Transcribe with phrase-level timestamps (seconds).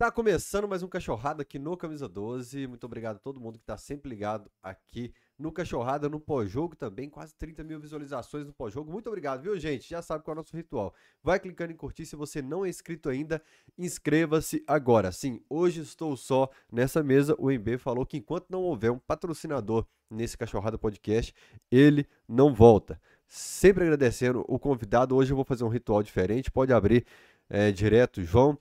[0.00, 2.66] Tá começando mais um Cachorrada aqui no Camisa 12.
[2.66, 7.10] Muito obrigado a todo mundo que tá sempre ligado aqui no Cachorrada, no pós-jogo também.
[7.10, 8.90] Quase 30 mil visualizações no pós-jogo.
[8.90, 9.90] Muito obrigado, viu, gente?
[9.90, 10.94] Já sabe qual é o nosso ritual.
[11.22, 12.06] Vai clicando em curtir.
[12.06, 13.42] Se você não é inscrito ainda,
[13.76, 15.12] inscreva-se agora.
[15.12, 17.36] Sim, hoje estou só nessa mesa.
[17.38, 21.34] O MB falou que enquanto não houver um patrocinador nesse Cachorrada Podcast,
[21.70, 22.98] ele não volta.
[23.28, 25.14] Sempre agradecendo o convidado.
[25.14, 26.50] Hoje eu vou fazer um ritual diferente.
[26.50, 27.04] Pode abrir
[27.50, 28.58] é, direto, João.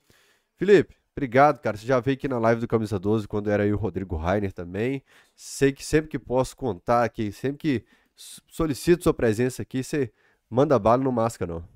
[0.58, 1.76] Felipe, Obrigado, cara.
[1.76, 4.54] Você já veio aqui na live do Camisa 12 quando era aí o Rodrigo Rainer
[4.54, 5.04] também.
[5.36, 7.86] Sei que sempre que posso contar aqui, sempre que
[8.16, 10.14] solicito sua presença aqui, você
[10.50, 11.68] manda bala no máscara, não.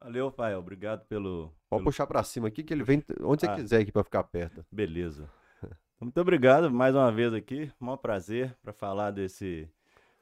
[0.00, 0.54] Valeu, pai.
[0.54, 1.52] Obrigado pelo.
[1.68, 1.84] Pode pelo...
[1.84, 4.64] puxar para cima aqui que ele vem onde você ah, quiser aqui para ficar perto.
[4.72, 5.28] Beleza.
[6.00, 7.70] Muito obrigado mais uma vez aqui.
[7.78, 9.68] Um prazer para falar desse,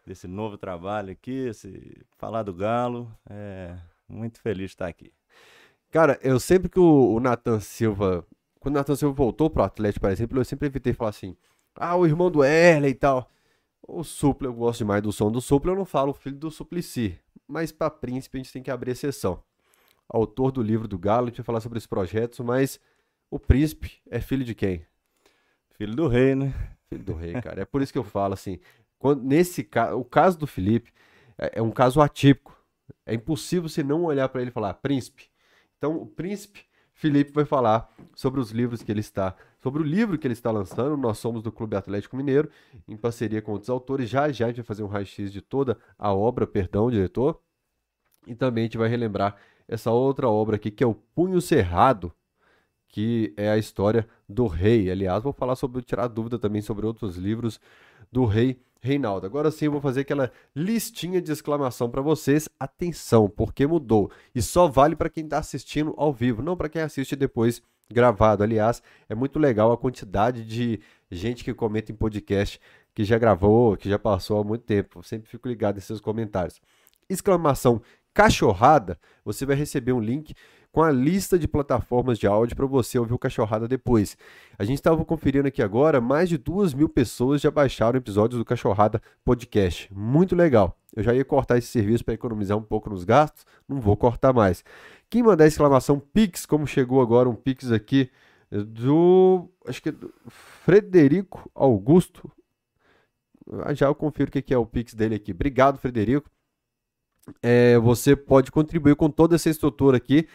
[0.05, 3.09] desse novo trabalho aqui, esse, falar do Galo.
[3.31, 3.77] É
[4.09, 5.13] muito feliz de estar aqui.
[5.95, 8.27] Cara, eu sempre que o, o Nathan Silva.
[8.59, 11.37] Quando o Nathan Silva voltou pro Atlético, por exemplo, eu sempre evitei falar assim:
[11.77, 13.31] ah, o irmão do Erle e tal.
[13.87, 17.17] O Supla, eu gosto demais do som do Supla, eu não falo filho do Suplicy.
[17.47, 19.41] Mas para Príncipe a gente tem que abrir exceção.
[20.09, 22.81] Autor do livro do Galo, a gente vai falar sobre esse projeto, mas
[23.31, 24.85] o Príncipe é filho de quem?
[25.79, 26.53] Filho do rei, né?
[26.89, 27.63] Filho do rei, cara.
[27.63, 28.59] É por isso que eu falo assim:
[28.99, 30.91] quando, nesse caso, o caso do Felipe
[31.39, 32.53] é, é um caso atípico.
[33.07, 35.33] É impossível você não olhar para ele e falar, príncipe,
[35.85, 40.17] então, o príncipe Felipe vai falar sobre os livros que ele está, sobre o livro
[40.17, 40.97] que ele está lançando.
[40.97, 42.49] Nós somos do Clube Atlético Mineiro,
[42.89, 44.09] em parceria com outros autores.
[44.09, 47.39] Já já a gente vai fazer um raio-x de toda a obra, perdão, diretor.
[48.27, 49.37] E também a gente vai relembrar
[49.69, 52.11] essa outra obra aqui, que é o Punho Cerrado,
[52.89, 54.91] que é a história do rei.
[54.91, 57.61] Aliás, vou falar sobre, tirar dúvida também sobre outros livros
[58.11, 59.27] do rei Reinaldo.
[59.27, 62.49] Agora sim eu vou fazer aquela listinha de exclamação para vocês.
[62.61, 64.11] Atenção, porque mudou.
[64.35, 68.43] E só vale para quem está assistindo ao vivo, não para quem assiste depois gravado.
[68.43, 70.81] Aliás, é muito legal a quantidade de
[71.11, 72.61] gente que comenta em podcast
[72.95, 74.99] que já gravou, que já passou há muito tempo.
[74.99, 76.61] Eu sempre fico ligado nesses comentários.
[77.09, 77.81] Exclamação
[78.13, 80.35] cachorrada, você vai receber um link
[80.75, 84.19] com a lista de plataformas de áudio para você ouvir o Cachorrada depois.
[84.59, 88.45] A gente estava conferindo aqui agora, mais de duas mil pessoas já baixaram episódios do
[88.45, 89.89] Cachorrada Podcast.
[89.95, 90.77] Muito legal.
[90.97, 94.33] Eu já ia cortar esse serviço para economizar um pouco nos gastos, não vou cortar
[94.33, 94.65] mais.
[95.09, 98.11] Quem mandar exclamação Pix, como chegou agora um Pix aqui
[98.51, 99.49] do.
[99.69, 102.29] Acho que é do Frederico Augusto.
[103.63, 105.31] Ah, já eu confiro o que é o Pix dele aqui.
[105.31, 106.29] Obrigado, Frederico.
[107.41, 110.27] É, você pode contribuir com toda essa estrutura aqui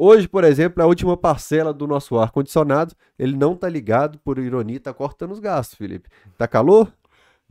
[0.00, 4.38] Hoje, por exemplo, é a última parcela do nosso ar-condicionado, ele não tá ligado, por
[4.38, 6.08] ironia, tá cortando os gastos, Felipe.
[6.36, 6.92] Tá calor?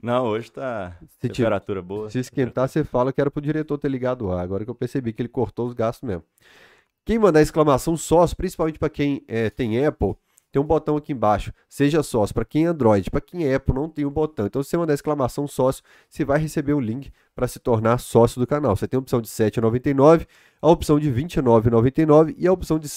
[0.02, 2.10] Não, hoje tá se temperatura boa.
[2.10, 4.46] Se esquentar, você fala que era pro diretor ter ligado o ar.
[4.46, 6.24] Agora que eu percebi que ele cortou os gastos mesmo.
[7.04, 10.16] Quem mandar exclamação sócio, principalmente para quem é, tem Apple,
[10.52, 12.34] tem um botão aqui embaixo, seja sócio.
[12.34, 14.46] Para quem é Android, para quem é Apple, não tem o um botão.
[14.48, 17.98] Então, se você mandar exclamação sócio, você vai receber o um link para se tornar
[18.00, 18.76] sócio do canal.
[18.76, 20.26] Você tem a opção de R$ 7,99,
[20.62, 22.94] a opção de R$ 29,99 e a opção de R$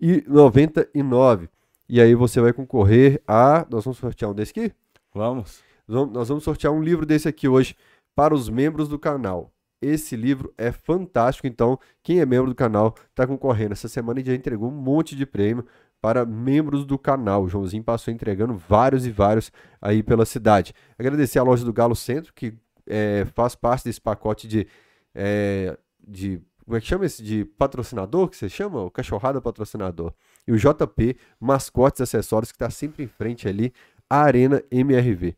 [0.00, 1.48] 139,99.
[1.88, 3.66] E aí você vai concorrer a.
[3.68, 4.72] Nós vamos sortear um desse aqui?
[5.14, 5.60] Vamos.
[5.86, 7.76] Nós vamos sortear um livro desse aqui hoje
[8.14, 9.52] para os membros do canal.
[9.82, 13.72] Esse livro é fantástico, então quem é membro do canal está concorrendo.
[13.72, 15.66] Essa semana a gente já entregou um monte de prêmio
[16.02, 17.44] para membros do canal.
[17.44, 20.74] O Joãozinho passou entregando vários e vários aí pela cidade.
[20.98, 22.52] Agradecer a loja do Galo Centro, que
[22.88, 24.66] é, faz parte desse pacote de,
[25.14, 26.42] é, de.
[26.64, 27.22] Como é que chama esse?
[27.22, 28.82] De patrocinador que você chama?
[28.82, 30.12] O Cachorrada Patrocinador.
[30.46, 33.72] E o JP Mascotes Acessórios, que está sempre em frente ali,
[34.10, 35.36] a Arena MRV.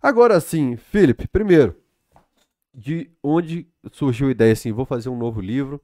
[0.00, 1.76] Agora sim, Felipe, primeiro,
[2.72, 4.70] de onde surgiu a ideia assim?
[4.70, 5.80] Vou fazer um novo livro.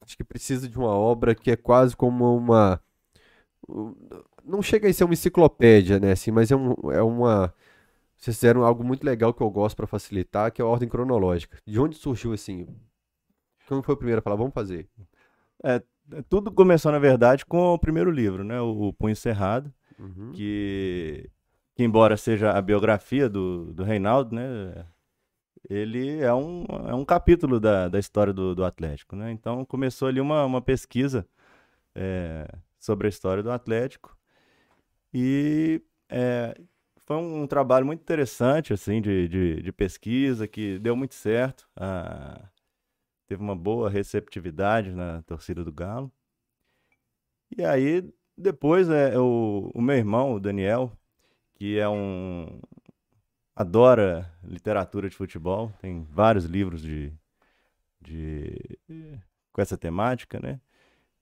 [0.00, 2.80] Acho que precisa de uma obra que é quase como uma
[4.44, 6.12] não chega a ser uma enciclopédia, né?
[6.12, 7.52] Assim, mas é, um, é uma.
[8.16, 11.58] Vocês fizeram algo muito legal que eu gosto para facilitar, que é a ordem cronológica.
[11.66, 12.66] De onde surgiu assim?
[13.66, 14.88] Quando foi o primeiro a falar, vamos fazer?
[15.62, 15.82] É,
[16.28, 18.60] tudo começou, na verdade, com o primeiro livro, né?
[18.60, 20.32] O, Punho Cerrado, uhum.
[20.32, 21.30] que,
[21.74, 24.84] que, embora seja a biografia do, do Reinaldo, né?
[25.68, 29.30] Ele é um, é um capítulo da, da história do, do Atlético, né?
[29.30, 31.26] Então começou ali uma, uma pesquisa.
[31.94, 32.48] É,
[32.80, 34.16] sobre a história do Atlético.
[35.12, 36.58] E é,
[37.04, 41.68] foi um, trabalho muito interessante, assim, de, de, de pesquisa, que deu muito certo.
[41.76, 42.48] Ah,
[43.26, 46.10] teve uma boa receptividade na torcida do Galo.
[47.56, 50.96] E aí, depois, é, o, o meu irmão, o Daniel,
[51.54, 52.60] que é um...
[53.54, 57.12] adora literatura de futebol, tem vários livros de,
[58.00, 58.56] de
[59.52, 60.60] com essa temática, né?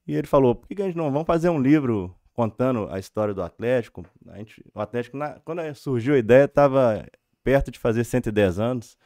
[0.09, 3.31] E ele falou, por que a gente não vamos fazer um livro contando a história
[3.31, 4.03] do Atlético?
[4.29, 7.05] A gente, o Atlético, na, quando surgiu a ideia, estava
[7.43, 8.97] perto de fazer 110 anos.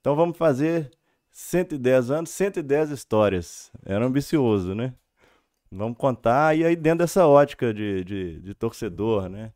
[0.00, 0.90] Então vamos fazer
[1.30, 3.70] 110 anos, 110 histórias.
[3.84, 4.94] Era ambicioso, né?
[5.70, 9.52] Vamos contar, e aí dentro dessa ótica de, de, de torcedor, né?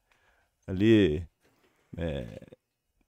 [0.66, 1.26] Ali,
[1.96, 2.42] é,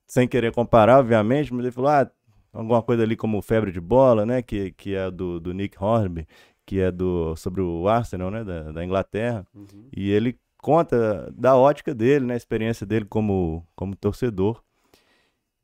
[0.06, 2.11] sem querer comparar, obviamente, mas ele falou, ah,
[2.55, 4.40] alguma coisa ali como Febre de Bola, né?
[4.40, 6.26] Que, que é do, do Nick Hornby,
[6.66, 8.44] que é do, sobre o Arsenal, né?
[8.44, 9.46] Da, da Inglaterra.
[9.54, 9.88] Uhum.
[9.96, 12.34] E ele conta da ótica dele, né?
[12.34, 14.62] A experiência dele como, como torcedor.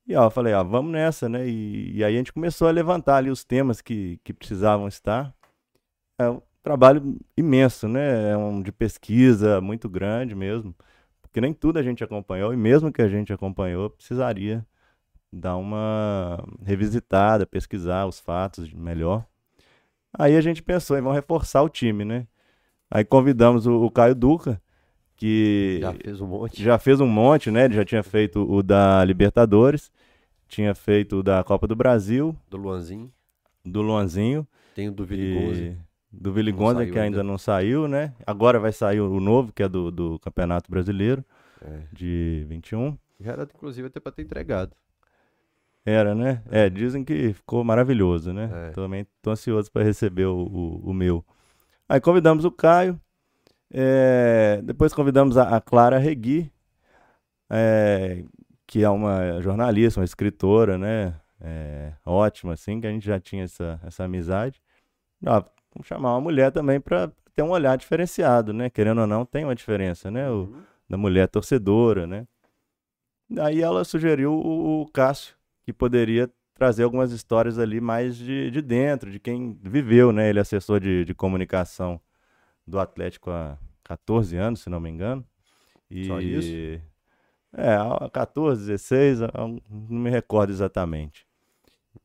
[0.06, 1.46] E ó, eu falei, ó, vamos nessa, né?
[1.46, 5.34] E, e, aí a gente começou a levantar ali os temas que, que precisavam estar.
[6.18, 8.30] É um trabalho imenso, né?
[8.30, 10.74] É um de pesquisa muito grande mesmo.
[11.20, 14.66] Porque nem tudo a gente acompanhou, e mesmo que a gente acompanhou, precisaria
[15.32, 19.24] dar uma revisitada, pesquisar os fatos melhor.
[20.18, 22.26] Aí a gente pensou em vamos reforçar o time, né?
[22.90, 24.60] Aí convidamos o, o Caio Duca,
[25.16, 26.62] que já fez um monte.
[26.62, 27.64] Já fez um monte, né?
[27.64, 29.90] Ele já tinha feito o da Libertadores,
[30.46, 32.36] tinha feito o da Copa do Brasil.
[32.50, 33.10] Do Luanzinho.
[33.64, 34.46] Do Luanzinho.
[34.74, 35.76] Tem o do Viligonza.
[36.12, 38.12] Do Viligonza, que ainda, ainda, não saiu, né?
[38.26, 41.24] Agora vai sair o novo, que é do, do Campeonato Brasileiro,
[41.64, 41.80] é.
[41.90, 42.98] de 21.
[43.18, 44.76] Já era, inclusive, até para ter entregado.
[45.84, 46.42] Era, né?
[46.50, 46.66] É.
[46.66, 48.68] é, dizem que ficou maravilhoso, né?
[48.68, 48.70] É.
[48.70, 51.24] Também tô ansioso para receber o, o, o meu.
[51.88, 53.00] Aí convidamos o Caio,
[53.72, 56.52] é, depois convidamos a, a Clara Regui,
[57.50, 58.22] é,
[58.66, 61.14] que é uma jornalista, uma escritora, né?
[61.40, 64.62] É, ótima, assim, que a gente já tinha essa, essa amizade.
[65.26, 65.44] Ah,
[65.74, 68.70] vamos chamar uma mulher também para ter um olhar diferenciado, né?
[68.70, 70.30] Querendo ou não, tem uma diferença, né?
[70.30, 70.62] O, uhum.
[70.88, 72.26] Da mulher torcedora, né?
[73.28, 78.62] Daí ela sugeriu o, o Cássio, que poderia trazer algumas histórias ali mais de, de
[78.62, 80.28] dentro, de quem viveu, né?
[80.28, 82.00] Ele é assessor de, de comunicação
[82.66, 85.24] do Atlético há 14 anos, se não me engano.
[85.90, 86.82] E, Só isso?
[87.52, 87.76] É,
[88.12, 91.26] 14, 16, não me recordo exatamente.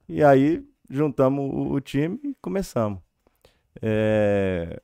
[0.07, 2.99] E aí juntamos o, o time e começamos.
[3.81, 4.81] É,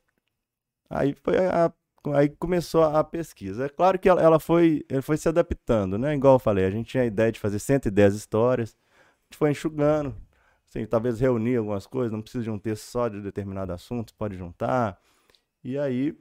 [0.88, 1.72] aí foi a,
[2.12, 3.66] aí começou a pesquisa.
[3.66, 6.14] É claro que ela, ela foi, foi se adaptando, né?
[6.14, 8.76] Igual eu falei, a gente tinha a ideia de fazer 110 histórias,
[9.22, 10.14] a gente foi enxugando,
[10.68, 14.36] assim, talvez reunir algumas coisas, não precisa de um texto só de determinado assunto, pode
[14.36, 14.98] juntar.
[15.62, 16.16] E aí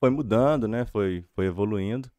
[0.00, 0.84] foi mudando, né?
[0.86, 2.10] Foi, foi evoluindo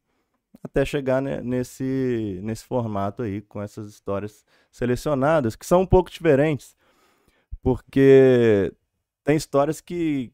[0.62, 6.10] até chegar né, nesse, nesse formato aí, com essas histórias selecionadas, que são um pouco
[6.10, 6.76] diferentes,
[7.62, 8.72] porque
[9.24, 10.32] tem histórias que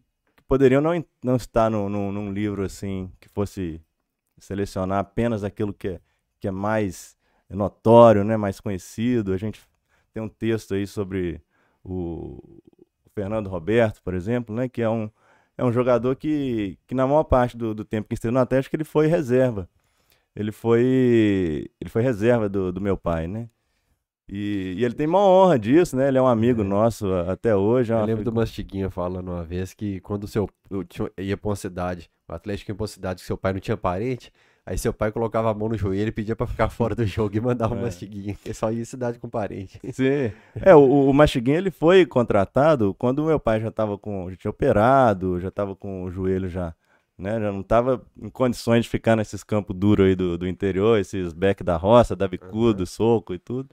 [0.52, 3.81] poderiam não, não estar no, no, num livro assim, que fosse
[4.37, 6.00] selecionar apenas aquilo que é,
[6.38, 7.16] que é mais
[7.49, 9.32] notório, né, mais conhecido.
[9.32, 9.62] A gente
[10.12, 11.40] tem um texto aí sobre
[11.82, 12.38] o,
[13.14, 15.10] Fernando Roberto, por exemplo, né, que é um,
[15.56, 18.76] é um jogador que, que na maior parte do, do tempo que esteve no Atlético,
[18.76, 19.66] ele foi reserva.
[20.37, 23.49] Ele foi ele foi reserva do, do meu pai, né?
[24.29, 26.09] E, e, ele tem uma honra disso, né?
[26.09, 26.65] Ele é um amigo é.
[26.65, 27.93] nosso até hoje.
[27.93, 30.49] É eu lembro do Mastiguinha falando uma vez que quando o seu
[31.19, 33.77] ia pra uma cidade, o Atlético ia pra uma cidade que seu pai não tinha
[33.77, 34.33] parente,
[34.65, 37.37] Aí seu pai colocava a mão no joelho e pedia pra ficar fora do jogo
[37.37, 37.79] e mandava é.
[37.79, 39.81] o Mastiguinha, que só ia cidade com parente.
[39.93, 40.33] Sim.
[40.61, 44.31] É, o, o Mastiguinha ele foi contratado quando o meu pai já tava com.
[44.31, 46.75] já tinha operado, já tava com o joelho já.
[47.19, 50.99] Né, já não tava em condições de ficar nesses campos duros aí do, do interior,
[50.99, 52.87] esses back da roça, da bicudo, uhum.
[52.87, 53.69] soco e tudo.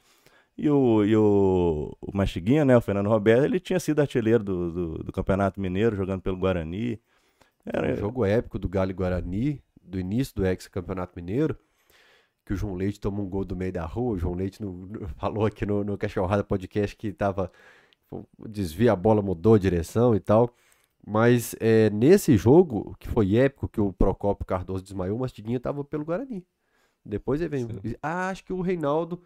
[0.61, 4.71] E o, e o, o Mastiguinha, né, o Fernando Roberto, ele tinha sido artilheiro do,
[4.71, 7.01] do, do Campeonato Mineiro, jogando pelo Guarani.
[7.65, 11.57] Era um jogo épico do Galo e Guarani, do início do ex-campeonato mineiro,
[12.45, 14.15] que o João Leite tomou um gol do meio da rua.
[14.15, 17.49] O João Leite no, no, falou aqui no, no Cachorrada Podcast que tava.
[18.49, 20.53] Desvia a bola, mudou a direção e tal.
[21.07, 25.85] Mas é, nesse jogo, que foi épico, que o Procopio Cardoso desmaiou, o Mastiguinha tava
[25.85, 26.45] pelo Guarani.
[27.05, 27.97] Depois ele veio.
[28.03, 29.23] Ah, acho que o Reinaldo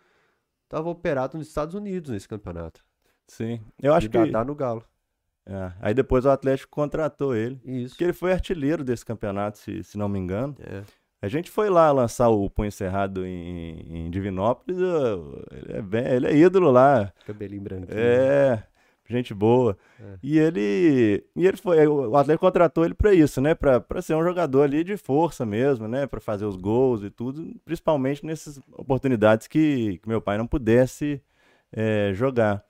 [0.73, 2.83] tava operado nos Estados Unidos nesse campeonato.
[3.27, 3.61] Sim.
[3.81, 4.31] Eu acho que.
[4.31, 4.83] Tá no Galo.
[5.45, 5.71] É.
[5.79, 7.59] Aí depois o Atlético contratou ele.
[7.63, 7.89] Isso.
[7.89, 10.55] Porque ele foi artilheiro desse campeonato, se, se não me engano.
[10.59, 10.83] É.
[11.21, 14.77] A gente foi lá lançar o Punho Cerrado em, em Divinópolis.
[14.77, 17.13] Ele é, bem, ele é ídolo lá.
[17.25, 17.97] Cabelinho branquinho.
[17.97, 18.63] É,
[19.11, 19.77] gente boa.
[19.99, 20.17] É.
[20.23, 21.23] E ele.
[21.35, 21.85] E ele foi.
[21.87, 23.53] O Atlético contratou ele para isso, né?
[23.53, 26.07] Pra, pra ser um jogador ali de força mesmo, né?
[26.07, 27.53] Pra fazer os gols e tudo.
[27.65, 31.21] Principalmente nessas oportunidades que, que meu pai não pudesse
[31.71, 32.63] é, jogar.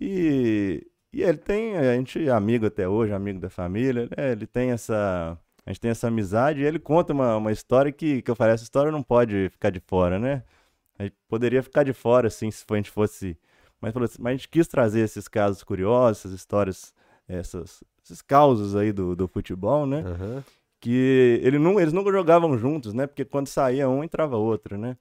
[0.00, 4.32] E, e ele tem, a gente é amigo até hoje, amigo da família, né?
[4.32, 8.22] ele tem essa, a gente tem essa amizade e ele conta uma, uma história que,
[8.22, 10.42] que eu falei, essa história não pode ficar de fora, né?
[10.98, 13.36] A gente poderia ficar de fora, assim, se a gente fosse...
[13.80, 16.94] Mas, mas a gente quis trazer esses casos curiosos, essas histórias,
[17.26, 20.00] essas esses causos aí do, do futebol, né?
[20.00, 20.44] Aham.
[20.80, 23.06] que ele não, eles nunca jogavam juntos, né?
[23.06, 24.96] Porque quando saía um, entrava outro, né?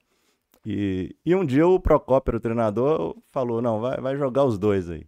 [0.65, 4.89] E, e um dia o Procópio, o treinador, falou, não, vai, vai jogar os dois
[4.89, 5.07] aí.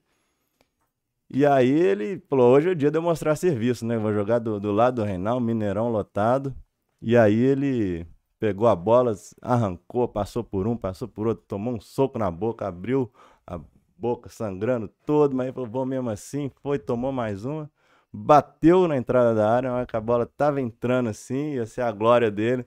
[1.29, 3.97] E aí ele falou, hoje é o dia de eu mostrar serviço, né?
[3.97, 6.55] Vou jogar do, do lado do Reinaldo, Mineirão lotado.
[7.01, 8.05] E aí ele
[8.39, 12.67] pegou a bola, arrancou, passou por um, passou por outro, tomou um soco na boca,
[12.67, 13.11] abriu
[13.55, 13.59] a
[13.97, 17.69] boca sangrando todo, mas ele falou, vou mesmo assim, foi, tomou mais uma
[18.11, 22.65] bateu na entrada da área, a bola tava entrando assim, ia ser a glória dele.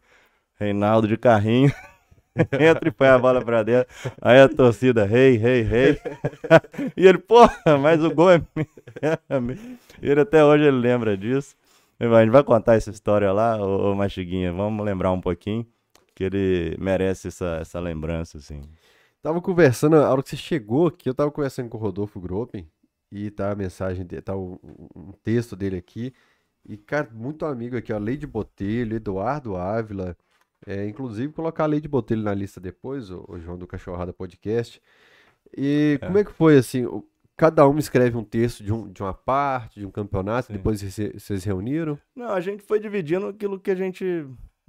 [0.58, 1.72] Reinaldo de carrinho.
[2.58, 3.92] Entra e põe a bola pra dentro.
[4.20, 6.00] Aí a torcida, rei, rei, rei.
[6.96, 8.42] e ele, porra, mas o gol é
[9.40, 9.58] meu.
[10.00, 11.56] Ele até hoje ele lembra disso.
[11.98, 14.52] A gente vai contar essa história lá, ô Machiguinha.
[14.52, 15.66] Vamos lembrar um pouquinho,
[16.14, 18.62] que ele merece essa, essa lembrança, assim.
[19.24, 22.68] Tava conversando, a hora que você chegou aqui, eu tava conversando com o Rodolfo Gropen
[23.10, 24.58] e tá a mensagem, de, tá um,
[24.94, 26.12] um texto dele aqui.
[26.62, 30.14] E, cara, muito amigo aqui, ó, Leide Botelho, Eduardo Ávila.
[30.66, 34.78] É, inclusive, colocar a Leide Botelho na lista depois, o, o João do Cachorrada Podcast.
[35.56, 36.06] E É.
[36.06, 37.02] como é que foi, assim, o-
[37.34, 40.52] cada um escreve um texto de, um, de uma parte, de um campeonato, Sim.
[40.52, 41.98] depois vocês vocês reuniram?
[42.14, 44.04] Não, a gente foi dividindo aquilo que a gente.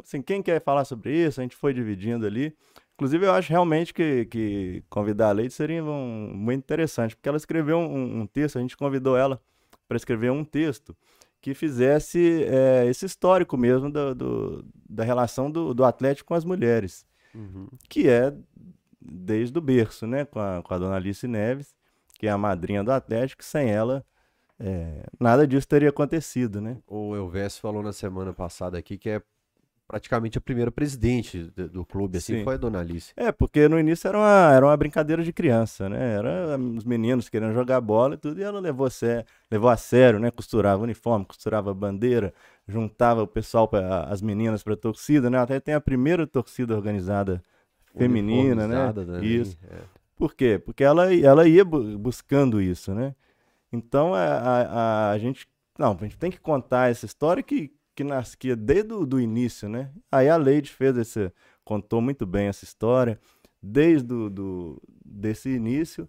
[0.02, 2.56] Assim, quem quer falar sobre isso, a gente foi dividindo ali.
[2.96, 7.38] Inclusive, eu acho realmente que, que convidar a Leite seria um- muito interessante, porque ela
[7.38, 9.40] escreveu um, um texto, a gente convidou ela
[9.88, 10.96] para escrever um texto
[11.42, 16.46] que fizesse é, esse histórico mesmo do, do- da relação do, do Atlético com as
[16.46, 17.68] mulheres, Uhum.
[17.90, 18.34] que é
[19.02, 21.76] desde o berço, né, com a, com a dona Alice Neves,
[22.18, 24.06] que é a madrinha do Atlético, sem ela
[24.58, 26.78] é, nada disso teria acontecido, né?
[26.88, 29.22] O Elvésio falou na semana passada aqui que é
[29.88, 32.44] praticamente a primeira presidente do, do clube, assim, Sim.
[32.44, 33.14] foi a dona Alice.
[33.16, 36.16] É, porque no início era uma, era uma brincadeira de criança, né?
[36.16, 39.78] Era os meninos querendo jogar bola e tudo, e ela levou a, sé- levou a
[39.78, 40.32] sério, né?
[40.32, 42.34] Costurava uniforme, costurava bandeira,
[42.68, 45.38] juntava o pessoal, pra, as meninas para torcida, né?
[45.38, 47.44] Até tem a primeira torcida organizada
[47.98, 48.94] feminina, né?
[48.94, 49.58] Também, Isso.
[49.70, 49.78] é.
[50.18, 50.58] Por quê?
[50.64, 53.14] Porque ela, ela ia bu- buscando isso, né?
[53.72, 54.62] Então a, a,
[55.10, 55.48] a- a gente.
[55.78, 59.92] Não, a gente tem que contar essa história que, que nascia desde o início, né?
[60.12, 61.32] Aí a Leide fez esse.
[61.64, 63.20] contou muito bem essa história,
[63.62, 66.08] desde do, do, desse início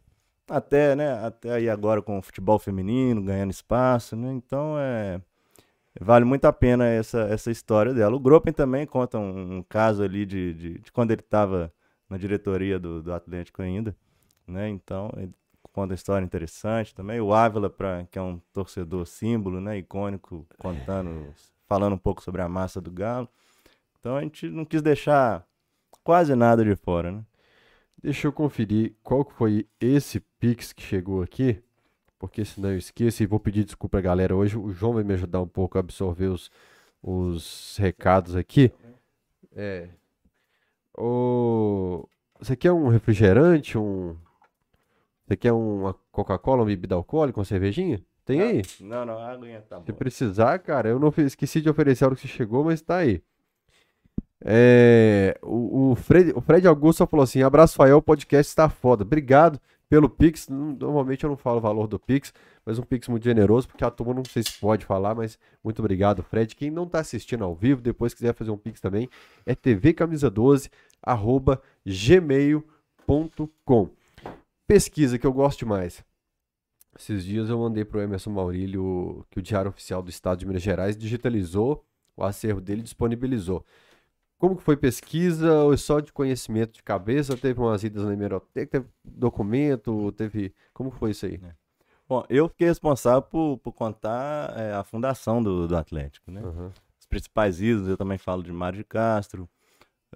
[0.48, 1.12] até, né?
[1.24, 4.32] Até aí agora com o futebol feminino, ganhando espaço, né?
[4.32, 5.20] Então é.
[5.98, 8.14] Vale muito a pena essa, essa história dela.
[8.14, 11.72] O Gropen também conta um, um caso ali de, de, de quando ele estava
[12.08, 13.96] na diretoria do, do Atlético ainda,
[14.46, 14.68] né?
[14.68, 15.32] Então, ele
[15.72, 17.18] conta uma história interessante também.
[17.18, 19.78] O Ávila, pra, que é um torcedor símbolo, né?
[19.78, 21.32] Icônico, contando,
[21.66, 23.28] falando um pouco sobre a massa do Galo.
[23.98, 25.46] Então, a gente não quis deixar
[26.02, 27.24] quase nada de fora, né?
[28.00, 31.62] Deixa eu conferir qual que foi esse Pix que chegou aqui,
[32.18, 34.36] porque senão eu esqueço e vou pedir desculpa, galera.
[34.36, 36.50] Hoje o João vai me ajudar um pouco a absorver os,
[37.02, 38.70] os recados aqui.
[39.54, 39.88] É.
[40.96, 42.06] O...
[42.38, 44.16] Você quer um refrigerante, um...
[45.26, 48.00] Você quer uma Coca-Cola, uma bebida alcoólica, uma cervejinha?
[48.26, 48.62] Tem aí?
[48.80, 49.96] Não, não, a aguinha tá Se boa.
[49.96, 53.22] precisar, cara, eu não esqueci de oferecer a hora que você chegou, mas tá aí.
[54.44, 58.68] É, o, o Fred, o Fred Augusto só falou assim: abraço, Fael, o podcast está
[58.68, 59.04] foda.
[59.04, 60.48] Obrigado pelo Pix.
[60.48, 63.90] Normalmente eu não falo o valor do Pix, mas um Pix muito generoso, porque a
[63.92, 66.56] turma não sei se pode falar, mas muito obrigado, Fred.
[66.56, 69.08] Quem não tá assistindo ao vivo, depois quiser fazer um Pix também,
[69.46, 70.68] é tvcamisa12,
[71.00, 73.88] arroba gmail.com.
[74.66, 76.04] Pesquisa que eu gosto demais.
[76.98, 80.62] Esses dias eu mandei pro Emerson Maurílio que o Diário Oficial do Estado de Minas
[80.62, 81.84] Gerais digitalizou
[82.16, 83.64] o acervo dele e disponibilizou.
[84.38, 87.36] Como que foi pesquisa ou é só de conhecimento de cabeça?
[87.36, 90.54] Teve umas idas na hemeroteca, teve documento, teve...
[90.74, 91.40] Como foi isso aí?
[92.08, 96.40] Bom, eu fiquei responsável por, por contar é, a fundação do, do Atlético, né?
[96.44, 96.72] Aham.
[97.00, 99.48] Os principais ídolos, eu também falo de Mário de Castro,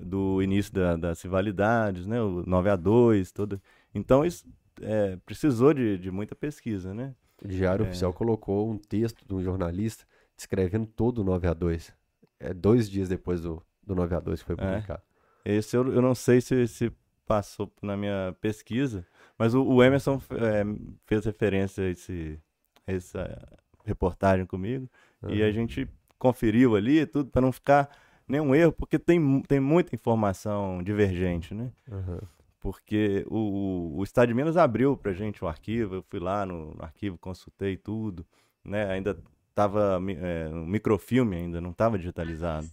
[0.01, 2.21] do início da- das rivalidades, né?
[2.23, 3.61] O 9 a 2 todo.
[3.95, 4.45] Então isso
[4.81, 7.15] é, precisou de, de muita pesquisa, né?
[7.43, 7.89] O Diário É.
[7.89, 10.05] Oficial colocou um texto de um jornalista
[10.37, 11.93] descrevendo todo o 9 a 2
[12.39, 14.69] É dois dias depois do, do 9 a 2 que foi É.
[14.69, 15.03] publicado.
[15.45, 16.93] Esse eu, eu não sei se, se
[17.27, 19.07] passou na minha pesquisa,
[19.39, 20.63] mas o, o Emerson é,
[21.07, 22.39] fez referência a, esse,
[22.87, 23.49] a essa
[23.85, 24.89] reportagem comigo
[25.29, 27.89] e a gente conferiu ali tudo para não ficar
[28.29, 31.73] nenhum erro, porque tem, tem muita informação divergente, né?
[31.91, 32.21] Aham.
[32.61, 36.75] Porque o, o, Estado de Minas abriu pra gente o arquivo, eu fui lá no,
[36.75, 38.27] no arquivo, consultei tudo,
[38.65, 38.87] né?
[38.91, 39.19] Ainda
[39.55, 42.69] tava mi- é, um microfilme ainda, não estava digitalizado.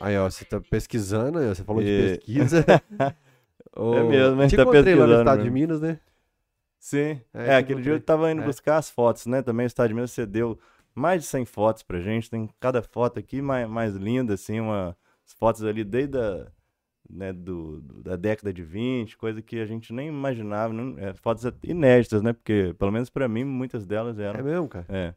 [0.00, 2.64] Aí, ó, você tá pesquisando, você falou de E- pesquisa.
[3.76, 5.54] Ô, É mesmo, a gente te tá encontrei lá no pesquisando estado de mesmo.
[5.54, 6.00] Minas, né?
[6.78, 8.00] Sim, É, é, aquele dia eu encontrei.
[8.00, 8.44] tava indo É.
[8.44, 9.42] buscar as fotos, né?
[9.42, 10.58] Também o Estado de Minas cedeu
[10.94, 12.30] mais de 100 fotos pra gente.
[12.30, 14.96] Tem cada foto aqui mais, mais linda, assim, uma,
[15.38, 16.46] fotos ali desde a,
[17.08, 21.14] né, do, do, da década de 20, coisa que a gente nem imaginava, não, é,
[21.14, 22.32] fotos inéditas, né?
[22.32, 24.40] Porque, pelo menos para mim, muitas delas eram.
[24.40, 24.86] É mesmo, cara?
[24.88, 25.14] É.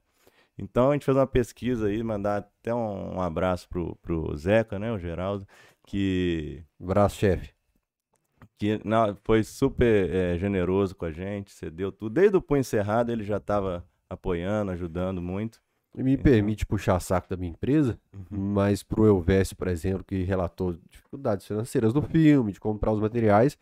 [0.57, 4.79] Então a gente fez uma pesquisa aí, mandar até um, um abraço pro, pro Zeca,
[4.79, 5.47] né, o Geraldo,
[5.85, 6.63] que.
[6.81, 7.53] Abraço, chefe.
[8.57, 12.13] Que não, foi super é, generoso com a gente, cedeu tudo.
[12.13, 15.61] Desde o punho encerrado ele já estava apoiando, ajudando muito.
[15.97, 16.23] Me então...
[16.23, 18.53] permite puxar saco da minha empresa, uhum.
[18.53, 23.57] mas pro Elvésio, por exemplo, que relatou dificuldades financeiras do filme, de comprar os materiais,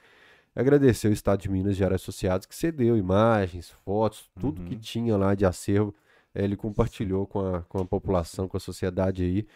[0.56, 4.68] agradecer o Estado de Minas Gerais Associados que cedeu imagens, fotos, tudo uhum.
[4.68, 5.94] que tinha lá de acervo
[6.36, 9.48] ele compartilhou com a, com a população, com a sociedade aí.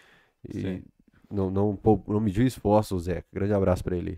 [0.47, 0.81] E
[1.29, 3.23] não, não, não mediu esforço, Zé.
[3.31, 4.17] Grande abraço para ele.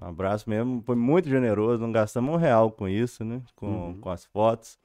[0.00, 3.42] Um abraço mesmo, foi muito generoso, não gastamos um real com isso, né?
[3.56, 4.00] Com, uhum.
[4.00, 4.78] com as fotos.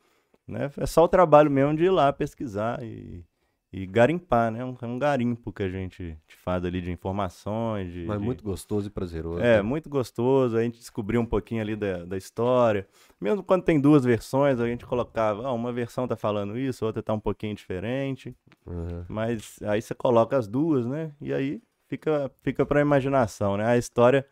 [0.47, 0.71] Né?
[0.77, 3.23] É só o trabalho mesmo de ir lá pesquisar e,
[3.71, 4.63] e garimpar, né?
[4.63, 7.91] Um, é um garimpo que a gente faz ali de informações.
[7.91, 8.23] De, Mas de...
[8.23, 9.41] muito gostoso e prazeroso.
[9.41, 9.61] É, né?
[9.61, 10.55] muito gostoso.
[10.55, 12.87] A gente descobriu um pouquinho ali da, da história.
[13.19, 17.03] Mesmo quando tem duas versões, a gente colocava, ah, uma versão tá falando isso, outra
[17.03, 18.33] tá um pouquinho diferente.
[18.65, 19.03] Uhum.
[19.09, 21.11] Mas aí você coloca as duas, né?
[21.19, 23.65] E aí fica, fica pra imaginação, né?
[23.65, 24.25] A história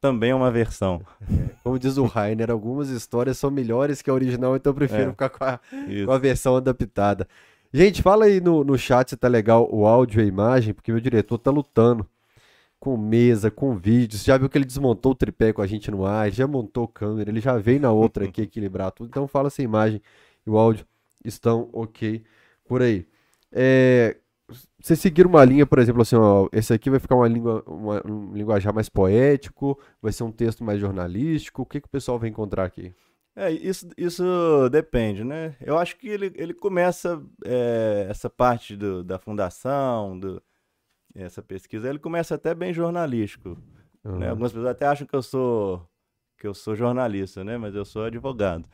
[0.00, 1.02] também é uma versão.
[1.62, 5.10] Como diz o Rainer, algumas histórias são melhores que a original, então eu prefiro é,
[5.10, 5.60] ficar com a,
[6.06, 7.28] com a versão adaptada.
[7.72, 10.90] Gente, fala aí no, no chat se tá legal o áudio e a imagem, porque
[10.90, 12.08] meu diretor tá lutando
[12.80, 14.24] com mesa, com vídeos.
[14.24, 17.30] Já viu que ele desmontou o tripé com a gente no ar, já montou câmera,
[17.30, 19.08] ele já veio na outra aqui equilibrar tudo.
[19.08, 20.02] Então fala se a imagem
[20.46, 20.86] e o áudio
[21.24, 22.24] estão ok
[22.66, 23.06] por aí.
[23.52, 24.16] É,
[24.80, 28.02] você seguir uma linha, por exemplo, assim, ó, esse aqui vai ficar uma língua, uma,
[28.06, 31.62] um linguajar mais poético, vai ser um texto mais jornalístico.
[31.62, 32.94] O que, que o pessoal vai encontrar aqui?
[33.36, 35.54] É, isso, isso depende, né?
[35.60, 40.42] Eu acho que ele, ele começa é, essa parte do, da fundação, do,
[41.14, 43.56] essa pesquisa, ele começa até bem jornalístico.
[44.04, 44.18] Uhum.
[44.18, 44.30] Né?
[44.30, 45.86] Algumas pessoas até acham que eu sou
[46.38, 47.58] que eu sou jornalista, né?
[47.58, 48.66] Mas eu sou advogado.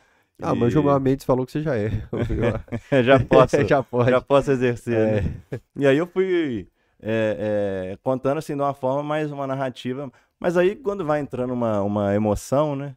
[0.43, 0.59] Ah, e...
[0.59, 1.91] mas o Gilmar Mendes falou que você já é.
[3.03, 4.11] já posso, já, pode.
[4.11, 4.95] já posso exercer.
[4.95, 5.21] É.
[5.21, 5.61] Né?
[5.77, 6.69] E aí eu fui
[7.01, 10.11] é, é, contando assim de uma forma mais uma narrativa.
[10.39, 12.95] Mas aí quando vai entrando uma, uma emoção, né?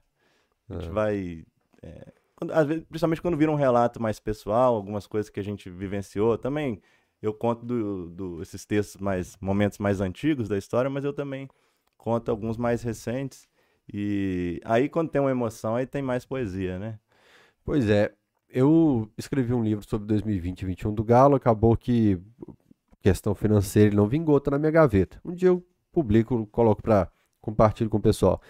[0.70, 1.44] A gente vai
[1.82, 5.44] é, quando, às vezes, principalmente quando vira um relato mais pessoal, algumas coisas que a
[5.44, 6.38] gente vivenciou.
[6.38, 6.82] Também
[7.22, 11.50] eu conto do, do, esses textos mais momentos mais antigos da história, mas eu também
[11.98, 13.48] conto alguns mais recentes.
[13.92, 17.00] E aí quando tem uma emoção, aí tem mais poesia, né?
[17.64, 18.14] Pois é.
[18.50, 22.20] Eu escrevi um livro sobre 2020 e 2021 do Galo, acabou que
[23.00, 25.22] questão financeira ele não vingou, tá na minha gaveta.
[25.24, 27.10] Um dia eu publico, coloco para
[27.42, 28.42] compartilho com o pessoal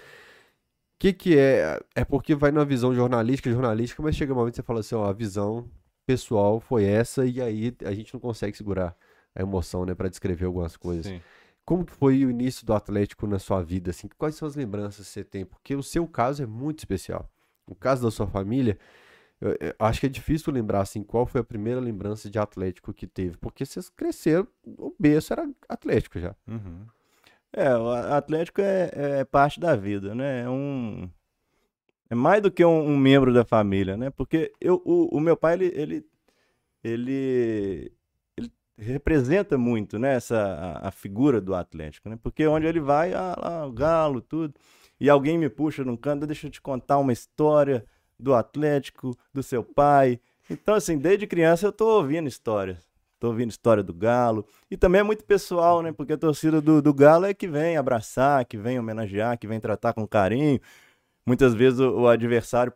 [0.99, 1.79] que que é?
[1.95, 4.95] É porque vai numa visão jornalística, jornalística, mas chega um momento que você fala assim,
[4.95, 5.71] ó, a visão
[6.05, 8.95] pessoal foi essa e aí a gente não consegue segurar
[9.33, 11.05] a emoção, né, para descrever algumas coisas.
[11.05, 11.21] Sim.
[11.63, 14.09] Como que foi o início do Atlético na sua vida, assim?
[14.17, 15.45] Quais são as lembranças que você tem?
[15.45, 17.29] Porque o seu caso é muito especial.
[17.69, 18.77] O caso da sua família,
[19.39, 22.93] eu, eu acho que é difícil lembrar, assim, qual foi a primeira lembrança de Atlético
[22.93, 23.37] que teve.
[23.37, 26.35] Porque vocês cresceram, o berço era Atlético já.
[26.47, 26.85] Uhum.
[27.53, 30.41] É, o Atlético é, é parte da vida, né?
[30.41, 31.09] É um.
[32.09, 34.09] É mais do que um, um membro da família, né?
[34.09, 36.05] Porque eu, o, o meu pai, ele, ele,
[36.83, 37.91] ele,
[38.37, 40.15] ele, representa muito, né?
[40.15, 42.17] Essa, a, a, figura do Atlético, né?
[42.21, 44.53] Porque onde ele vai, ah, lá, o galo, tudo.
[44.99, 47.85] E alguém me puxa num canto, deixa eu te contar uma história
[48.19, 50.19] do Atlético, do seu pai.
[50.49, 52.89] Então, assim, desde criança eu tô ouvindo histórias.
[53.19, 54.45] Tô ouvindo história do Galo.
[54.71, 55.91] E também é muito pessoal, né?
[55.91, 59.59] Porque a torcida do, do Galo é que vem abraçar, que vem homenagear, que vem
[59.59, 60.59] tratar com carinho.
[61.25, 62.73] Muitas vezes o, o adversário,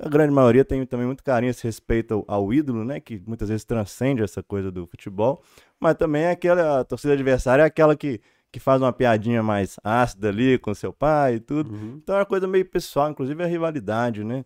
[0.00, 3.00] a grande maioria tem também muito carinho, esse respeito ao, ao, ídolo, né?
[3.00, 5.42] Que muitas vezes transcende essa coisa do futebol.
[5.78, 8.20] Mas também é aquela, a torcida adversária é aquela que,
[8.54, 11.74] que faz uma piadinha mais ácida ali com seu pai e tudo.
[11.74, 11.98] Uhum.
[12.00, 14.44] Então é uma coisa meio pessoal, inclusive a rivalidade, né?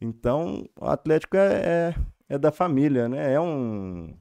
[0.00, 1.94] Então o Atlético é, é,
[2.30, 3.34] é da família, né?
[3.34, 4.16] É um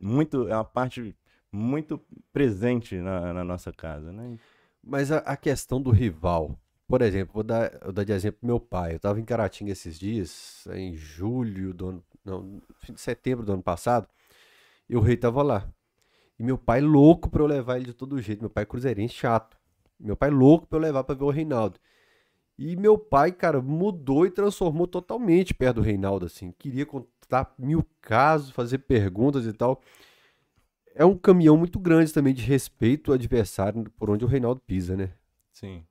[0.00, 1.14] muito, é uma parte
[1.52, 2.00] muito
[2.32, 4.38] presente na, na nossa casa, né?
[4.82, 8.58] Mas a, a, questão do rival, por exemplo, vou dar, vou dar de exemplo meu
[8.58, 8.92] pai.
[8.92, 13.52] Eu estava em Caratinga esses dias, em julho do ano, não, fim de setembro do
[13.52, 14.08] ano passado,
[14.88, 15.68] e o rei tava lá.
[16.42, 18.40] E meu pai louco para eu levar ele de todo jeito.
[18.40, 19.56] Meu pai é cruzeirense chato.
[19.98, 21.78] Meu pai louco para eu levar para ver o Reinaldo.
[22.58, 26.50] E meu pai, cara, mudou e transformou totalmente perto do Reinaldo, assim.
[26.58, 29.80] Queria contar mil casos, fazer perguntas e tal.
[30.96, 34.96] É um caminhão muito grande também de respeito ao adversário por onde o Reinaldo pisa,
[34.96, 35.12] né?
[35.52, 35.86] Sim.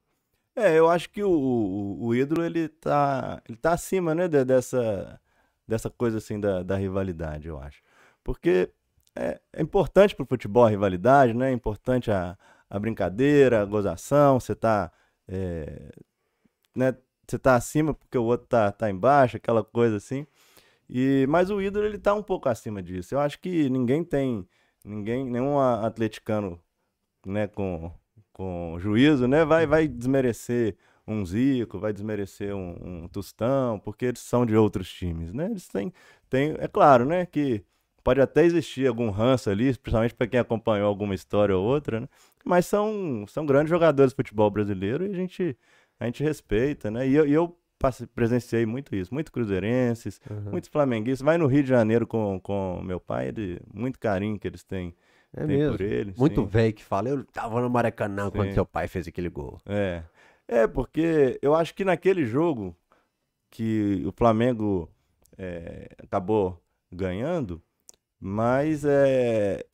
[0.53, 5.17] É, eu acho que o, o, o ídolo, ele tá, ele tá acima, né, dessa,
[5.65, 7.81] dessa coisa assim da, da rivalidade, eu acho.
[8.21, 8.69] Porque
[9.15, 11.49] é, é importante para o futebol a rivalidade, né?
[11.49, 12.37] É importante a,
[12.69, 14.91] a brincadeira, a gozação, você tá,
[15.27, 15.91] é,
[16.75, 16.95] né?
[17.27, 20.25] Você tá acima porque o outro tá, tá embaixo, aquela coisa assim.
[20.89, 23.15] E, mas o ídolo, ele tá um pouco acima disso.
[23.15, 24.47] Eu acho que ninguém tem,
[24.83, 26.59] ninguém, nenhum atleticano,
[27.25, 27.91] né, com,
[28.33, 30.75] com juízo, né, vai, vai desmerecer
[31.07, 35.47] um Zico, vai desmerecer um, um Tostão, porque eles são de outros times, né?
[35.51, 35.93] Eles têm,
[36.29, 37.63] têm é claro, né, que
[38.03, 42.07] pode até existir algum ranço ali, principalmente para quem acompanhou alguma história ou outra, né?
[42.43, 45.57] Mas são, são grandes jogadores de futebol brasileiro e a gente,
[45.99, 47.07] a gente respeita, né?
[47.07, 50.51] E eu, e eu passei, presenciei muito isso, muito cruzeirenses, uhum.
[50.51, 51.25] muitos flamenguistas.
[51.25, 54.93] Vai no Rio de Janeiro com, com meu pai, ele, muito carinho que eles têm,
[55.33, 55.77] é têm mesmo.
[55.77, 56.13] por ele.
[56.17, 58.31] Muito velho que fala, eu tava no Maracanã sim.
[58.31, 59.59] quando seu pai fez aquele gol.
[59.65, 60.03] É.
[60.47, 62.75] É, porque eu acho que naquele jogo
[63.49, 64.89] que o Flamengo
[65.37, 66.61] é, acabou
[66.91, 67.61] ganhando,
[68.21, 69.65] mas é,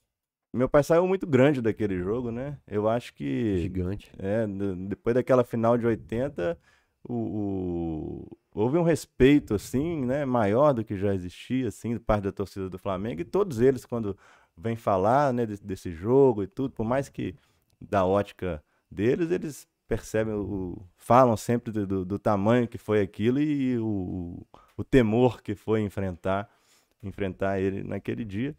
[0.54, 2.58] meu pai saiu muito grande daquele jogo, né?
[2.68, 3.60] Eu acho que.
[3.60, 4.12] Gigante.
[4.18, 4.48] É,
[4.88, 6.58] depois daquela final de 80,
[7.04, 10.26] o, o, houve um respeito, assim, né?
[10.26, 13.22] Maior do que já existia, assim, de parte da torcida do Flamengo.
[13.22, 14.18] E todos eles, quando
[14.58, 17.36] vêm falar, né, desse, desse jogo e tudo, por mais que
[17.80, 23.40] da ótica deles, eles percebem, o, falam sempre do, do, do, tamanho que foi aquilo
[23.40, 26.50] e o, o temor que foi enfrentar,
[27.04, 28.56] enfrentar ele naquele dia.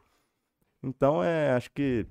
[0.83, 2.07] Então, é, acho que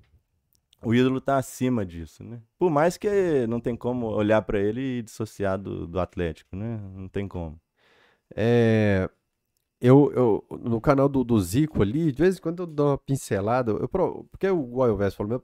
[0.83, 2.41] o ídolo está acima disso, né?
[2.57, 6.79] Por mais que não tem como olhar para ele e dissociar do, do Atlético, né?
[6.93, 7.59] Não tem como.
[8.35, 9.09] É,
[9.81, 12.97] eu, eu, no canal do, do Zico ali, de vez em quando eu dou uma
[12.97, 15.39] pincelada, eu, porque o Guayovés falou, meu,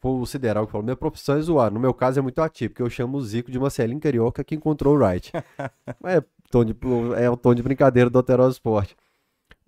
[0.00, 1.72] foi o Sideral que falou, minha profissão é zoar.
[1.72, 4.54] No meu caso é muito ativo, porque eu chamo o Zico de Marcelinho Carioca que
[4.54, 5.32] encontrou o Wright.
[6.04, 6.76] é, tom de,
[7.16, 8.96] é o tom de brincadeira do Alterosa Esporte.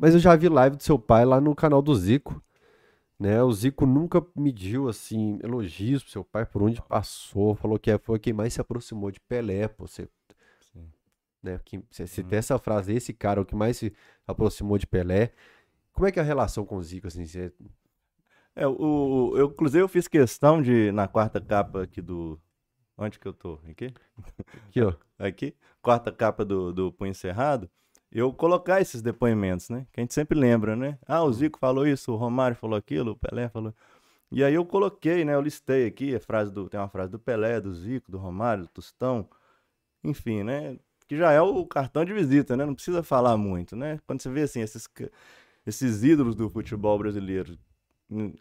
[0.01, 2.43] Mas eu já vi live do seu pai lá no canal do Zico.
[3.19, 3.43] Né?
[3.43, 7.99] O Zico nunca mediu assim elogios pro seu pai por onde passou, falou que é,
[7.99, 10.09] foi quem mais se aproximou de Pelé, pô, você
[11.43, 11.61] né?
[11.65, 13.93] Que, você, você tem essa frase, esse cara, o que mais se
[14.27, 15.33] aproximou de Pelé.
[15.93, 17.27] Como é que é a relação com o Zico, assim?
[17.27, 17.53] Você
[18.55, 22.41] é, o, eu, inclusive, eu fiz questão de, na quarta capa aqui do.
[22.97, 23.59] Onde que eu tô?
[23.69, 23.95] Aqui?
[24.69, 24.93] Aqui, ó.
[25.19, 25.55] Aqui.
[25.81, 27.71] Quarta capa do, do Punho Cerrado.
[28.13, 29.87] Eu colocar esses depoimentos, né?
[29.93, 30.99] Que a gente sempre lembra, né?
[31.07, 33.75] Ah, o Zico falou isso, o Romário falou aquilo, o Pelé falou.
[34.33, 35.35] E aí eu coloquei, né?
[35.35, 36.69] Eu listei aqui a frase do.
[36.69, 39.29] Tem uma frase do Pelé, do Zico, do Romário, do Tostão.
[40.05, 40.79] Enfim, né?
[41.09, 42.65] Que já é o cartão de visita, né?
[42.67, 44.01] Não precisa falar muito, né?
[44.07, 44.89] Quando você vê assim, esses,
[45.67, 47.59] esses ídolos do futebol brasileiro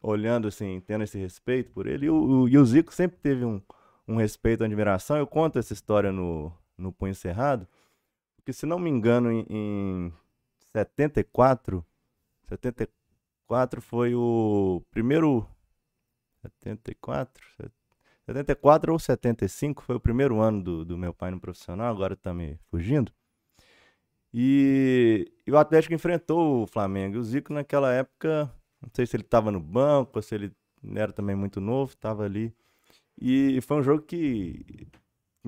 [0.01, 2.07] olhando assim, tendo esse respeito por ele.
[2.07, 3.61] E o, o, e o Zico sempre teve um,
[4.07, 5.17] um respeito, uma admiração.
[5.17, 7.67] Eu conto essa história no, no Punho Cerrado,
[8.39, 10.13] porque se não me engano, em, em
[10.71, 11.85] 74,
[12.47, 15.47] 74 foi o primeiro
[16.41, 17.43] 74,
[18.25, 22.33] 74 ou 75 foi o primeiro ano do, do meu pai no profissional, agora tá
[22.33, 23.11] me fugindo.
[24.33, 27.15] E, e, o Atlético enfrentou o Flamengo.
[27.15, 30.51] E o Zico, naquela época, não sei se ele estava no banco, se ele
[30.95, 32.53] era também muito novo, estava ali.
[33.19, 34.87] E foi um jogo que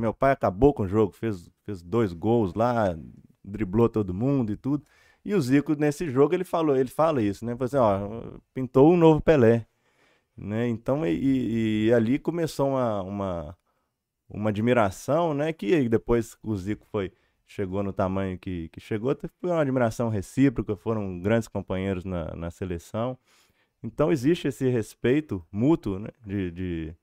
[0.01, 2.97] meu pai acabou com o jogo, fez, fez dois gols lá,
[3.43, 4.85] driblou todo mundo e tudo.
[5.23, 7.55] E o Zico, nesse jogo, ele falou, ele fala isso, né?
[7.59, 9.67] Assim, ó, pintou um novo Pelé.
[10.35, 10.67] Né?
[10.67, 13.57] Então, e, e ali começou uma, uma,
[14.29, 15.53] uma admiração, né?
[15.53, 17.11] Que depois o Zico foi
[17.51, 22.49] chegou no tamanho que, que chegou, foi uma admiração recíproca, foram grandes companheiros na, na
[22.49, 23.17] seleção.
[23.83, 26.95] Então existe esse respeito mútuo né, de, de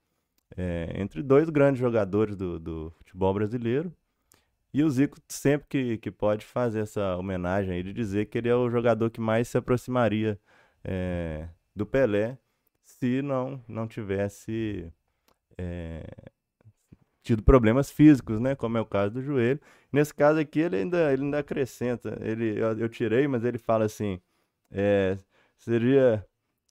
[0.56, 3.92] é, entre dois grandes jogadores do, do futebol brasileiro.
[4.72, 8.48] E o Zico sempre que, que pode fazer essa homenagem aí de dizer que ele
[8.48, 10.38] é o jogador que mais se aproximaria
[10.84, 12.38] é, do Pelé
[12.84, 14.92] se não, não tivesse
[15.56, 16.04] é,
[17.22, 18.54] tido problemas físicos, né?
[18.54, 19.60] Como é o caso do joelho.
[19.92, 22.18] Nesse caso aqui, ele ainda, ele ainda acrescenta.
[22.22, 24.20] Ele, eu, eu tirei, mas ele fala assim:
[24.70, 25.18] é,
[25.58, 26.24] seria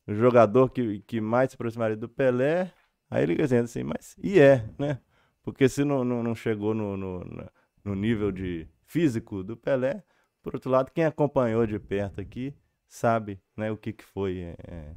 [0.08, 2.74] o jogador que, que mais se aproximaria do Pelé.
[3.10, 5.00] Aí ele dizendo assim, mas e é, né?
[5.44, 7.50] Porque se não, não, não chegou no, no,
[7.84, 10.04] no nível de físico do Pelé,
[10.42, 12.54] por outro lado, quem acompanhou de perto aqui
[12.88, 14.96] sabe né, o que, que foi é,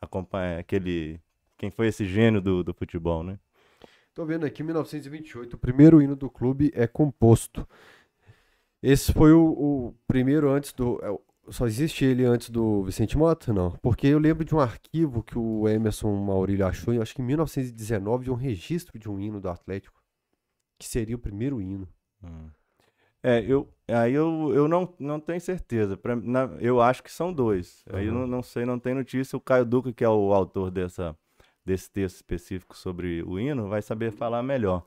[0.00, 1.20] acompanhar aquele.
[1.56, 3.38] Quem foi esse gênio do, do futebol, né?
[4.14, 7.66] Tô vendo aqui 1928, o primeiro hino do clube é composto.
[8.82, 11.00] Esse foi o, o primeiro antes do.
[11.52, 13.52] Só existe ele antes do Vicente Mota?
[13.52, 13.72] Não.
[13.82, 18.24] Porque eu lembro de um arquivo que o Emerson Maurílio achou, acho que em 1919,
[18.24, 20.02] de um registro de um hino do Atlético,
[20.78, 21.86] que seria o primeiro hino.
[22.24, 22.48] Hum.
[23.22, 25.96] É, eu, aí eu, eu não, não tenho certeza.
[25.96, 27.84] Pra, na, eu acho que são dois.
[27.86, 27.98] Uhum.
[27.98, 29.36] Aí eu não, não sei, não tem notícia.
[29.36, 31.16] O Caio Duca, que é o autor dessa,
[31.64, 34.84] desse texto específico sobre o hino, vai saber falar melhor.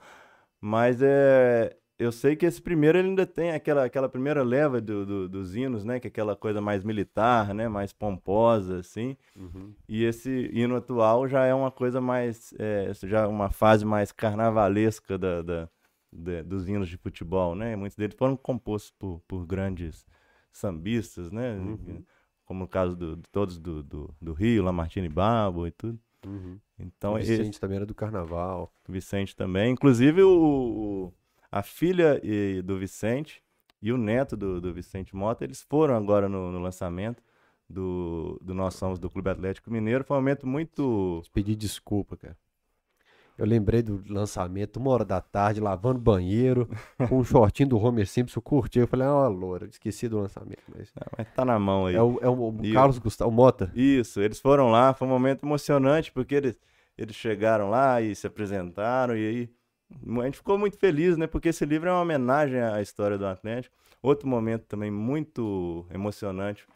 [0.60, 5.06] Mas é, eu sei que esse primeiro ele ainda tem aquela, aquela primeira leva do,
[5.06, 6.00] do, dos hinos, né?
[6.00, 7.68] Que é aquela coisa mais militar, né?
[7.70, 9.16] Mais pomposa, assim.
[9.36, 9.74] Uhum.
[9.88, 12.54] E esse hino atual já é uma coisa mais...
[12.60, 15.70] É, já é uma fase mais carnavalesca da, da
[16.12, 17.76] de, dos hinos de futebol, né?
[17.76, 20.06] Muitos deles foram compostos por, por grandes
[20.52, 21.56] sambistas, né?
[21.56, 22.04] Uhum.
[22.46, 26.00] Como o caso de todos do, do, do, Rio, Lamartine Babo e tudo.
[26.26, 26.60] Uhum.
[26.80, 28.72] Então, o Vicente esse, também era do carnaval.
[28.88, 29.72] Vicente também.
[29.72, 30.30] Inclusive, o,
[31.08, 31.14] o
[31.56, 33.42] a filha e, do Vicente
[33.82, 37.24] e o neto do, do Vicente Mota, eles foram agora no, no lançamento
[37.70, 40.04] do, do Nós Somos do Clube Atlético Mineiro.
[40.04, 41.24] Foi um momento muito.
[41.34, 42.38] Pedir desculpa, cara.
[43.38, 46.70] Eu lembrei do lançamento, uma hora da tarde, lavando banheiro,
[47.08, 48.80] com um shortinho do Homer Simpson, curti.
[48.80, 50.64] Eu falei, ah, loura, esqueci do lançamento.
[50.68, 50.92] Mas...
[50.94, 51.96] Não, mas tá na mão aí.
[51.96, 53.72] É o, é o, o Carlos Gustavo Mota.
[53.74, 56.60] Isso, eles foram lá, foi um momento emocionante, porque eles,
[56.98, 59.50] eles chegaram lá e se apresentaram, e aí
[59.92, 61.28] a gente ficou muito feliz, né?
[61.28, 63.76] Porque esse livro é uma homenagem à história do Atlético.
[64.02, 66.68] Outro momento também muito emocionante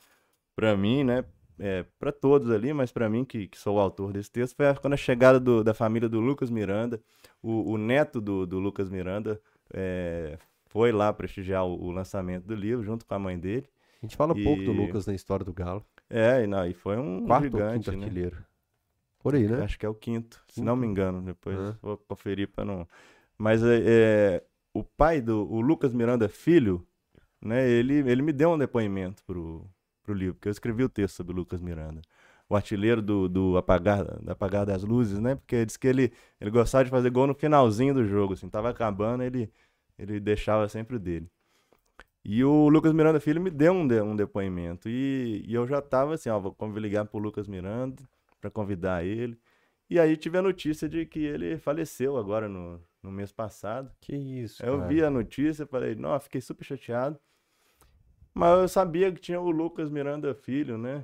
[0.56, 1.24] para mim, né?
[1.60, 4.74] é, para todos ali, mas para mim, que, que, sou o autor desse texto, foi
[4.76, 7.00] quando a chegada do, da família do Lucas Miranda,
[7.44, 9.40] o, o neto do, do, Lucas Miranda
[9.74, 13.68] é, foi lá prestigiar o, o, lançamento do livro, junto com a mãe dele.
[14.02, 14.44] A gente fala e...
[14.44, 15.86] pouco do Lucas na história do Galo.
[16.10, 18.06] É, e, não, e foi um Quarto gigante, ou quinto né?
[18.06, 18.38] artilheiro.
[19.20, 19.64] Por aí, né?
[19.64, 21.22] Acho que é o quinto, se não me engano.
[21.22, 21.76] Depois uhum.
[21.82, 22.88] vou conferir para não...
[23.38, 26.86] Mas é, é, o pai do o Lucas Miranda Filho,
[27.42, 29.66] né, ele, ele me deu um depoimento pro,
[30.04, 32.02] para o livro, porque eu escrevi o texto sobre o Lucas Miranda.
[32.50, 35.36] O artilheiro do, do apagar, do apagar das luzes, né?
[35.36, 38.70] Porque disse que ele, ele gostava de fazer gol no finalzinho do jogo, assim, tava
[38.70, 39.52] acabando, ele,
[39.98, 41.30] ele deixava sempre o dele.
[42.26, 44.90] E o Lucas Miranda Filho me deu um, de, um depoimento.
[44.90, 48.02] E, e eu já tava assim, ó, vou ligar pro Lucas Miranda
[48.40, 49.40] para convidar ele.
[49.90, 53.92] E aí tive a notícia de que ele faleceu agora no, no mês passado.
[54.00, 57.20] Que isso, Eu vi a notícia, falei, não, fiquei super chateado.
[58.34, 61.04] Mas eu sabia que tinha o Lucas Miranda Filho, né?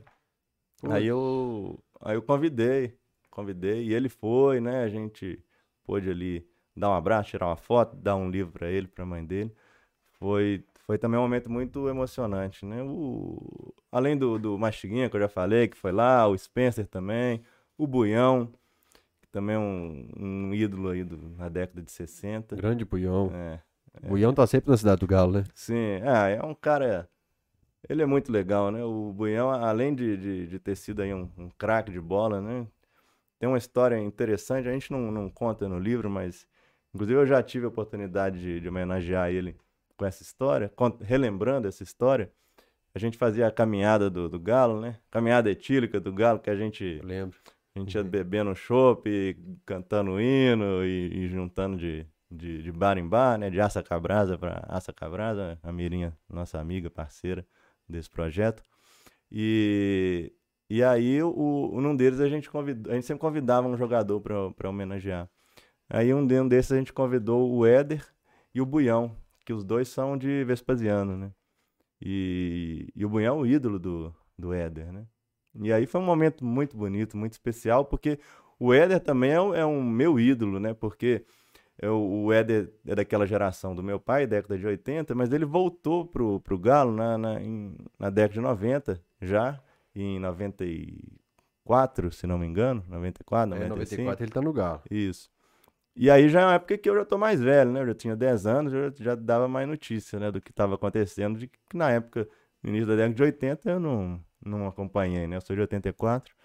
[0.84, 2.98] Aí eu, aí eu convidei,
[3.32, 4.84] convidei, e ele foi, né?
[4.84, 5.44] A gente
[5.84, 9.08] pôde ali dar um abraço, tirar uma foto, dar um livro para ele, para a
[9.08, 9.56] mãe dele.
[10.20, 12.84] Foi, foi também um momento muito emocionante, né?
[12.84, 17.42] O, além do, do Mastiguinha, que eu já falei, que foi lá, o Spencer também,
[17.78, 18.52] o Buião,
[19.22, 22.56] que também é um, um ídolo aí do, na década de 60.
[22.56, 23.32] Grande Buião.
[23.34, 23.60] É,
[24.04, 24.08] é.
[24.08, 25.44] Buião tá sempre na cidade do Galo, né?
[25.56, 27.10] Sim, é, é um cara
[27.88, 28.84] ele é muito legal, né?
[28.84, 32.68] O Buião, além de, de, de ter sido aí um, um craque de bola, né?
[33.40, 36.48] Tem uma história interessante, a gente não, não conta no livro, mas
[36.94, 39.56] inclusive eu já tive a oportunidade de, de homenagear ele
[39.98, 42.32] com essa história, relembrando essa história.
[42.94, 44.98] A gente fazia a caminhada do, do galo, né?
[45.12, 47.00] Caminhada etílica do galo, que a gente...
[47.02, 47.38] Eu lembro.
[47.76, 53.06] A gente ia bebendo chopp, cantando hino e, e juntando de, de, de, bar em
[53.06, 53.50] bar, né?
[53.50, 57.46] De Aça Cabrasa para Aça Cabrasa, a Mirinha, nossa amiga, parceira
[57.88, 58.64] desse projeto.
[59.30, 60.32] E,
[60.70, 64.70] e aí, o, num deles, a gente, convidou, a gente sempre convidava um jogador para
[64.70, 65.30] homenagear.
[65.90, 68.06] Aí, um, um desses, a gente convidou o Éder
[68.54, 71.32] e o Buião, que os dois são de Vespasiano, né?
[72.02, 75.06] E, e o Buião é o ídolo do, do Éder, né?
[75.62, 78.20] E aí foi um momento muito bonito, muito especial, porque
[78.60, 80.74] o Éder também é, é um meu ídolo, né?
[80.74, 81.26] Porque
[81.82, 86.06] eu, o Éder é daquela geração do meu pai, década de 80, mas ele voltou
[86.06, 89.62] pro, pro Galo na, na, em, na década de 90, já,
[89.94, 93.64] em 94, se não me engano, 94, 95.
[93.64, 94.82] É, 94 ele tá no Galo.
[94.90, 95.30] Isso.
[95.96, 97.82] E aí já é uma época que eu já tô mais velho, né?
[97.82, 100.30] Eu já tinha 10 anos, eu já dava mais notícia, né?
[100.32, 102.28] Do que estava acontecendo, de que na época,
[102.62, 105.38] no início da década de 80, eu não, não acompanhei, né?
[105.38, 106.36] Eu sou de 84.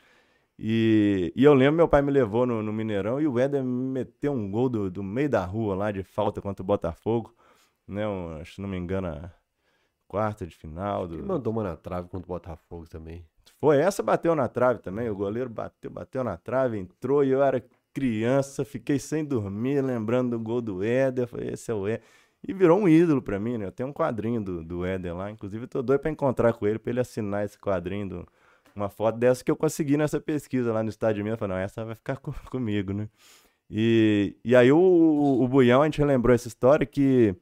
[0.59, 4.33] E, e eu lembro, meu pai me levou no, no Mineirão e o Éder meteu
[4.33, 7.35] um gol do, do meio da rua lá de falta contra o Botafogo.
[7.89, 8.07] Né?
[8.07, 9.33] Um, se não me engano, a
[10.07, 11.09] quarta de final.
[11.09, 11.15] Do...
[11.15, 13.25] Ele mandou uma na trave contra o Botafogo também.
[13.59, 15.09] Foi, essa bateu na trave também.
[15.09, 20.31] O goleiro bateu, bateu na trave, entrou e eu era criança, fiquei sem dormir, lembrando
[20.31, 21.27] do gol do Éder.
[21.27, 22.03] Falei, esse é o Éder.
[22.47, 23.67] E virou um ídolo para mim, né?
[23.67, 25.31] Eu tenho um quadrinho do, do Éder lá.
[25.31, 28.29] Inclusive, eu tô doido pra encontrar com ele, pra ele assinar esse quadrinho do
[28.75, 31.39] uma foto dessa que eu consegui nessa pesquisa lá no estádio de Minas.
[31.39, 33.09] Falei, não, essa vai ficar com, comigo, né?
[33.71, 37.35] E, e aí o, o, o Buião, a gente relembrou essa história que,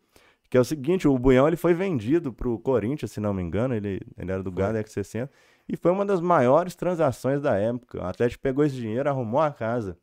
[0.51, 3.75] que é o seguinte, o Buião ele foi vendido pro Corinthians, se não me engano,
[3.75, 5.31] ele, ele era do Galo X60,
[5.67, 8.03] e foi uma das maiores transações da época.
[8.03, 9.97] O Atlético pegou esse dinheiro, arrumou a casa.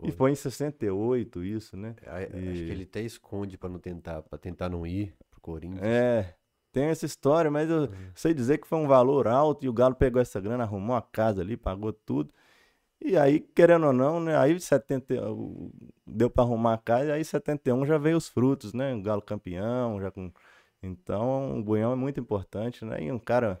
[0.00, 0.08] Foi.
[0.08, 1.94] E foi em 68 isso, né?
[2.02, 2.48] É, e...
[2.50, 5.82] Acho que ele até esconde para não tentar, para tentar não ir pro Corinthians.
[5.82, 6.34] É,
[6.72, 7.88] tem essa história, mas eu Uhum.
[8.14, 11.02] sei dizer que foi um valor alto e o Galo pegou essa grana, arrumou a
[11.02, 12.32] casa ali, pagou tudo.
[13.00, 14.36] E aí, querendo ou não, né?
[14.36, 15.70] Aí 70, o-
[16.06, 18.92] deu pra arrumar a casa, e aí 71 já veio os frutos, né?
[18.94, 20.32] O Galo campeão, já com.
[20.82, 23.02] Então, o Buião é muito importante, né?
[23.02, 23.60] E um cara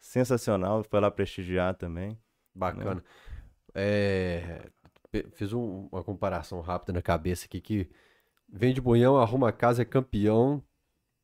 [0.00, 2.16] sensacional, foi lá prestigiar também.
[2.54, 3.02] Bacana.
[3.74, 4.77] É, pe-
[5.32, 7.88] fiz um- uma comparação rápida na cabeça aqui que
[8.48, 10.62] vende buião, arruma a casa, é campeão,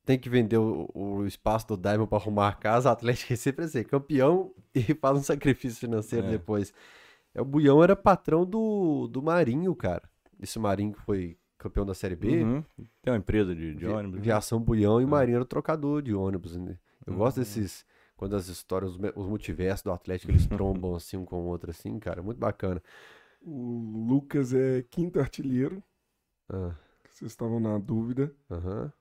[0.05, 3.37] tem que vender o, o espaço do Diamond para arrumar a casa, o Atlético é
[3.37, 6.31] sempre assim, campeão e faz um sacrifício financeiro É.
[6.31, 6.73] depois.
[7.35, 10.03] É, o Buião era patrão do, do Marinho, cara.
[10.41, 12.43] Esse Marinho que foi campeão da Série B.
[12.45, 12.63] Uhum.
[13.03, 14.19] Tem uma empresa de, de ônibus.
[14.19, 14.23] né?
[14.25, 15.11] Viação Buião e o Ah.
[15.11, 16.55] Marinho era o trocador de ônibus.
[16.57, 16.77] né?
[17.07, 17.43] Eu gosto Uhum.
[17.43, 17.85] desses.
[18.17, 21.99] Quando as histórias, os multiversos do Atlético, eles trombam assim um com o outro, assim,
[21.99, 22.23] cara.
[22.23, 22.81] Muito bacana.
[23.47, 25.83] O Lucas é quinto artilheiro,
[26.49, 26.75] Ah,
[27.11, 28.35] vocês estavam na dúvida.
[28.51, 28.93] aham.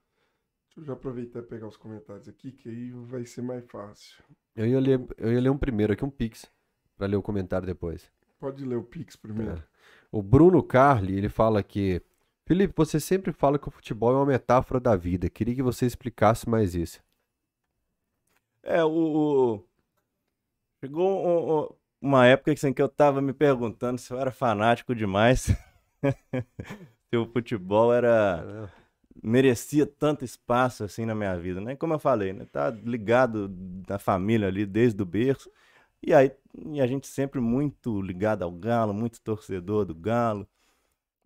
[0.65, 4.23] Deixa eu já aproveitar e pegar os comentários aqui, que aí vai ser mais fácil.
[4.55, 6.51] Eu ia ler, eu ia ler um primeiro aqui, um Pix,
[6.97, 8.11] pra ler o comentário depois.
[8.39, 9.53] Pode ler o Pix primeiro.
[9.57, 9.63] É.
[10.11, 12.01] O Bruno Carli, ele fala que.
[12.45, 15.29] Felipe, você sempre fala que o futebol é uma metáfora da vida.
[15.29, 17.01] Queria que você explicasse mais isso.
[18.61, 18.89] É, o.
[18.89, 19.63] o-
[20.83, 21.07] Chegou
[21.69, 25.55] um- uma época assim, que eu tava me perguntando se eu era fanático demais.
[27.09, 28.69] se o futebol era.
[29.23, 31.77] merecia tanto espaço assim na minha vida, né?
[31.77, 32.45] Como eu falei, né?
[32.51, 35.49] Tá ligado da família ali desde o berço.
[36.05, 36.31] E aí,
[36.65, 40.45] e a gente sempre muito ligado ao Galo, muito torcedor do Galo.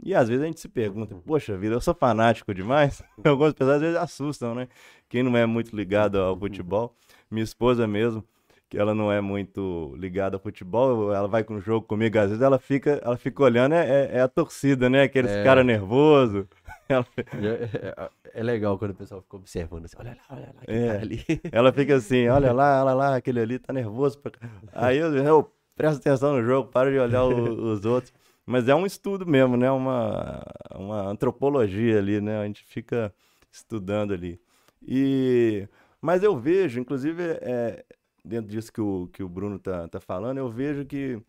[0.04, 3.02] E às vezes a gente se pergunta, poxa vida, eu sou fanático demais?
[3.26, 4.68] Algumas pessoas às vezes assustam, né?
[5.10, 6.96] Quem não é muito ligado ao futebol,
[7.32, 8.24] minha esposa mesmo,
[8.70, 12.28] que ela não é muito ligada ao futebol, ela vai com o jogo comigo, às
[12.30, 15.04] vezes ela fica, ela fica olhando, é, é- é a torcida, né?
[15.04, 15.44] Aqueles É.
[15.44, 16.48] cara nervoso.
[16.90, 19.96] Ela, É, é- é legal quando o pessoal fica observando assim.
[20.00, 20.88] Olha lá, olha lá, que É.
[20.88, 21.22] cara ali.
[21.52, 24.18] ela fica assim, olha lá, olha lá, aquele ali tá nervoso.
[24.20, 24.48] pra ca-".
[24.72, 27.28] Aí eu, eu presto atenção no jogo, paro de olhar o-
[27.74, 28.14] os outros.
[28.46, 29.70] Mas é um estudo mesmo, né?
[29.70, 30.42] Uma,
[30.76, 32.40] uma antropologia ali, né?
[32.40, 33.14] A gente fica
[33.52, 34.40] estudando ali.
[34.82, 35.68] E,
[36.02, 37.84] mas eu vejo, inclusive, é,
[38.28, 41.22] dentro disso que o, que o Bruno tá, tá falando, eu vejo que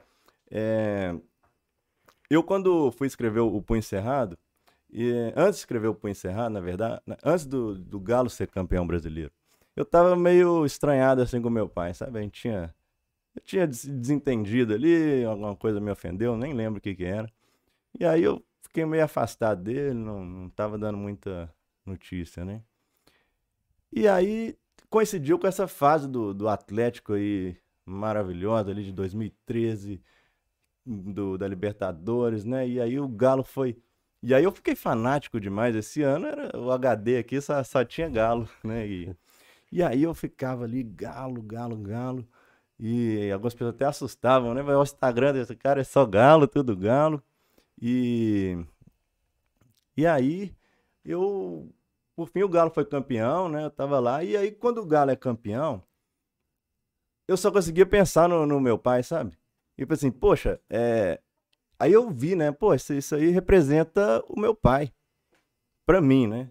[0.51, 1.15] é,
[2.31, 4.39] eu, quando fui escrever o Punho Cerrado,
[4.91, 8.87] e, antes de escrever o Punho Cerrado, na verdade, antes do, do Galo ser campeão
[8.87, 9.33] brasileiro,
[9.77, 12.19] eu tava meio estranhado assim com meu pai, sabe?
[12.19, 12.75] A gente tinha,
[13.37, 17.31] eu tinha des- desentendido ali, alguma coisa me ofendeu, nem lembro o que que era.
[17.99, 21.53] E aí eu fiquei meio afastado dele, não, não tava dando muita
[21.87, 22.63] notícia, né?
[23.93, 24.57] E aí
[24.90, 30.01] coincidiu com essa fase do, do Atlético aí maravilhosa ali de 2013,
[30.85, 32.68] do, da Libertadores, né?
[32.68, 33.77] E aí o Galo foi.
[34.22, 35.74] E aí eu fiquei fanático demais.
[35.77, 38.87] Esse ano era o HD aqui só, só tinha Galo, né?
[38.87, 39.16] E,
[39.72, 42.27] e aí eu ficava ali, Galo, Galo, Galo.
[42.79, 44.62] E algumas pessoas até assustavam, né?
[44.62, 47.22] Vai ao Instagram desse cara, é só Galo, tudo Galo.
[47.81, 48.59] E,
[49.96, 50.55] e aí
[51.05, 51.68] eu
[52.19, 53.67] por fim o Galo foi campeão, né?
[53.67, 54.25] Eu tava lá.
[54.25, 55.81] E aí, quando o Galo é campeão,
[57.29, 59.39] eu só conseguia pensar no, no meu pai, sabe?
[59.77, 61.21] E tipo assim, poxa, é...
[61.79, 62.51] aí eu vi, né?
[62.51, 64.93] Pô, isso, isso aí representa o meu pai.
[65.87, 66.51] Pra mim, né?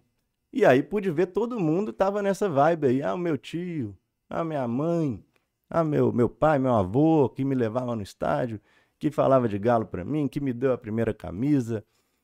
[0.54, 3.04] E aí pude ver todo mundo tava nessa vibe aí.
[3.04, 3.94] Ah, o meu tio,
[4.30, 5.22] ah, minha mãe,
[5.70, 8.62] ah, meu, meu pai, meu avô, que me levava no estádio,
[8.98, 11.84] que falava de galo pra mim, que me deu a primeira camisa.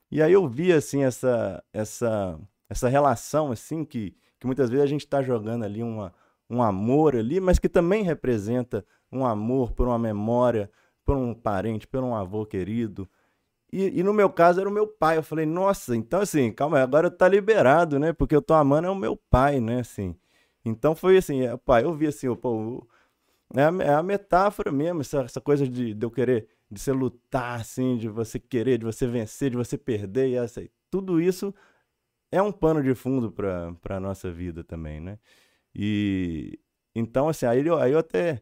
[0.10, 2.40] E aí eu vi, assim, essa, essa,
[2.74, 6.14] essa relação, assim, que, que muitas vezes a gente tá jogando ali uma,
[6.50, 10.70] um amor ali, mas que também representa um amor por uma memória,
[11.06, 13.08] por um parente, por um avô querido.
[13.72, 15.18] E, e no meu caso era o meu pai.
[15.18, 18.12] Eu falei, nossa, então assim, calma aí, agora tá liberado, né?
[18.14, 19.82] Porque eu tô amando é o meu pai, né?
[19.82, 20.16] Assim.
[20.66, 22.88] Então foi assim, é, pai, eu vi assim, o-
[23.56, 26.92] é, a, é a metáfora mesmo, essa, essa coisa de, de eu querer, de você
[26.92, 31.54] lutar, assim, de você querer, de você vencer, de você perder, e essa, tudo isso
[32.38, 35.18] é um pano de fundo pra, pra nossa vida também, né?
[35.76, 36.60] E
[36.96, 38.42] então, assim, aí eu, aí eu até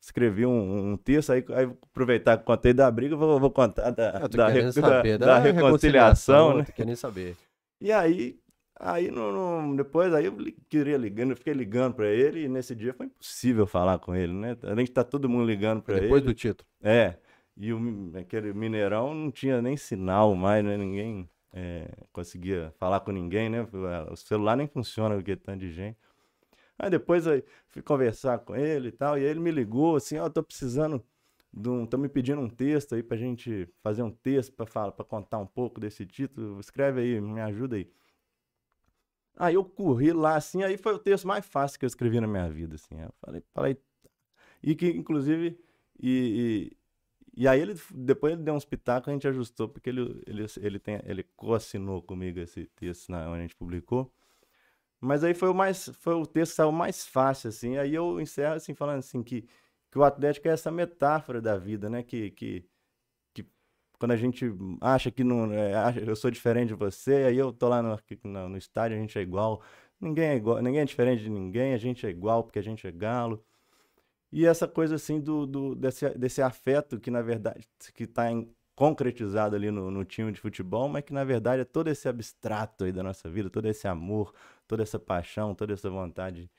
[0.00, 4.12] escrevi um, um texto, aí, aí aproveitar que contei da briga, vou, vou contar da,
[4.28, 6.64] da, querendo re- saber da- da, reconciliação, né?
[6.64, 7.36] Tô querendo saber.
[7.80, 8.38] E aí,
[8.78, 10.36] aí no, no- depois aí eu
[10.68, 14.32] queria ligando, eu fiquei ligando pra ele e nesse dia foi impossível falar com ele,
[14.32, 14.56] né?
[14.62, 16.32] Além de estar todo mundo ligando Depois ele.
[16.32, 16.68] do título.
[16.82, 17.16] É.
[17.56, 20.76] E o, aquele Mineirão não tinha nem sinal mais, né?
[20.76, 23.66] Ninguém é, conseguia falar com ninguém, né?
[24.10, 25.98] O celular nem funciona com aquele tanto de gente.
[26.78, 27.24] Aí depois
[27.68, 31.04] fui conversar com ele e tal, e ele me ligou assim, ó, tô precisando
[31.52, 34.92] de um, tô me pedindo um texto aí pra gente fazer um texto pra falar,
[34.92, 36.60] para contar um pouco desse título.
[36.60, 37.90] Escreve aí, me ajuda aí.
[39.36, 42.26] Aí eu corri lá, assim, aí foi o texto mais fácil que eu escrevi na
[42.26, 43.00] minha vida, assim.
[43.00, 43.78] Eu falei, falei.
[44.62, 45.58] E que, inclusive,
[46.00, 46.76] e, e,
[47.38, 50.78] e aí ele, depois ele deu uns pitacos, a gente ajustou, porque ele, ele, ele,
[50.80, 54.12] tem, ele co-assinou comigo esse texto na, onde a gente publicou.
[55.00, 57.76] Mas aí foi o mais, foi o texto que saiu mais fácil, assim.
[57.76, 59.46] Aí eu encerro, assim, falando assim, que,
[59.88, 62.02] que o Atlético é essa metáfora da vida, né?
[62.02, 62.68] Que, que,
[63.32, 63.46] que
[64.00, 64.46] quando a gente
[64.80, 67.96] acha que não, é, acha, eu sou diferente de você, aí eu tô lá no,
[68.24, 69.62] no, no estádio, a gente é igual.
[70.00, 72.86] Ninguém é igual, ninguém é diferente de ninguém, a gente é igual porque a gente
[72.86, 73.44] é galo.
[74.30, 78.24] E essa coisa assim do, do desse, desse afeto que na verdade que está
[78.74, 82.84] concretizado ali no, no, time de futebol, mas que na verdade é todo esse abstrato
[82.84, 84.32] aí da nossa vida, todo esse amor,
[84.68, 86.50] toda essa paixão, toda essa vontade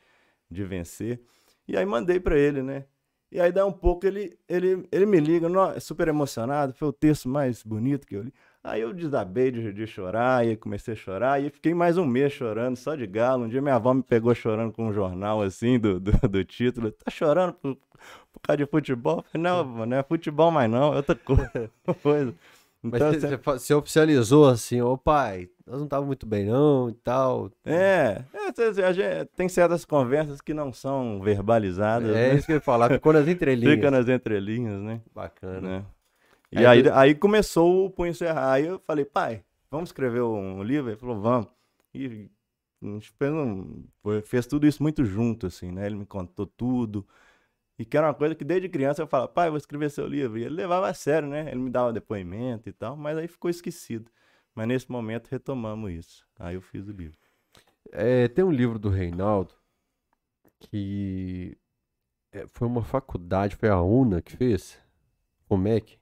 [0.51, 1.21] de vencer.
[1.67, 2.85] E aí mandei para ele, né?
[3.31, 5.47] E aí dá um pouco ele ele ele me liga,
[5.79, 8.33] super emocionado, foi o texto mais bonito que eu li.
[8.63, 12.33] Aí eu desabei de, de chorar, e comecei a chorar, e fiquei mais um mês
[12.33, 13.45] chorando, só de galo.
[13.45, 16.91] Um dia minha avó me pegou chorando com um jornal assim, do, do, do título.
[16.91, 17.77] Tá chorando por,
[18.33, 19.23] por causa de futebol?
[19.31, 21.15] Falei, não, não é futebol mais não, é outra
[22.03, 22.35] coisa.
[22.83, 26.93] Então, Mas você, você, oficializou assim, ô pai, nós não estávamos muito bem não e
[26.93, 27.51] tal.
[27.65, 32.09] É, é gente, tem certas conversas que não são verbalizadas.
[32.09, 32.35] É né?
[32.35, 33.75] isso que eu ia falar, ficou nas entrelinhas.
[33.75, 35.01] Fica nas entrelinhas, né?
[35.13, 35.61] Bacana.
[35.61, 35.85] Né?
[36.51, 38.53] E aí, aí, aí, começou o Punho Serrar.
[38.53, 40.89] Aí eu falei, pai, vamos escrever um livro?
[40.89, 41.47] Ele falou, vamos.
[41.93, 42.29] E
[42.81, 43.83] a gente fez, um,
[44.23, 45.85] fez tudo isso muito junto, assim, né?
[45.85, 47.07] Ele me contou tudo.
[47.77, 50.37] E que era uma coisa que desde criança eu falava, pai, vou escrever seu livro.
[50.37, 51.49] E ele levava a sério, né?
[51.51, 54.09] Ele me dava depoimento e tal, mas aí ficou esquecido.
[54.55, 56.27] Mas nesse momento retomamos isso.
[56.37, 57.17] Aí eu fiz o livro.
[57.91, 59.53] É, tem um livro do Reinaldo
[60.59, 61.57] que
[62.31, 64.77] é, foi uma faculdade, foi a UNA que fez,
[65.47, 65.98] o MEC,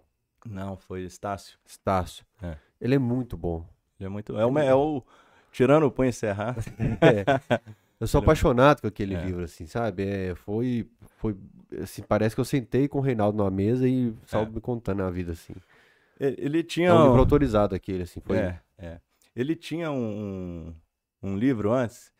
[0.49, 1.57] não, foi Estácio.
[1.65, 2.25] Estácio.
[2.41, 2.57] É.
[2.79, 3.65] Ele é muito bom.
[3.99, 4.37] Ele é muito.
[4.37, 5.03] É é o
[5.51, 6.55] tirando o Põe Encerrar.
[7.01, 7.59] é.
[7.99, 9.25] Eu sou apaixonado com aquele é.
[9.25, 10.03] livro, assim, sabe?
[10.03, 10.87] É, foi,
[11.17, 11.35] foi,
[11.81, 14.45] assim, parece que eu sentei com o Reinaldo numa mesa e só é.
[14.45, 15.53] me contando a vida, assim.
[16.19, 16.89] Ele, tinha...
[16.89, 18.37] É um livro autorizado aquele, assim, foi...
[18.37, 18.99] É, é.
[19.35, 20.73] Ele tinha um,
[21.23, 22.11] um livro antes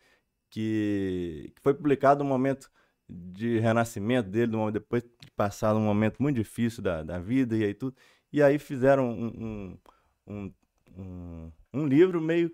[0.50, 2.70] que, que foi publicado no momento
[3.08, 7.74] de renascimento dele, depois de passar um momento muito difícil da, da vida e aí
[7.74, 7.96] tudo.
[8.32, 9.78] E aí fizeram um,
[10.26, 10.52] um,
[10.96, 12.52] um, um livro meio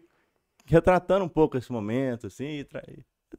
[0.66, 2.64] retratando um pouco esse momento, assim,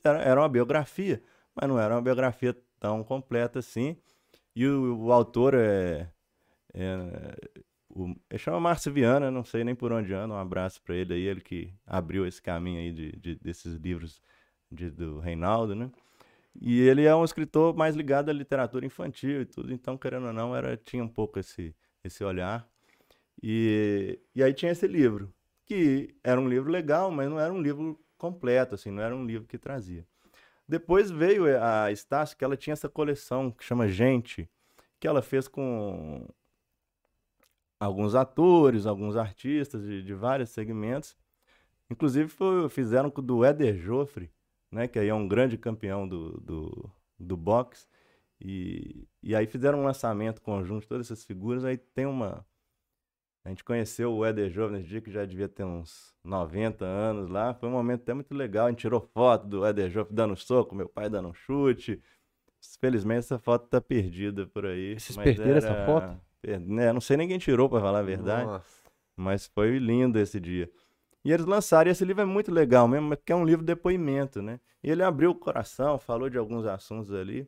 [0.03, 1.23] era, era uma biografia,
[1.55, 3.97] mas não era uma biografia tão completa assim.
[4.55, 6.09] E o, o autor é,
[6.73, 6.95] é
[7.89, 11.13] o, ele chama Márcio Viana, não sei nem por onde anda, um abraço para ele
[11.13, 14.21] aí, ele que abriu esse caminho aí de, de desses livros
[14.71, 15.89] de, do Reinaldo, né?
[16.61, 20.33] E ele é um escritor mais ligado à literatura infantil e tudo, então, querendo ou
[20.33, 21.75] não, era, tinha um pouco esse,
[22.07, 22.67] esse olhar.
[23.41, 25.33] E, e aí tinha esse livro,
[25.65, 29.25] que era um livro legal, mas não era um livro completo, assim, não era um
[29.25, 30.05] livro que trazia.
[30.67, 34.49] Depois veio a Estácio, que ela tinha essa coleção que chama Gente,
[34.99, 36.27] que ela fez com
[37.79, 41.15] alguns atores, alguns artistas de, de vários segmentos.
[41.89, 44.31] Inclusive foi, fizeram com o do Éder Joffre,
[44.71, 47.87] né, que aí é um grande campeão do, do, do boxe.
[48.41, 51.63] E, e aí fizeram um lançamento conjunto todas essas figuras.
[51.63, 52.45] Aí tem uma.
[53.43, 57.29] A gente conheceu o Éder Jovem nesse dia, que já devia ter uns 90 anos
[57.29, 57.53] lá.
[57.53, 58.67] Foi um momento até muito legal.
[58.67, 62.01] A gente tirou foto do Éder Jovem dando soco, meu pai dando um chute.
[62.79, 64.99] Felizmente essa foto tá perdida por aí.
[64.99, 65.57] Vocês perderam era...
[65.59, 66.19] essa foto?
[66.59, 68.45] né, não sei nem quem tirou, para falar a verdade.
[68.45, 68.83] Nossa.
[69.15, 70.69] Mas foi lindo esse dia.
[71.23, 73.67] E eles lançaram, e esse livro é muito legal mesmo, porque é um livro de
[73.67, 74.59] depoimento, né?
[74.83, 77.47] E ele abriu o coração, falou de alguns assuntos ali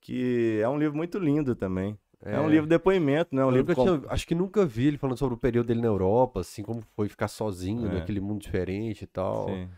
[0.00, 1.98] que é um livro muito lindo também.
[2.24, 3.44] É, é um livro de depoimento, né?
[3.44, 6.40] Um livro tinha, acho que nunca vi ele falando sobre o período dele na Europa,
[6.40, 7.94] assim, como foi ficar sozinho é.
[7.94, 9.48] naquele mundo diferente e tal.
[9.48, 9.68] Sim.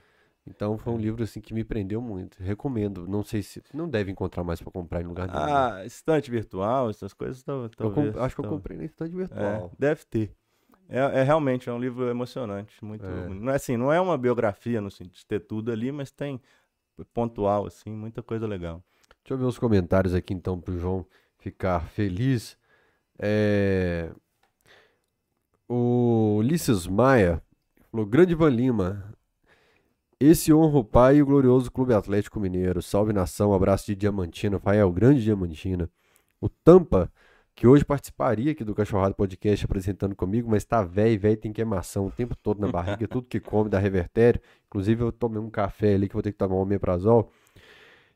[0.46, 1.02] Então foi um é.
[1.02, 2.42] livro assim que me prendeu muito.
[2.42, 3.06] Recomendo.
[3.06, 5.38] Não sei se não deve encontrar mais para comprar em lugar nenhum.
[5.38, 7.70] Ah, estante virtual, essas coisas talvez.
[8.16, 9.70] acho que eu comprei na estante virtual.
[9.72, 10.34] É, deve ter.
[10.88, 13.06] É, é, realmente é um livro emocionante, muito.
[13.06, 13.28] É.
[13.28, 16.40] Não é assim, não é uma biografia no sentido de ter tudo ali, mas tem
[17.14, 18.82] pontual assim, muita coisa legal.
[19.22, 21.06] Deixa eu ver os comentários aqui então para o João
[21.38, 22.56] ficar feliz.
[23.18, 24.10] É...
[25.68, 27.42] O Ulisses Maia
[27.90, 29.14] falou: Grande Van Lima,
[30.18, 32.82] esse honra o pai e o glorioso Clube Atlético Mineiro.
[32.82, 35.88] Salve nação, abraço de Diamantina, Fael, grande Diamantina.
[36.38, 37.10] O Tampa,
[37.54, 42.06] que hoje participaria aqui do Cachorrado Podcast apresentando comigo, mas tá velho, velho, tem queimação
[42.06, 44.40] o tempo todo na barriga, tudo que come dá revertério.
[44.66, 47.32] Inclusive, eu tomei um café ali que vou ter que tomar um omeprazol.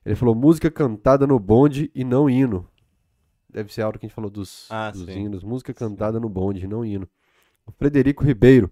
[0.05, 2.69] Ele falou música cantada no bonde e não hino.
[3.49, 5.43] Deve ser a hora que a gente falou dos, ah, dos hinos.
[5.43, 7.09] Música cantada no bonde e não hino.
[7.67, 8.71] O Frederico Ribeiro.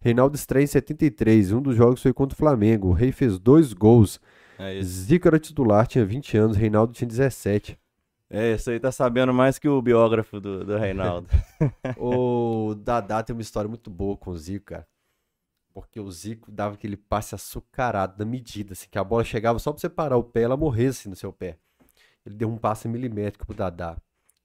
[0.00, 1.52] Reinaldo estreia em 73.
[1.52, 2.88] Um dos jogos foi contra o Flamengo.
[2.88, 4.18] O Rei fez dois gols.
[4.58, 4.82] É.
[4.82, 6.56] Zico era titular, tinha 20 anos.
[6.56, 7.78] Reinaldo tinha 17.
[8.28, 11.28] É, isso aí tá sabendo mais que o biógrafo do, do Reinaldo.
[11.98, 14.86] o Dadá tem uma história muito boa com o Zico, cara.
[15.72, 19.72] Porque o Zico dava aquele passe açucarado na medida, assim, que a bola chegava só
[19.72, 21.58] pra você parar o pé, ela morresse assim, no seu pé.
[22.24, 23.96] Ele deu um passe milimétrico pro Dadá.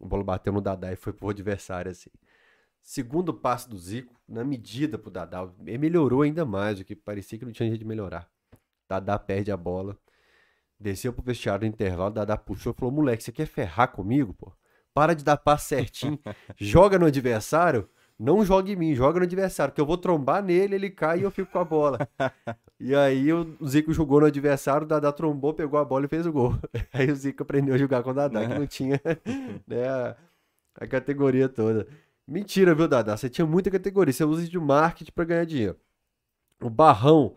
[0.01, 2.09] A bola bateu no Dadá e foi pro adversário, assim.
[2.81, 5.49] Segundo passe do Zico, na medida pro Dadá.
[5.65, 8.29] Ele melhorou ainda mais, o que parecia que não tinha jeito de melhorar.
[8.87, 9.97] Dadá perde a bola.
[10.79, 14.53] Desceu pro vestiário no intervalo, Dadá puxou e falou: moleque, você quer ferrar comigo, pô?
[14.93, 16.19] Para de dar passe certinho.
[16.57, 17.89] joga no adversário.
[18.19, 21.23] Não joga em mim, joga no adversário, porque eu vou trombar nele, ele cai e
[21.23, 21.99] eu fico com a bola.
[22.79, 26.25] e aí o Zico jogou no adversário, o Dadá trombou, pegou a bola e fez
[26.25, 26.55] o gol.
[26.91, 28.99] Aí o Zico aprendeu a jogar com o Dadá, que não tinha
[29.67, 30.15] né, a,
[30.75, 31.87] a categoria toda.
[32.27, 33.15] Mentira, viu, Dadá?
[33.15, 35.77] Você tinha muita categoria, você usa de marketing para ganhar dinheiro.
[36.59, 37.35] O Barrão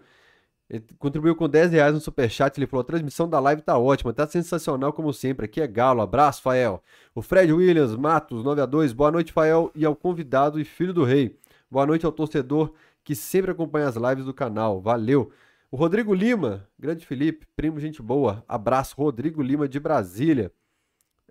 [0.71, 2.57] ele contribuiu com 10 reais no superchat.
[2.57, 5.47] Ele falou: a transmissão da live tá ótima, tá sensacional como sempre.
[5.47, 6.01] Aqui é Galo.
[6.01, 6.81] Abraço, Fael.
[7.13, 10.95] O Fred Williams, Matos, 9 a 2 Boa noite, Fael, e ao convidado e filho
[10.95, 11.37] do rei.
[11.69, 14.81] Boa noite ao torcedor que sempre acompanha as lives do canal.
[14.81, 15.33] Valeu.
[15.73, 18.45] O Rodrigo Lima, grande Felipe, primo, gente boa.
[18.47, 20.53] Abraço, Rodrigo Lima de Brasília.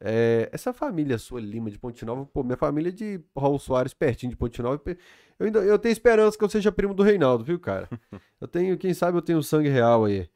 [0.01, 3.93] É, essa família sua Lima de Ponte Nova, pô, minha família é de Raul Soares,
[3.93, 4.81] pertinho de Ponte Nova.
[5.37, 7.89] Eu, ainda, eu tenho esperança que eu seja primo do Reinaldo, viu, cara?
[8.39, 10.29] Eu tenho, quem sabe eu tenho o sangue real aí.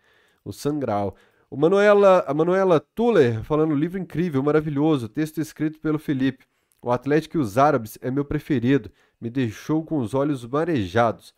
[0.44, 1.16] O sangral.
[1.50, 6.44] O Manuela, a Manuela Tuller falando livro incrível, maravilhoso, texto escrito pelo Felipe.
[6.82, 8.92] O Atlético e os Árabes é meu preferido.
[9.22, 11.34] Me deixou com os olhos marejados.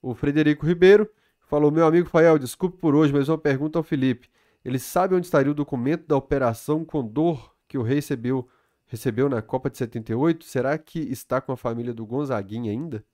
[0.00, 1.10] O Frederico Ribeiro
[1.40, 4.30] falou: Meu amigo Fael, desculpe por hoje, mas uma pergunta ao Felipe.
[4.64, 8.48] Ele sabe onde estaria o documento da Operação Condor que o rei recebeu,
[8.86, 13.04] recebeu na Copa de 78, será que está com a família do Gonzaguinha ainda?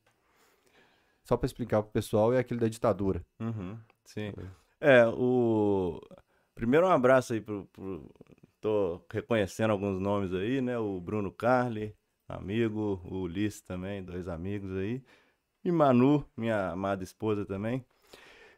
[1.24, 3.24] Só para explicar pro pessoal, é aquele da ditadura.
[3.40, 4.32] Uhum, sim.
[4.80, 6.00] É, o.
[6.54, 8.10] Primeiro um abraço aí pro, pro.
[8.60, 10.78] Tô reconhecendo alguns nomes aí, né?
[10.78, 11.94] O Bruno Carli,
[12.28, 15.02] amigo, o Ulisses também, dois amigos aí.
[15.64, 17.84] E Manu, minha amada esposa também.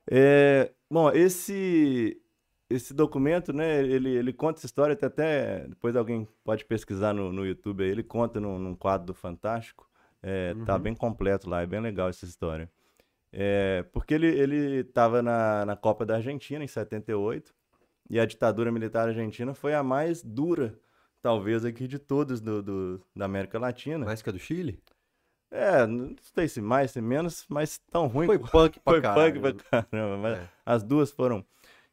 [0.09, 2.21] É, bom, esse
[2.69, 7.33] esse documento, né, ele, ele conta essa história, até, até depois alguém pode pesquisar no,
[7.33, 9.89] no YouTube aí, ele conta num, num quadro do Fantástico,
[10.23, 10.65] é, tá uhum.
[10.65, 12.71] tá bem completo lá, é bem legal essa história.
[13.33, 17.55] É, porque ele, ele tava na, na Copa da Argentina em 78,
[18.09, 20.79] e a ditadura militar argentina foi a mais dura,
[21.21, 24.05] talvez, aqui de todas do, do, da América Latina.
[24.05, 24.81] Mais que a do Chile?
[25.51, 28.27] É, não sei se mais, se menos, mas tão ruim.
[28.27, 29.53] Foi punk pra foi caramba.
[29.53, 30.49] Punk pra caramba, mas é.
[30.65, 31.45] as duas foram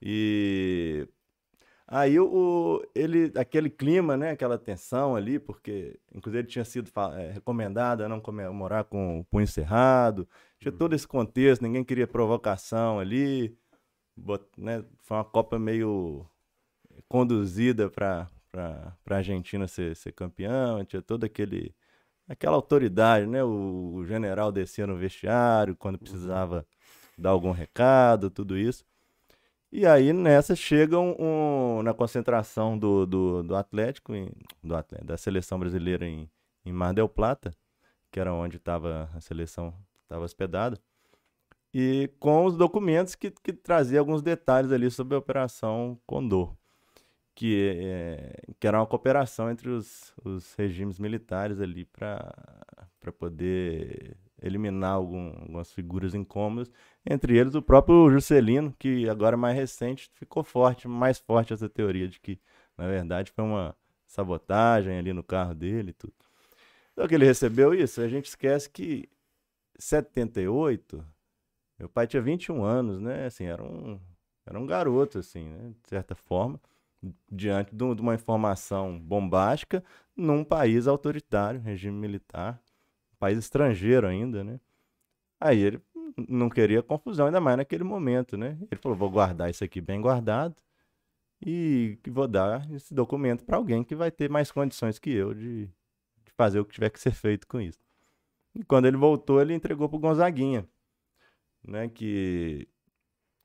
[0.06, 1.08] e
[1.88, 7.32] aí o, ele, aquele clima, né, aquela tensão ali, porque inclusive ele tinha sido é,
[7.32, 10.28] recomendado a não comemorar com o punho cerrado,
[10.60, 10.78] tinha uhum.
[10.78, 13.58] todo esse contexto, ninguém queria provocação ali,
[14.16, 16.26] bot, né, foi uma Copa meio
[17.08, 21.74] conduzida para a Argentina ser, ser campeão, tinha todo aquele
[22.28, 26.00] aquela autoridade, né, o, o general descia no vestiário quando uhum.
[26.02, 26.66] precisava
[27.18, 28.86] dar algum recado, tudo isso.
[29.76, 34.30] E aí nessa chegam um, na concentração do, do, do Atlético, em,
[34.64, 36.30] do da seleção brasileira em,
[36.64, 37.52] em Mar del Plata,
[38.12, 40.80] que era onde estava a seleção estava hospedada,
[41.74, 46.56] e com os documentos que, que traziam alguns detalhes ali sobre a Operação Condor,
[47.34, 52.32] que, é, que era uma cooperação entre os, os regimes militares ali para
[53.18, 56.70] poder eliminar algum, algumas figuras incômodas,
[57.06, 62.08] entre eles o próprio Juscelino, que agora mais recente ficou forte, mais forte essa teoria
[62.08, 62.40] de que,
[62.78, 63.76] na verdade, foi uma
[64.06, 66.14] sabotagem ali no carro dele e tudo.
[66.92, 69.10] Então que ele recebeu isso, a gente esquece que
[69.80, 71.04] 78,
[71.80, 73.26] meu pai tinha 21 anos, né?
[73.26, 74.00] Assim, era um,
[74.46, 75.74] era um garoto, assim, né?
[75.82, 76.60] De certa forma,
[77.32, 79.84] diante de uma informação bombástica
[80.16, 82.62] num país autoritário, regime militar,
[83.24, 84.60] país estrangeiro ainda, né?
[85.40, 85.82] Aí ele
[86.28, 88.58] não queria confusão, ainda mais naquele momento, né?
[88.70, 90.56] Ele falou: vou guardar isso aqui bem guardado
[91.42, 95.68] e vou dar esse documento para alguém que vai ter mais condições que eu de,
[95.68, 97.80] de, fazer o que tiver que ser feito com isso.
[98.54, 100.68] E quando ele voltou, ele entregou para Gonzaguinha,
[101.66, 101.88] né?
[101.88, 102.68] Que,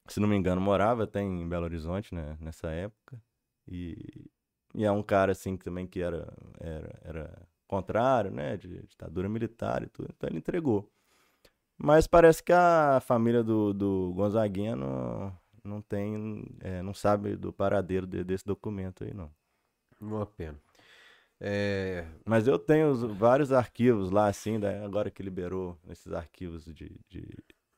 [0.09, 2.37] se não me engano, morava até em Belo Horizonte né?
[2.41, 3.22] nessa época.
[3.68, 4.29] E,
[4.74, 9.29] e é um cara assim que também que era, era, era contrário, né, de ditadura
[9.29, 10.09] militar e tudo.
[10.16, 10.91] Então ele entregou.
[11.77, 17.53] Mas parece que a família do, do Gonzaguinha não, não tem, é, não sabe do
[17.53, 19.31] paradeiro de, desse documento aí, não.
[20.01, 20.59] Uma pena.
[21.41, 22.05] É...
[22.25, 26.91] Mas eu tenho os, vários arquivos lá, assim, né, agora que liberou esses arquivos de,
[27.09, 27.29] de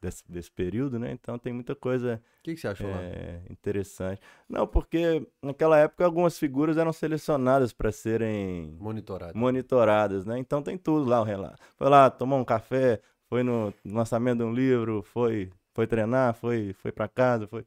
[0.00, 1.12] desse, desse, período, né?
[1.12, 2.22] Então tem muita coisa.
[2.40, 3.52] O que, que, você achou é, lá?
[3.52, 4.20] Interessante.
[4.48, 9.34] Não, porque naquela época algumas figuras eram selecionadas para serem monitoradas.
[9.34, 10.38] monitoradas, né?
[10.38, 11.62] Então tem tudo lá o relato.
[11.76, 16.72] Foi lá, tomou um café, foi no lançamento de um livro, foi, foi treinar, foi,
[16.72, 17.64] foi para casa, foi.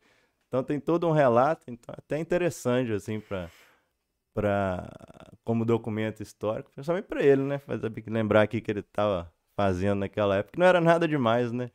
[0.47, 3.49] Então tem todo um relato, então até interessante assim para
[4.33, 4.89] para
[5.43, 7.59] como documento histórico, principalmente para ele, né?
[7.59, 11.69] Fazer lembrar aqui que ele estava fazendo naquela época, não era nada demais, né?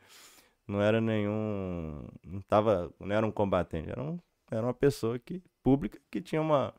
[0.69, 4.19] Não era nenhum, não tava, não era um combatente, era, um,
[4.51, 6.75] era uma pessoa que pública que tinha uma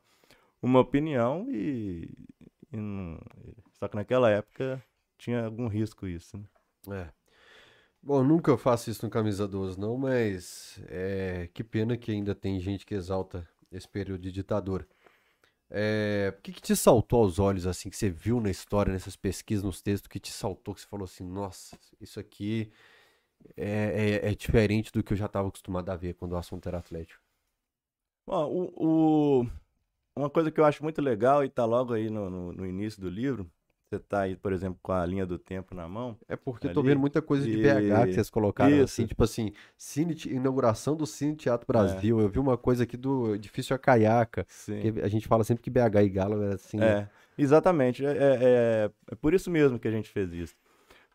[0.62, 2.10] uma opinião e,
[2.72, 3.20] e não,
[3.80, 4.84] só que naquela época
[5.18, 6.46] tinha algum risco isso, né?
[6.92, 7.20] É.
[8.02, 12.60] Bom, nunca faço isso no Camisa 12, não, mas é, que pena que ainda tem
[12.60, 14.88] gente que exalta esse período de ditadura.
[15.70, 19.16] É, o que, que, te saltou aos olhos, assim, que você viu na história, nessas
[19.16, 22.72] pesquisas, nos textos, que te saltou, que você falou assim, nossa, isso aqui
[23.56, 26.68] é, é, é diferente do que eu já estava acostumado a ver quando o assunto
[26.68, 27.22] era Atlético?
[28.26, 29.48] Bom, o, o,
[30.16, 33.02] uma coisa que eu acho muito legal, e está logo aí no, no, no início
[33.02, 33.50] do livro,
[33.90, 36.16] você tá aí, por exemplo, com a linha do tempo na mão.
[36.28, 38.84] É porque ali, eu tô vendo muita coisa de BH que vocês colocaram Isso.
[38.84, 42.20] assim, tipo assim, cine, inauguração do Cine Teatro Brasil.
[42.20, 42.24] É.
[42.24, 44.46] Eu vi uma coisa aqui do Edifício Acaiaca.
[45.04, 46.78] a gente fala sempre que BH e Galo é assim.
[46.78, 47.10] É, né?
[47.36, 48.06] exatamente.
[48.06, 50.56] É, é, é, é, por isso mesmo que a gente fez isso.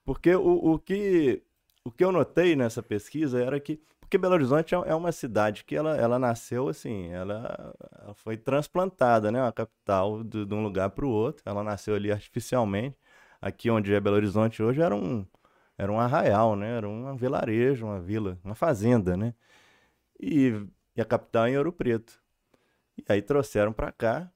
[0.04, 1.42] Porque o, o, que,
[1.84, 3.80] o que eu notei nessa pesquisa era que
[4.14, 8.36] porque Belo Horizonte é, é uma cidade que ela, ela nasceu assim, ela, ela foi
[8.36, 9.42] transplantada, né?
[9.42, 11.42] Uma capital de, de um lugar para o outro.
[11.46, 12.96] Ela nasceu ali artificialmente.
[13.40, 15.26] Aqui onde é Belo Horizonte hoje era um,
[15.76, 16.76] era um arraial, né?
[16.76, 19.34] Era um vilarejo, uma vila, uma fazenda, né?
[20.20, 20.52] E,
[20.96, 22.22] e a capital é em Ouro Preto.
[22.96, 24.30] E aí trouxeram para cá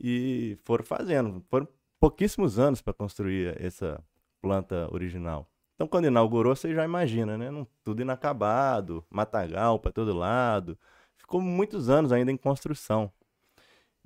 [0.00, 1.44] e foram fazendo.
[1.48, 1.68] Foram
[2.00, 4.02] pouquíssimos anos para construir essa
[4.40, 5.50] planta original.
[5.78, 7.48] Então, quando inaugurou, você já imagina, né?
[7.84, 10.76] Tudo inacabado, matagal para todo lado.
[11.16, 13.12] Ficou muitos anos ainda em construção.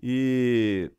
[0.03, 0.91] E,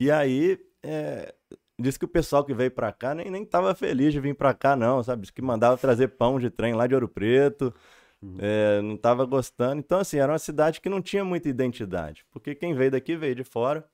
[0.00, 1.32] e aí, é,
[1.78, 4.52] disse que o pessoal que veio para cá nem, nem tava feliz de vir para
[4.52, 5.22] cá, não, sabe?
[5.22, 7.72] Diz que mandava trazer pão de trem lá de Ouro Preto.
[8.20, 8.38] Uhum.
[8.40, 9.78] É, não estava gostando.
[9.78, 12.26] Então, assim, era uma cidade que não tinha muita identidade.
[12.32, 13.88] Porque quem veio daqui veio de fora,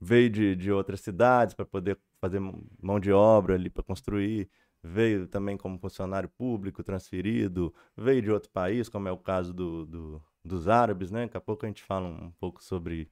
[0.00, 2.40] veio de, de outras cidades para poder fazer
[2.82, 4.50] mão de obra ali para construir
[4.86, 9.84] veio também como funcionário público transferido, veio de outro país, como é o caso do,
[9.84, 11.22] do, dos árabes, né?
[11.22, 13.10] Daqui a pouco a gente fala um, pouco sobre,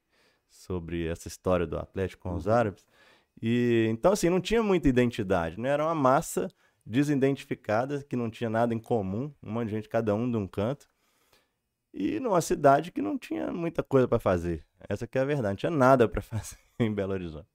[0.49, 2.53] sobre essa história do Atlético com os uhum.
[2.53, 2.87] árabes.
[3.43, 5.71] E então assim, não tinha muita identidade, né?
[5.71, 6.49] Era uma massa
[6.87, 10.47] desidentificada que não tinha nada em comum, um monte de gente cada um de um
[10.47, 10.89] canto.
[11.93, 14.65] E numa cidade que não tinha muita coisa para fazer.
[14.89, 17.49] Essa que é a verdade, não tinha nada para fazer em Belo Horizonte.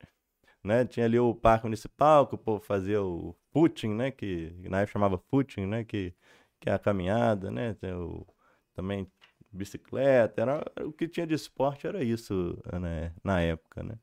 [0.64, 0.86] Né?
[0.86, 4.12] Tinha ali o parque municipal, que o povo fazia o footing, né?
[4.12, 5.84] Que na época chamava footing, né?
[5.84, 6.14] Que,
[6.60, 7.76] que é a caminhada, né?
[7.96, 8.26] O,
[8.74, 9.08] também
[9.52, 13.14] bicicleta, era, o que tinha de esporte era isso, né?
[13.24, 13.98] Na época, né?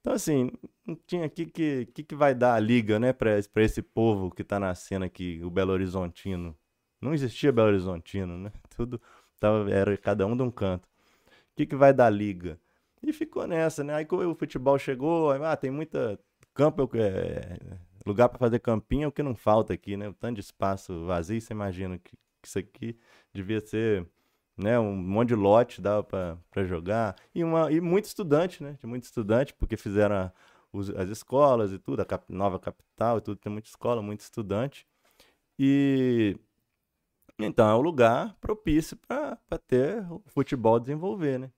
[0.00, 0.52] Então, assim,
[0.86, 4.42] não tinha aqui que, que, que vai dar a liga, né, para esse povo que
[4.42, 6.56] está nascendo aqui, o Belo Horizontino.
[7.00, 8.52] Não existia Belo Horizontino, né?
[8.76, 9.00] Tudo
[9.40, 10.86] tava, era cada um de um canto.
[10.86, 12.58] O que, que vai dar liga?
[13.02, 13.94] E ficou nessa, né?
[13.94, 16.18] Aí o futebol chegou, aí, ah, tem muita
[16.54, 17.58] campo, é,
[18.06, 20.08] lugar para fazer campinho é o que não falta aqui, né?
[20.08, 22.98] O tanto de espaço vazio, você imagina que, que isso aqui
[23.32, 24.06] devia ser
[24.56, 27.16] né, um monte de lote dava para jogar.
[27.34, 28.76] E, uma, e muito estudante, né?
[28.78, 30.32] Tinha muito estudante, porque fizeram a,
[30.72, 34.20] os, as escolas e tudo, a cap, nova capital e tudo, tem muita escola, muito
[34.20, 34.86] estudante.
[35.58, 36.36] E
[37.38, 41.50] então é um lugar propício para ter o futebol desenvolver, né?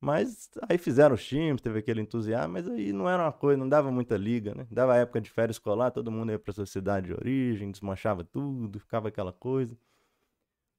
[0.00, 3.68] Mas aí fizeram os times, teve aquele entusiasmo, mas aí não era uma coisa, não
[3.68, 4.66] dava muita liga, né?
[4.70, 8.80] Dava época de férias escolar, todo mundo ia para sua cidade de origem, desmanchava tudo,
[8.80, 9.76] ficava aquela coisa.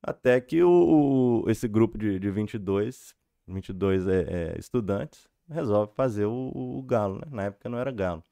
[0.02, 3.16] Até que o, esse grupo de, de 22,
[3.48, 4.22] 22 é,
[4.56, 7.28] é, estudantes, resolve fazer o, o, Galo, né?
[7.30, 8.24] Na época não era Galo,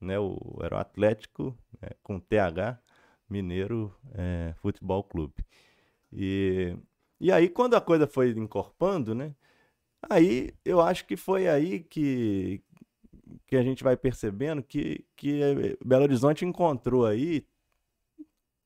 [0.00, 0.16] né?
[0.18, 1.90] O, era o Atlético né?
[2.04, 2.78] com TH,
[3.28, 5.34] Mineiro é, Futebol Clube.
[6.12, 6.76] E,
[7.20, 9.34] e aí quando a coisa foi encorpando, né?
[10.08, 12.62] Aí eu acho que foi aí que,
[13.46, 15.40] que a gente vai percebendo que, que
[15.84, 17.44] Belo Horizonte encontrou aí,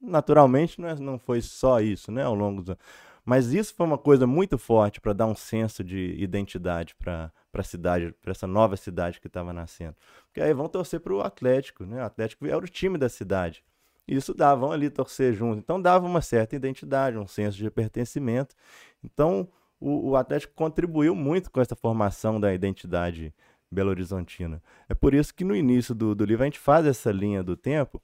[0.01, 2.77] naturalmente não, é, não foi só isso, né, ao longo dos
[3.25, 7.63] mas isso foi uma coisa muito forte para dar um senso de identidade para a
[7.63, 9.95] cidade, para essa nova cidade que estava nascendo.
[10.27, 12.03] Porque aí vão torcer para o Atlético, né?
[12.03, 13.63] O Atlético era o time da cidade.
[14.09, 15.59] Isso davam ali torcer junto.
[15.59, 18.57] Então dava uma certa identidade, um senso de pertencimento.
[19.05, 19.49] Então
[19.81, 23.35] o, o Atlético contribuiu muito com essa formação da identidade
[23.71, 24.63] Belo Horizontina.
[24.89, 27.57] É por isso que no início do, do livro a gente faz essa linha do
[27.57, 28.03] tempo,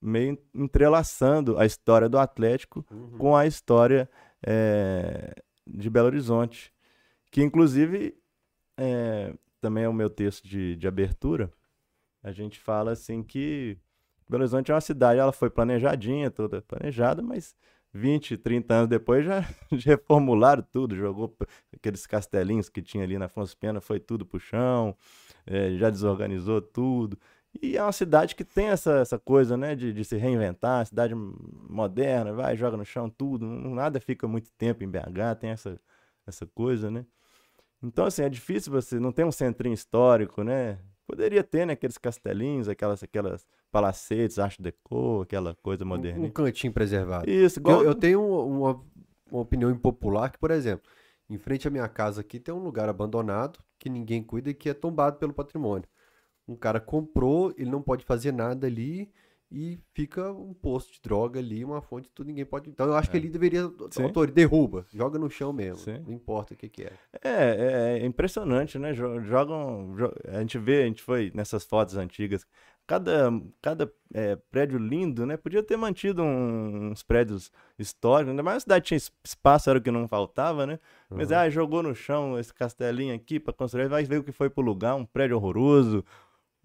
[0.00, 3.18] meio entrelaçando a história do Atlético uhum.
[3.18, 4.08] com a história
[4.44, 5.34] é,
[5.66, 6.72] de Belo Horizonte.
[7.30, 8.16] Que, inclusive,
[8.76, 11.52] é, também é o meu texto de, de abertura.
[12.22, 13.78] A gente fala assim que
[14.28, 17.54] Belo Horizonte é uma cidade, ela foi planejadinha, toda planejada, mas
[17.96, 19.44] 20, 30 anos depois já
[19.84, 21.36] reformularam tudo, jogou
[21.72, 24.96] aqueles castelinhos que tinha ali na Afonso Pena, foi tudo pro chão,
[25.46, 27.18] é, já desorganizou tudo.
[27.62, 31.14] E é uma cidade que tem essa, essa coisa, né, de, de se reinventar, cidade
[31.14, 35.80] moderna, vai, joga no chão tudo, nada fica muito tempo em BH, tem essa,
[36.26, 37.06] essa coisa, né.
[37.82, 41.96] Então, assim, é difícil você, não tem um centrinho histórico, né, poderia ter, né, aqueles
[41.96, 46.24] castelinhos, aquelas, aquelas palacetes, arte deco, aquela coisa moderna.
[46.24, 47.28] Um, um cantinho preservado.
[47.28, 47.82] Isso, igual...
[47.82, 48.80] eu, eu tenho uma,
[49.30, 50.88] uma opinião impopular que, por exemplo,
[51.28, 54.68] em frente à minha casa aqui tem um lugar abandonado que ninguém cuida e que
[54.68, 55.88] é tombado pelo patrimônio.
[56.48, 59.10] Um cara comprou, ele não pode fazer nada ali
[59.50, 62.68] e fica um posto de droga ali, uma fonte, tudo ninguém pode.
[62.68, 63.10] Então eu acho é.
[63.12, 66.02] que ele deveria, autor, derruba, joga no chão mesmo, Sim.
[66.06, 66.92] não importa o que, que é.
[67.22, 67.98] é.
[68.00, 68.92] É, impressionante, né?
[68.94, 69.94] Jogam,
[70.28, 72.46] a gente vê, a gente foi nessas fotos antigas,
[72.86, 73.30] cada,
[73.60, 75.36] cada é, prédio lindo, né?
[75.36, 79.82] Podia ter mantido um, uns prédios históricos, ainda mais a cidade tinha espaço, era o
[79.82, 80.78] que não faltava, né?
[81.10, 81.36] Mas, uhum.
[81.36, 84.62] ah, jogou no chão esse castelinho aqui para construir, vai ver o que foi pro
[84.62, 86.04] lugar, um prédio horroroso,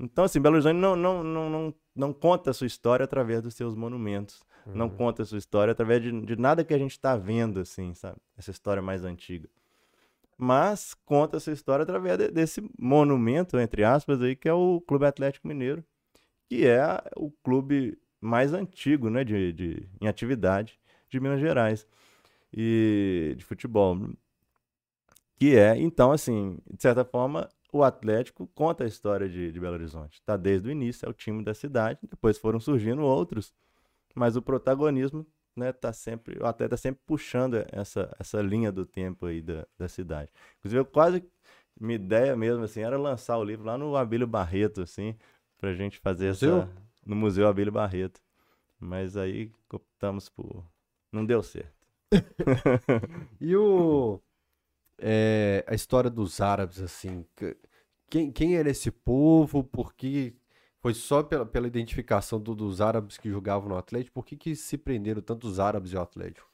[0.02, 3.54] então, assim, Belo Horizonte não, não, não, não, não conta a sua história através dos
[3.54, 4.42] seus monumentos.
[4.66, 4.74] Uhum.
[4.76, 7.94] Não conta a sua história através de, de nada que a gente está vendo, assim,
[7.94, 8.18] sabe?
[8.36, 9.48] Essa história mais antiga.
[10.38, 14.82] Mas conta a sua história através de, desse monumento, entre aspas, aí, que é o
[14.88, 15.84] Clube Atlético Mineiro,
[16.52, 20.78] que é o clube mais antigo, né, de, de, em atividade
[21.10, 21.88] de Minas Gerais
[22.52, 23.98] e de futebol.
[25.38, 29.76] Que é, então, assim, de certa forma, o Atlético conta a história de, de Belo
[29.76, 30.16] Horizonte.
[30.16, 33.54] Está desde o início, é o time da cidade, depois foram surgindo outros,
[34.14, 35.26] mas o protagonismo
[35.56, 39.88] né, tá sempre, o atleta sempre puxando essa, essa linha do tempo aí da, da
[39.88, 40.30] cidade.
[40.60, 41.24] Inclusive, eu quase,
[41.80, 45.16] minha ideia mesmo, assim, era lançar o livro lá no Abílio Barreto, assim,
[45.62, 46.58] pra gente fazer Museu?
[46.58, 46.70] essa...
[47.06, 48.22] No Museu Abílio Barreto.
[48.78, 50.66] Mas aí optamos por...
[51.12, 51.88] Não deu certo.
[53.40, 54.20] e o
[55.02, 57.26] é, a história dos árabes, assim.
[58.08, 59.64] Quem, quem era esse povo?
[59.64, 60.36] Por que
[60.80, 64.14] foi só pela, pela identificação do, dos árabes que jogavam no Atlético?
[64.14, 66.48] Por que, que se prenderam tanto os árabes e o Atlético?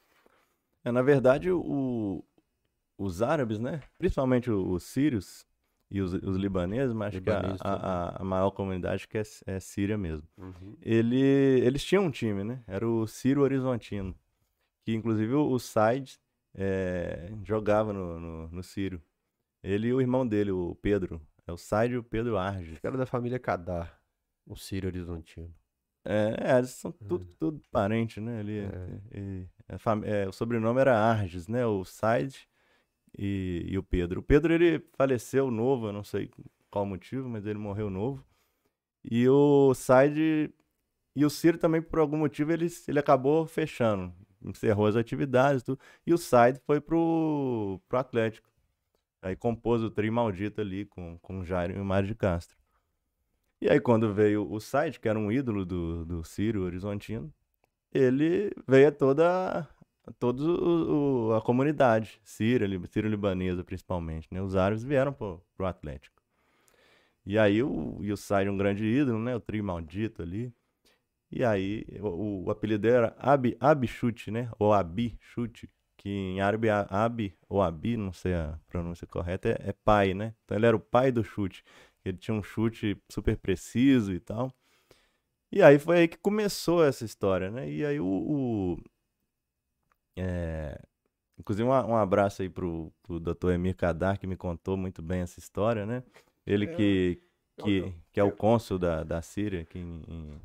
[0.84, 2.24] É, na verdade, o,
[2.98, 3.84] os árabes, né?
[3.98, 5.46] Principalmente os sírios
[5.90, 9.60] e os, os libaneses, mas acho que a, a, a, maior comunidade que é, é
[9.60, 10.28] síria mesmo.
[10.38, 10.76] Uhum.
[10.82, 12.62] Ele, eles tinham um time, né?
[12.68, 14.14] Era o Sírio Horizontino.
[14.84, 16.18] Que inclusive o, Said
[16.54, 19.02] é, jogava no, no, no Ciro.
[19.64, 21.22] Ele e o irmão dele, o Pedro.
[21.46, 22.80] É o Said e o Pedro Arges.
[22.84, 24.02] Era da família Cadar,
[24.46, 25.54] o Ciro Horizontino.
[26.04, 27.36] É, é eles são tudo, é.
[27.40, 28.40] tudo parente, né?
[28.40, 30.24] Ali, é.
[30.24, 31.66] é, o sobrenome era Arges, né?
[31.66, 32.36] O Said
[33.18, 34.22] e, e o Pedro.
[34.22, 36.32] O Pedro, ele faleceu novo, eu não sei
[36.72, 38.26] qual motivo, mas ele morreu novo.
[39.04, 40.52] E o Said
[41.16, 45.80] e o Ciro também, por algum motivo, ele, ele acabou fechando encerrou as atividades tudo,
[46.06, 48.48] e o Said foi pro, pro Atlético.
[49.22, 52.58] Aí compôs o trio maldito ali com, com o Jairo e o Mário de Castro.
[53.60, 57.34] E aí quando veio o Said, que era um ídolo do, do Ciro Horizontino,
[57.92, 59.68] ele veio toda,
[60.20, 64.42] toda a comunidade, síria, sírio-libanesa principalmente, né?
[64.42, 66.22] Os árabes vieram pro, pro Atlético.
[67.26, 69.36] E aí o, o Said, um grande ídolo, né?
[69.36, 70.54] O trio maldito ali.
[71.32, 74.50] E aí, o, o apelido era Abi, Abchute, né?
[74.58, 79.74] Ou Abichute, que em árabe Abi ou Abi, não sei a pronúncia correta, é, é,
[79.74, 80.34] pai, né?
[80.46, 81.64] Então ele era o pai do chute.
[82.06, 84.54] Ele tinha um chute super preciso e tal.
[85.52, 87.70] E aí foi aí que começou essa história, né?
[87.70, 88.06] E aí o.
[88.06, 88.78] o
[90.18, 90.80] é...
[91.40, 93.52] Inclusive, um, um, abraço aí pro, pro Dr.
[93.52, 96.04] Emir Kadar, que me contou muito bem essa história, né?
[96.46, 97.22] Ele é, que,
[97.58, 100.42] que, que é o cônsul da, da Síria aqui em, em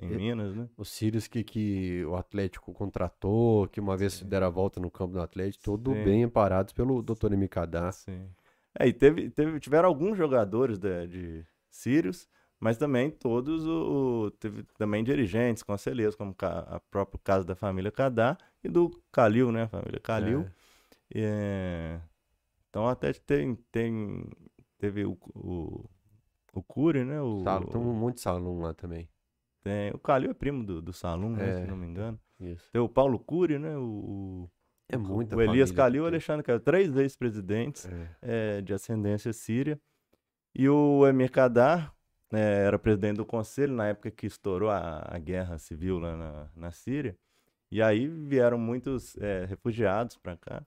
[0.00, 0.68] em Minas, né?
[0.76, 4.28] Os Sirius que, que o Atlético contratou, que uma vez Sim.
[4.28, 6.04] deram a volta no campo do Atlético, todo Sim.
[6.04, 7.32] bem amparados pelo Dr.
[7.32, 7.90] Emicadá.
[7.92, 8.28] Sim.
[8.78, 12.28] É, e teve, teve, tiveram alguns jogadores de, de Sirius,
[12.62, 17.90] mas também todos o, o, teve também dirigentes, conselheiros, como a próprio caso da família
[17.90, 19.64] Cadá e do Calil, né?
[19.64, 20.48] A família Calil.
[21.12, 21.22] É.
[21.24, 22.00] É,
[22.70, 24.24] então até tem, tem
[24.78, 25.84] teve o, o,
[26.54, 27.20] o Cury, né?
[27.20, 29.08] O, Salo, tem um monte de salão lá também.
[29.64, 32.16] Tem, o Calil é primo do, do Salum, né, é, se não me engano.
[32.38, 32.70] Isso.
[32.70, 33.76] Tem o Paulo Cury, né?
[33.76, 34.48] O,
[34.88, 38.58] é muita O Elias Calil e o Alexandre Calil, três ex-presidentes é.
[38.58, 38.60] é.
[38.60, 39.80] de ascendência síria.
[40.54, 41.92] E o Emir Kadar
[42.32, 46.48] é, era presidente do conselho na época que estourou a, a guerra civil lá na,
[46.54, 47.16] na Síria.
[47.70, 50.62] E aí vieram muitos é, refugiados para cá.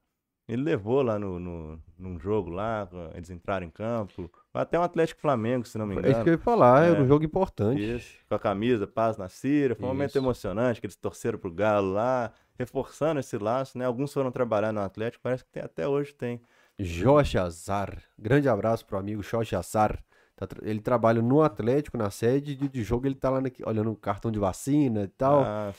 [0.47, 4.29] Ele levou lá no, no, num jogo lá, eles entraram em campo.
[4.53, 6.07] Até um Atlético Flamengo, se não me engano.
[6.07, 7.95] É isso que eu ia falar, é, é um jogo importante.
[7.95, 9.75] Isso, com a camisa, paz na Síria.
[9.75, 9.95] Foi um isso.
[9.95, 13.85] momento emocionante, que eles torceram pro Galo lá, reforçando esse laço, né?
[13.85, 16.39] Alguns foram trabalhar no Atlético, parece que tem, até hoje tem.
[16.77, 18.03] Jorge Azar.
[18.17, 19.99] Grande abraço pro amigo Jorge Azar.
[20.35, 23.95] Tá ele trabalha no Atlético, na sede de, de jogo, ele tá lá olhando o
[23.95, 25.43] cartão de vacina e tal.
[25.43, 25.73] Ah.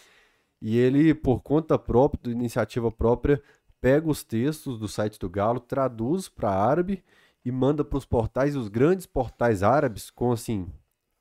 [0.60, 3.42] E ele, por conta própria, de iniciativa própria,
[3.80, 7.04] pega os textos do site do Galo, traduz para árabe
[7.44, 10.66] e manda para os portais, os grandes portais árabes, com assim,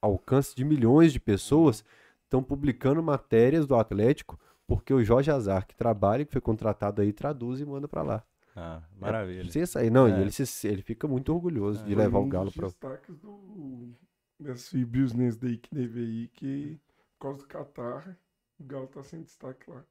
[0.02, 1.84] alcance de milhões de pessoas,
[2.24, 7.14] estão publicando matérias do Atlético, porque o Jorge Azar, que trabalha, que foi contratado aí,
[7.14, 8.24] traduz e manda para lá.
[8.56, 9.49] Ah, maravilha.
[9.53, 10.22] É, isso aí, não, é.
[10.22, 11.88] ele, se, ele fica muito orgulhoso é.
[11.88, 12.68] de levar um o Galo para.
[12.68, 13.93] destaques do
[14.39, 16.80] desse Business Day que teve aí, que
[17.18, 18.18] por causa do Qatar,
[18.60, 19.84] o Galo tá sem destaque lá.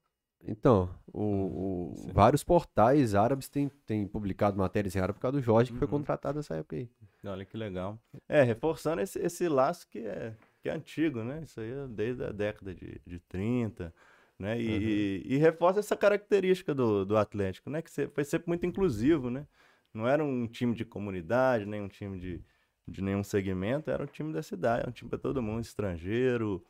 [0.47, 5.43] Então, o, o vários portais árabes têm, têm publicado matérias em árabe por causa do
[5.43, 5.79] Jorge, que uhum.
[5.79, 6.91] foi contratado nessa época aí.
[7.25, 7.99] Olha que legal.
[8.29, 11.43] É, reforçando esse, esse laço que é, que é antigo, né?
[11.43, 13.95] Isso aí é desde a década de, de 30,
[14.39, 14.61] né?
[14.61, 14.83] E, uhum.
[14.83, 17.83] e, e, reforça essa característica do, do Atlético, né?
[17.83, 19.47] Que foi sempre muito inclusivo, né?
[19.93, 22.45] Não era um time de comunidade, nem um time de,
[22.87, 26.65] de nenhum segmento, era um time da cidade, era um time para todo mundo, estrangeiro.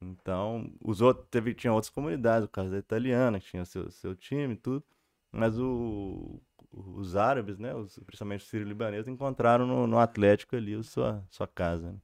[0.00, 4.14] Então, os outros, teve, tinha outras comunidades, o caso da italiana, que tinha seu, seu
[4.14, 4.84] time e tudo.
[5.32, 6.40] Mas o,
[6.72, 11.46] os árabes, né, os, principalmente os sírio-libaneses, encontraram no, no, Atlético ali a sua, sua
[11.46, 11.92] casa.
[11.92, 11.98] Né?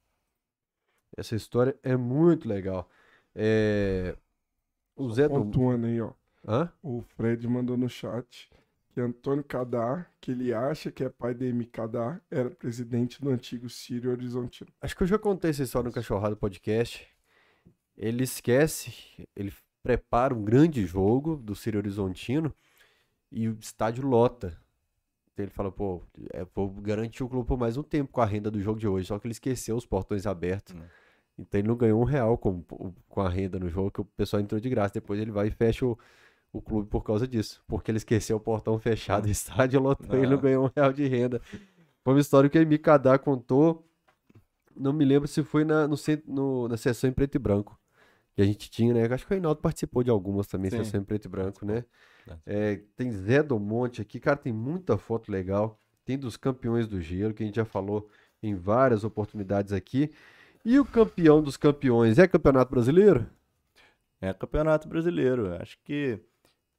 [1.16, 2.88] Essa história é muito legal.
[3.34, 4.16] É,
[4.96, 6.12] o Zé Pontuando aí, ó.
[6.46, 6.72] Hã?
[6.82, 8.48] O Fred mandou no chat
[8.96, 11.66] que Antônio Cadar, que ele acha que é pai de M.
[11.66, 14.70] Cadar, era presidente do antigo Sírio Horizontino.
[14.80, 17.06] Acho que eu já contei essa história no Cachorrado Podcast.
[17.94, 18.94] Ele esquece,
[19.36, 22.54] ele prepara um grande jogo do Sírio Horizontino
[23.30, 24.58] e o estádio lota.
[25.34, 28.24] Então ele fala, pô, é, vou garantir o clube por mais um tempo com a
[28.24, 29.08] renda do jogo de hoje.
[29.08, 30.74] Só que ele esqueceu os portões abertos.
[30.74, 30.80] Hum.
[31.38, 34.40] Então ele não ganhou um real com, com a renda no jogo, que o pessoal
[34.40, 34.94] entrou de graça.
[34.94, 35.98] Depois ele vai e fecha o,
[36.52, 37.62] o clube por causa disso.
[37.66, 41.06] Porque ele esqueceu o portão fechado, estádio lotou e ele não ganhou um real de
[41.06, 41.40] renda.
[42.02, 43.86] Foi uma história que o Emi Kadar contou.
[44.74, 47.78] Não me lembro se foi na, no, no, na sessão em preto e branco.
[48.34, 49.06] Que a gente tinha, né?
[49.12, 50.78] Acho que o Reinaldo participou de algumas também, Sim.
[50.78, 51.84] sessão em preto e branco, né?
[52.44, 55.80] É, tem Zé do Monte aqui, cara, tem muita foto legal.
[56.04, 58.08] Tem dos campeões do gelo, que a gente já falou
[58.42, 60.12] em várias oportunidades aqui.
[60.68, 63.24] E o campeão dos campeões é Campeonato Brasileiro?
[64.20, 65.54] É Campeonato Brasileiro.
[65.62, 66.18] Acho que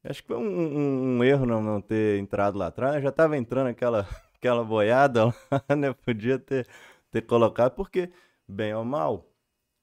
[0.04, 3.02] acho que foi um, um, um erro não, não ter entrado lá atrás.
[3.02, 5.34] Já estava entrando aquela, aquela boiada lá,
[5.74, 5.94] né?
[5.94, 6.68] Podia ter,
[7.10, 8.12] ter colocado, porque,
[8.46, 9.26] bem ou mal,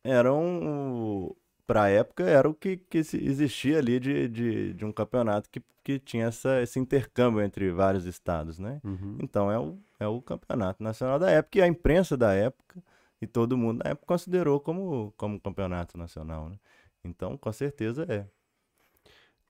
[0.05, 1.35] era um.
[1.67, 5.63] Para a época, era o que, que existia ali de, de, de um campeonato que,
[5.83, 8.83] que tinha essa, esse intercâmbio entre vários estados, né?
[8.85, 9.17] Uhum.
[9.23, 12.83] Então é o, é o campeonato nacional da época e a imprensa da época
[13.21, 16.59] e todo mundo na época considerou como, como campeonato nacional, né?
[17.05, 18.27] Então, com certeza é.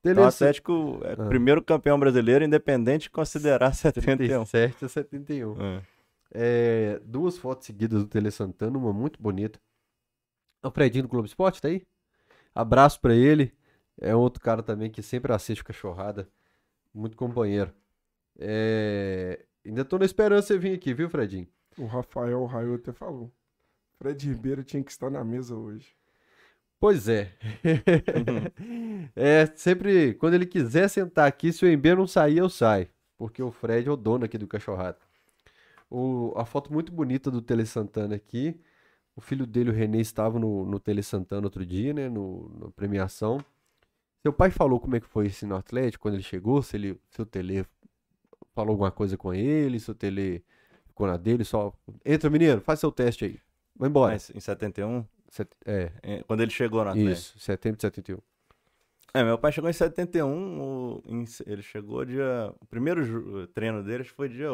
[0.05, 1.29] Então, o Atlético é o ah.
[1.29, 4.45] primeiro campeão brasileiro, independente de considerar 71.
[4.45, 5.63] 77 a 71.
[5.63, 5.83] É.
[6.37, 9.59] É, duas fotos seguidas do Tele Santana, uma muito bonita.
[10.63, 11.87] O Fredinho do Globo Esporte tá aí?
[12.55, 13.53] Abraço para ele.
[14.01, 16.29] É outro cara também que sempre assiste cachorrada.
[16.93, 17.73] Muito companheiro.
[18.39, 19.45] É...
[19.65, 21.49] Ainda tô na esperança de você vir aqui, viu, Fredinho?
[21.79, 23.33] O Rafael Raio até falou.
[23.99, 25.95] Fred Ribeiro tinha que estar na mesa hoje.
[26.79, 27.33] Pois é.
[29.17, 32.89] é, sempre, quando ele quiser sentar aqui, se o Ember não sair, eu saio.
[33.17, 34.99] Porque o Fred é o dono aqui do Cachorrado.
[35.91, 38.61] O, a foto muito bonita do Tele Santana aqui.
[39.17, 42.09] O filho dele, o Renê, estava no, no Tele Santana outro dia, né?
[42.09, 43.39] No, na premiação.
[44.23, 47.01] Seu pai falou como é que foi esse no Atlético quando ele chegou, se, ele,
[47.11, 47.65] se o Tele
[48.55, 50.43] falou alguma coisa com ele, se o Tele
[50.87, 51.73] ficou na dele, só.
[52.05, 53.41] Entra, menino, faz seu teste aí.
[53.77, 54.13] Vai embora.
[54.13, 55.05] Mas em 71?
[55.29, 55.51] Set...
[55.65, 55.91] É.
[56.27, 57.13] Quando ele chegou no Atlético.
[57.13, 58.19] Isso, setembro de 71.
[59.13, 62.53] É, meu pai chegou em 71, o, em, ele chegou dia...
[62.61, 64.51] O primeiro treino dele acho que foi dia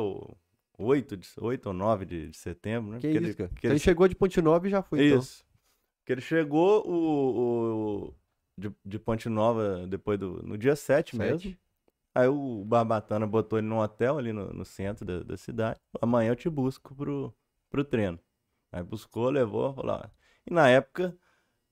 [0.78, 2.98] 8, de, 8 ou 9 de, de setembro, né?
[3.00, 3.50] Que isso, ele, cara.
[3.52, 5.18] Então ele, ele chegou de Ponte Nova e já foi, então.
[5.18, 5.42] Isso.
[5.42, 5.50] Então.
[5.98, 8.14] Porque ele chegou o, o
[8.58, 10.42] de, de, Ponte Nova depois do...
[10.42, 11.18] No dia 7, 7.
[11.18, 11.56] mesmo.
[12.14, 15.78] Aí o Barbatana botou ele num hotel ali no, no centro da, da, cidade.
[16.02, 17.32] Amanhã eu te busco pro,
[17.70, 18.18] pro treino.
[18.72, 20.00] Aí buscou, levou, falou.
[20.04, 20.08] Ó.
[20.46, 21.16] E na época,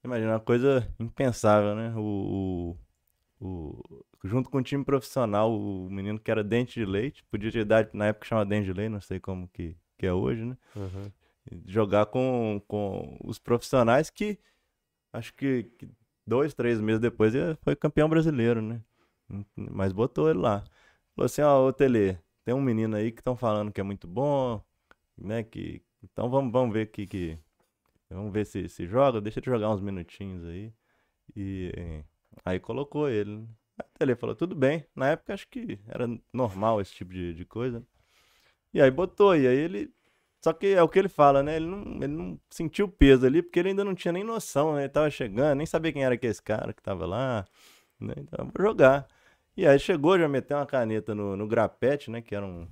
[0.05, 1.95] imagina, uma coisa impensável, né?
[1.97, 2.77] O,
[3.41, 7.53] o, o, junto com o time profissional, o menino que era dente de leite, podia
[7.53, 10.45] ter idade, na época chamava dente de leite, não sei como que, que é hoje,
[10.45, 10.57] né?
[10.77, 11.13] Uhum.
[11.67, 14.39] jogar com, com os profissionais que
[15.13, 15.89] acho que, que
[16.27, 18.83] dois, três meses depois ele foi campeão brasileiro, né?
[19.57, 20.65] Mas botou ele lá.
[21.15, 24.07] Falou assim, ó, ô Tele, tem um menino aí que estão falando que é muito
[24.07, 24.63] bom,
[25.17, 25.43] né?
[25.43, 27.39] Que, então vamos, vamos ver que, que
[28.11, 30.73] vamos ver se, se joga, deixa ele jogar uns minutinhos aí.
[31.37, 31.73] E
[32.45, 33.47] aí colocou ele.
[33.79, 34.85] Aí o Tele falou, tudo bem.
[34.95, 37.85] Na época acho que era normal esse tipo de, de coisa.
[38.73, 39.93] E aí botou, e aí ele
[40.43, 41.57] só que é o que ele fala, né?
[41.57, 44.83] Ele não, ele não sentiu peso ali, porque ele ainda não tinha nem noção, né?
[44.83, 47.45] Ele tava chegando, nem sabia quem era que esse cara que tava lá,
[48.01, 48.15] né?
[48.19, 49.07] Então, vou jogar.
[49.57, 52.23] E aí chegou, já meteu uma caneta no, no grapete, né?
[52.23, 52.69] Que era um,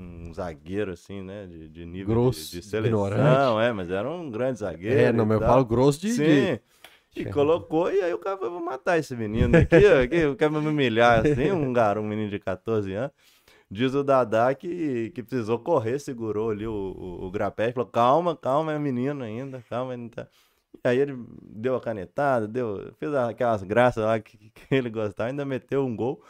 [0.00, 1.46] um zagueiro, assim, né?
[1.46, 3.06] De, de nível grosso, de, de seleção.
[3.06, 3.64] Ignorante.
[3.64, 4.98] É, mas era um grande zagueiro.
[4.98, 6.12] É, não, mas eu falo grosso de...
[6.12, 6.24] Sim.
[6.24, 6.60] De...
[7.16, 10.52] E colocou, e aí o cara falou, vou matar esse menino aqui, aqui eu quero
[10.52, 13.10] me humilhar, assim, um garoto, um menino de 14 anos.
[13.68, 18.36] Diz o Dadá que, que precisou correr, segurou ali o, o, o grapete, falou: calma,
[18.36, 19.92] calma, é menino ainda, calma.
[19.92, 20.28] Ainda tá...
[20.84, 25.30] E aí ele deu a canetada, deu, fez aquelas graças lá que, que ele gostava,
[25.30, 26.22] ainda meteu um gol.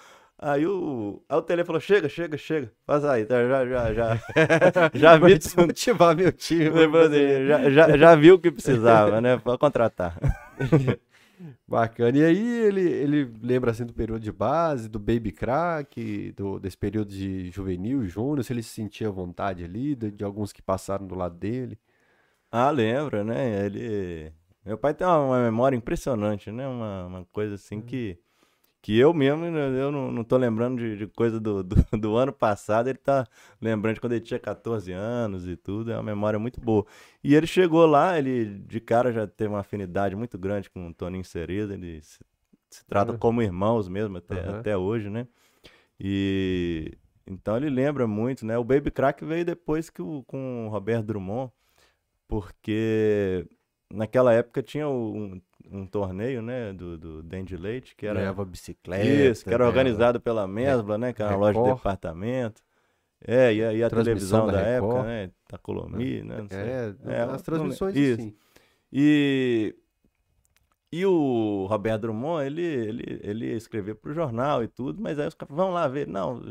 [0.43, 4.18] Aí o, aí o Tele falou: chega, chega, chega, faz aí, tá, já, já, já,
[4.95, 5.38] já vi.
[5.59, 6.68] motivar meu time.
[6.68, 9.36] Assim, já, já, já viu o que precisava, né?
[9.36, 10.16] Pode contratar.
[11.68, 12.16] Bacana.
[12.16, 16.76] E aí ele, ele lembra assim do período de base, do baby crack, do, desse
[16.76, 21.07] período de juvenil, júnior, se ele se sentia vontade ali, de, de, alguns que passaram
[21.07, 21.78] do lado dele.
[22.51, 23.66] Ah, lembra, né?
[23.66, 24.32] Ele.
[24.64, 26.66] Meu pai tem uma, uma memória impressionante, né?
[26.66, 27.82] Uma, uma coisa assim hum.
[27.82, 28.18] que
[28.83, 32.33] que eu mesmo, eu não, não tô lembrando de, de coisa do, do, do, ano
[32.33, 33.26] passado, ele tá
[33.61, 36.87] lembrando de quando ele tinha 14 anos e tudo, é uma memória muito boa.
[37.22, 40.95] E ele chegou lá, ele de cara já teve uma afinidade muito grande com o
[40.95, 42.20] Toninho Cereza, ele se,
[42.70, 43.18] se trata uhum.
[43.18, 44.59] como irmãos mesmo até, uhum.
[44.59, 45.26] até hoje, né?
[45.99, 48.59] E então ele lembra muito, né?
[48.59, 51.53] O Baby Crack veio depois que o, com o Roberto Drummond,
[52.26, 53.47] porque
[53.93, 55.41] naquela época tinha um,
[55.71, 57.25] um torneio, né, do, do
[57.59, 58.21] Leite, que era...
[58.21, 59.05] Leva bicicleta.
[59.05, 62.62] Isso, que era organizado pela Mesbla, né, que era uma loja de departamento.
[63.23, 67.43] É, e a, e a televisão da, da época, né, Tacolomi, né, é, é, as
[67.43, 68.21] transmissões, isso.
[68.21, 68.35] Assim.
[68.93, 69.75] E...
[70.93, 75.29] E o Roberto Drummond, ele, ele, ele escreveu para o jornal e tudo, mas aí
[75.29, 76.43] os caras, vão lá ver, não,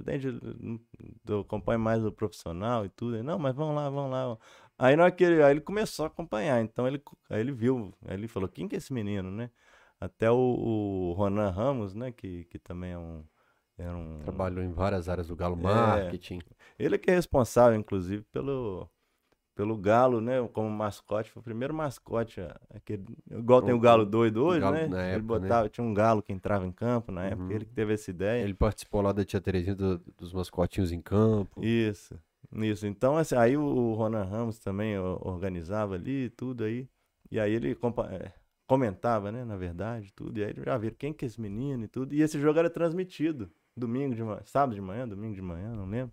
[1.27, 4.37] eu acompanho mais o profissional e tudo, não, mas vão lá, vão lá.
[4.79, 6.61] Aí, na ele, aí ele começou a acompanhar.
[6.61, 9.51] Então ele, aí ele viu, aí ele falou, quem que é esse menino, né?
[9.99, 12.13] Até o, o Ronan Ramos, né?
[12.13, 13.21] Que, que também é um,
[13.77, 14.19] é um.
[14.23, 16.39] Trabalhou em várias áreas do Galo é, Marketing.
[16.79, 18.89] Ele é que é responsável, inclusive, pelo,
[19.53, 20.35] pelo Galo, né?
[20.53, 21.29] Como mascote.
[21.29, 22.39] Foi o primeiro mascote.
[22.73, 24.83] Aquele, igual o, tem o Galo doido hoje, galo, né?
[24.83, 25.19] Época, ele né?
[25.19, 25.69] botava, né?
[25.69, 27.43] tinha um galo que entrava em campo na época.
[27.43, 27.51] Uhum.
[27.51, 28.41] Ele que teve essa ideia.
[28.41, 31.61] Ele participou lá da Tia Terezinha do, dos mascotinhos em campo.
[31.61, 32.17] Isso.
[32.51, 36.89] Isso, então assim, aí o Ronan Ramos também organizava ali tudo aí,
[37.29, 37.77] e aí ele
[38.09, 38.31] é,
[38.65, 41.87] comentava, né, na verdade, tudo, e aí já viram quem que é esse menino e
[41.87, 45.75] tudo, e esse jogo era transmitido, domingo de manhã, sábado de manhã, domingo de manhã,
[45.75, 46.11] não lembro.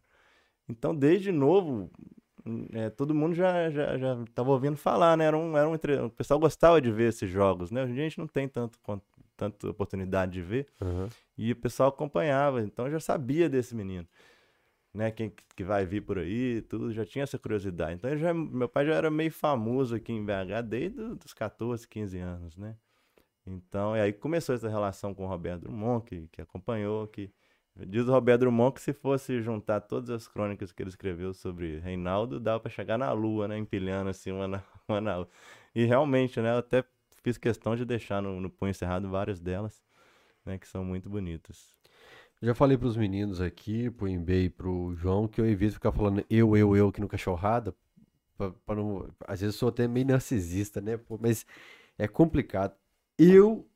[0.69, 1.91] Então, desde novo,
[2.73, 5.75] é, todo mundo já, já, já tava ouvindo falar, né, era um, era um,
[6.05, 8.79] o pessoal gostava de ver esses jogos, né, hoje a gente não tem tanto,
[9.35, 11.09] tanta oportunidade de ver, uhum.
[11.39, 14.07] e o pessoal acompanhava, então já sabia desse menino
[14.97, 17.95] né, quem que vai vir por aí, tudo, já tinha essa curiosidade.
[17.95, 22.19] Então, já, meu pai já era meio famoso aqui em BH desde os 14, 15
[22.19, 22.77] anos, né?
[23.47, 27.31] Então, e aí começou essa relação com o Roberto Drummond, que, que acompanhou, que
[27.87, 31.79] diz o Roberto Drummond que se fosse juntar todas as crônicas que ele escreveu sobre
[31.79, 35.35] Reinaldo, dava para chegar na lua, né, empilhando assim uma na, uma na outra.
[35.75, 36.85] E realmente, né, eu até
[37.23, 39.85] fiz questão de deixar no, no punho encerrado várias delas,
[40.45, 41.77] né, que são muito bonitas.
[42.43, 45.93] Já falei para os meninos aqui, pro Embê e pro João, que eu evito ficar
[45.93, 47.75] falando eu, eu, eu aqui no cachorrada.
[48.37, 49.09] Pra, pra não...
[49.27, 51.01] Às vezes eu sou até meio narcisista, né?
[51.21, 51.47] mas
[51.99, 52.75] é complicado.
[53.19, 53.67] Eu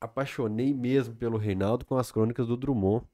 [0.00, 3.04] apaixonei mesmo pelo Reinaldo com as crônicas do Drummond,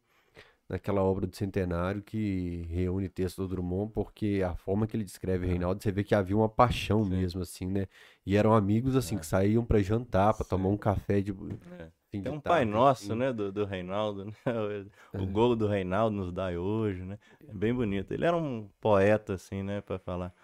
[0.68, 5.46] naquela obra do centenário que reúne texto do Drummond, porque a forma que ele descreve
[5.46, 7.10] Reinaldo, você vê que havia uma paixão Sim.
[7.10, 7.86] mesmo, assim, né?
[8.24, 9.18] E eram amigos, assim, é.
[9.18, 11.32] que saíam para jantar, para tomar um café de.
[11.78, 11.88] É.
[12.22, 13.18] Tem um Pai Nosso, assim.
[13.18, 14.32] né, do, do Reinaldo, né?
[15.14, 17.18] O, o gol do Reinaldo nos dá hoje, né?
[17.48, 18.12] É bem bonito.
[18.12, 20.34] Ele era um poeta, assim, né, para falar.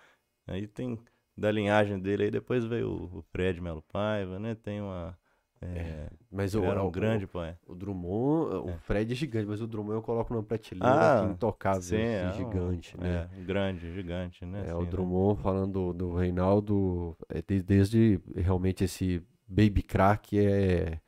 [0.47, 0.99] Aí tem
[1.37, 4.55] da linhagem dele, aí depois veio o, Fred Melo Paiva, né?
[4.55, 5.19] Tem uma...
[5.63, 7.59] É, é mas o, era um o, grande poeta.
[7.67, 8.79] O Drummond, o é.
[8.79, 12.33] Fred é gigante, mas o Drummond eu coloco numa prateleira ah, intocável, sim, assim, é
[12.33, 13.29] gigante, um, né?
[13.37, 14.61] É, grande, gigante, né?
[14.61, 14.91] É, assim, o né?
[14.91, 15.43] Drummond né?
[15.43, 20.99] falando do, do Reinaldo, é, desde, desde realmente esse baby crack é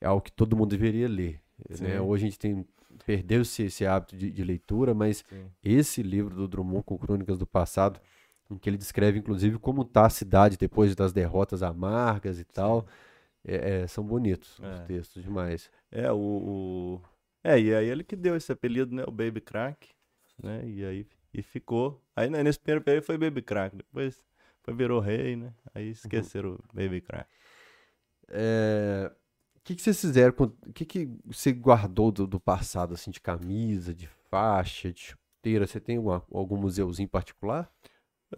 [0.00, 1.40] é algo que todo mundo deveria ler.
[1.80, 2.00] Né?
[2.00, 2.66] Hoje a gente tem
[3.04, 5.46] perdeu-se esse hábito de, de, leitura, mas Sim.
[5.62, 8.00] esse livro do Drummond com Crônicas do Passado
[8.50, 12.86] em que ele descreve, inclusive, como está a cidade depois das derrotas amargas e tal.
[13.46, 14.72] É, é, são bonitos é.
[14.72, 15.70] os textos demais.
[15.90, 17.00] É, o, o,
[17.44, 19.04] É, e aí ele que deu esse apelido, né?
[19.06, 19.88] O Baby Crack,
[20.42, 20.62] né?
[20.66, 22.02] E aí e ficou.
[22.16, 24.24] Aí né, nesse primeiro período foi Baby Crack, depois
[24.62, 25.52] foi, virou rei, né?
[25.74, 25.90] Aí uhum.
[25.92, 26.56] esqueceram uhum.
[26.56, 27.28] o Baby Crack.
[28.28, 29.10] É...
[29.68, 30.34] O que, que vocês fizeram?
[30.38, 35.66] O que, que você guardou do, do passado, assim, de camisa, de faixa, de chuteira?
[35.66, 37.70] Você tem uma, algum museuzinho particular?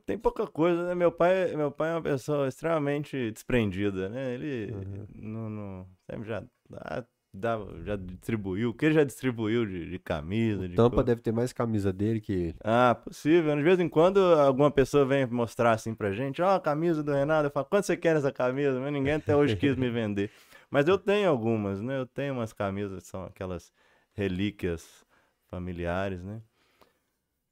[0.05, 0.95] Tem pouca coisa, né?
[0.97, 4.35] Meu pai, meu pai é uma pessoa extremamente desprendida, né?
[4.35, 5.07] Ele uhum.
[5.15, 9.99] não, não, sempre já dá, dá, já distribuiu, o que ele já distribuiu de, de
[10.01, 12.57] camisa, o de Tampa deve ter mais camisa dele que ele.
[12.65, 13.55] Ah, possível.
[13.55, 17.05] De vez em quando alguma pessoa vem mostrar assim pra gente, ó, oh, a camisa
[17.05, 18.81] do Renato, eu falo, quanto você quer essa camisa?
[18.81, 20.29] Mas ninguém até hoje quis me vender.
[20.71, 21.99] Mas eu tenho algumas, né?
[21.99, 23.73] Eu tenho umas camisas, são aquelas
[24.13, 25.05] relíquias
[25.49, 26.41] familiares, né?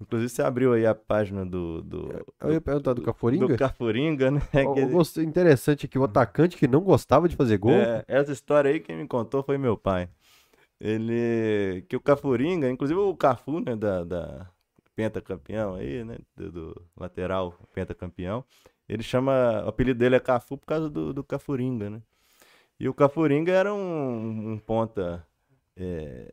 [0.01, 1.83] Inclusive, você abriu aí a página do.
[1.83, 3.49] do eu ia perguntar do Cafuringa?
[3.49, 4.41] Do Cafuringa, né?
[4.93, 7.73] Gostei, interessante que o atacante que não gostava de fazer gol.
[7.73, 10.09] É, essa história aí quem me contou foi meu pai.
[10.81, 11.85] Ele.
[11.89, 13.75] Que o Cafuringa, inclusive o Cafu, né?
[13.75, 14.49] Da, da
[14.95, 16.19] pentacampeão aí, né?
[16.37, 18.45] Do, do lateral pentacampeão.
[18.89, 19.65] Ele chama.
[19.65, 22.01] O apelido dele é Cafu por causa do, do Cafuringa, né?
[22.81, 25.27] E o Cafuringa era um, um ponta.
[25.77, 26.33] É,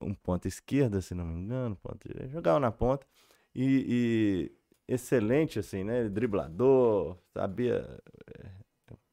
[0.00, 3.06] um ponta esquerda, se não me engano, ponta jogava na ponta.
[3.54, 4.50] E,
[4.86, 6.08] e, excelente, assim, né?
[6.08, 8.00] Driblador, sabia
[8.38, 8.50] é,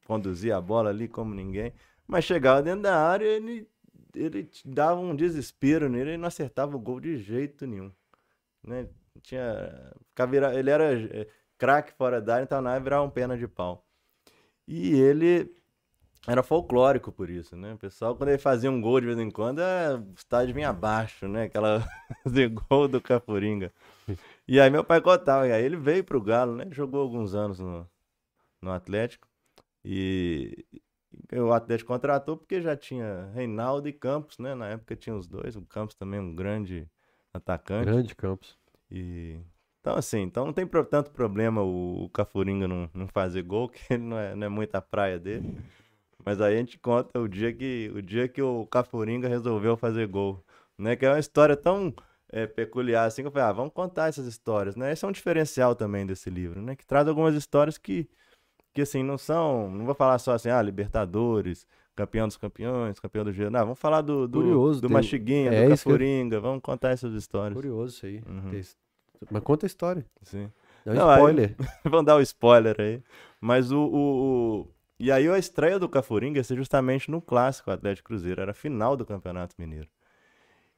[0.06, 1.72] conduzir a bola ali como ninguém.
[2.06, 3.68] Mas chegava dentro da área, ele,
[4.14, 7.92] ele dava um desespero nele, ele não acertava o gol de jeito nenhum.
[8.64, 8.88] Né?
[9.22, 9.92] Tinha,
[10.54, 11.26] ele era é,
[11.58, 13.84] craque fora da área, então na área virava um pena de pau.
[14.68, 15.54] E ele
[16.26, 17.74] era folclórico por isso, né?
[17.74, 20.70] O pessoal, quando ele fazia um gol de vez em quando, é, o estádio vinha
[20.70, 21.44] abaixo, né?
[21.44, 21.86] Aquela
[22.26, 23.72] de gol do Cafuringa.
[24.46, 26.66] E aí meu pai contava, e aí ele veio pro Galo, né?
[26.70, 27.88] Jogou alguns anos no,
[28.60, 29.28] no Atlético.
[29.84, 30.66] E
[31.32, 34.54] o Atlético contratou porque já tinha Reinaldo e Campos, né?
[34.54, 35.54] Na época tinha os dois.
[35.56, 36.88] O Campos também um grande
[37.32, 37.86] atacante.
[37.86, 38.58] Grande Campos.
[38.90, 39.38] E
[39.86, 44.02] então, assim, então não tem tanto problema o, Cafuringa não, não fazer gol, que ele
[44.02, 45.56] não é, não é muita praia dele.
[46.24, 50.06] Mas aí a gente conta o dia que o, dia que o Cafuringa resolveu fazer
[50.08, 50.42] gol.
[50.78, 50.96] Né?
[50.96, 51.94] Que é uma história tão
[52.30, 54.92] é, peculiar assim que eu falei, ah, vamos contar essas histórias, né?
[54.92, 56.74] Esse é um diferencial também desse livro, né?
[56.74, 58.08] Que traz algumas histórias que,
[58.74, 59.70] que assim, não são.
[59.70, 63.50] Não vou falar só assim, ah, Libertadores, campeão dos campeões, campeão do giro.
[63.50, 64.94] Não, vamos falar do, do, Curioso, do tem...
[64.94, 67.54] Machiguinha, é, do Cafuringa, vamos contar essas histórias.
[67.54, 68.22] Curioso isso aí.
[68.26, 68.60] Uhum.
[69.30, 70.04] Mas conta a história.
[70.22, 70.50] Sim.
[70.84, 71.56] Dá um não, spoiler.
[71.58, 73.02] Aí, vamos dar o um spoiler aí.
[73.40, 74.68] Mas o, o,
[74.98, 78.54] e aí a estreia do Cafuringa ia ser justamente no clássico Atlético Cruzeiro, era a
[78.54, 79.88] final do Campeonato Mineiro.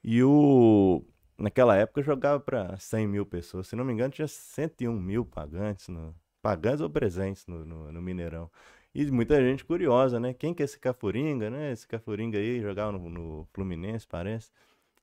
[0.03, 1.05] E o
[1.39, 5.89] naquela época jogava para 100 mil pessoas, se não me engano tinha 101 mil pagantes,
[5.89, 8.51] no, pagantes ou presentes no, no, no, Mineirão.
[8.95, 10.35] E muita gente curiosa, né?
[10.35, 11.73] Quem que é esse Cafuringa, né?
[11.73, 14.51] Esse Cafuringa aí jogava no, no Fluminense, parece.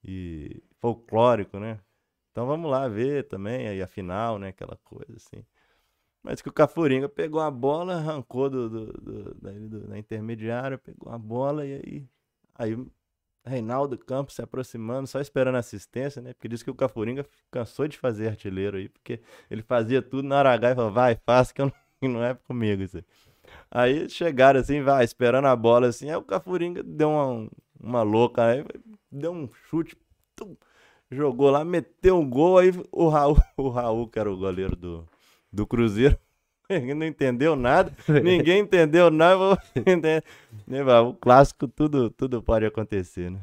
[0.03, 1.79] E folclórico, né?
[2.31, 4.49] Então vamos lá ver também aí a final, né?
[4.49, 5.45] Aquela coisa assim.
[6.25, 11.13] Mas que o Cafuringa pegou a bola, arrancou do, do, do, do, da intermediária, pegou
[11.13, 12.05] a bola e aí.
[12.55, 12.87] Aí
[13.45, 16.33] Reinaldo Campos se aproximando, só esperando assistência, né?
[16.33, 19.21] Porque disse que o Cafuringa cansou de fazer artilheiro aí, porque
[19.51, 21.71] ele fazia tudo na hora e falou, vai, faça que não,
[22.01, 23.05] não é comigo isso aí.
[23.69, 27.47] Aí chegaram assim, vai, esperando a bola assim, aí o Cafuringa deu uma,
[27.79, 28.65] uma louca, aí
[29.11, 29.95] deu um chute,
[30.35, 30.57] tum,
[31.11, 35.07] jogou lá, meteu um gol, aí o Raul, o Raul, que era o goleiro do,
[35.55, 36.17] do Cruzeiro.
[36.95, 39.61] não entendeu nada, ninguém entendeu nada.
[40.67, 43.39] Né, o clássico, tudo, tudo pode acontecer, né?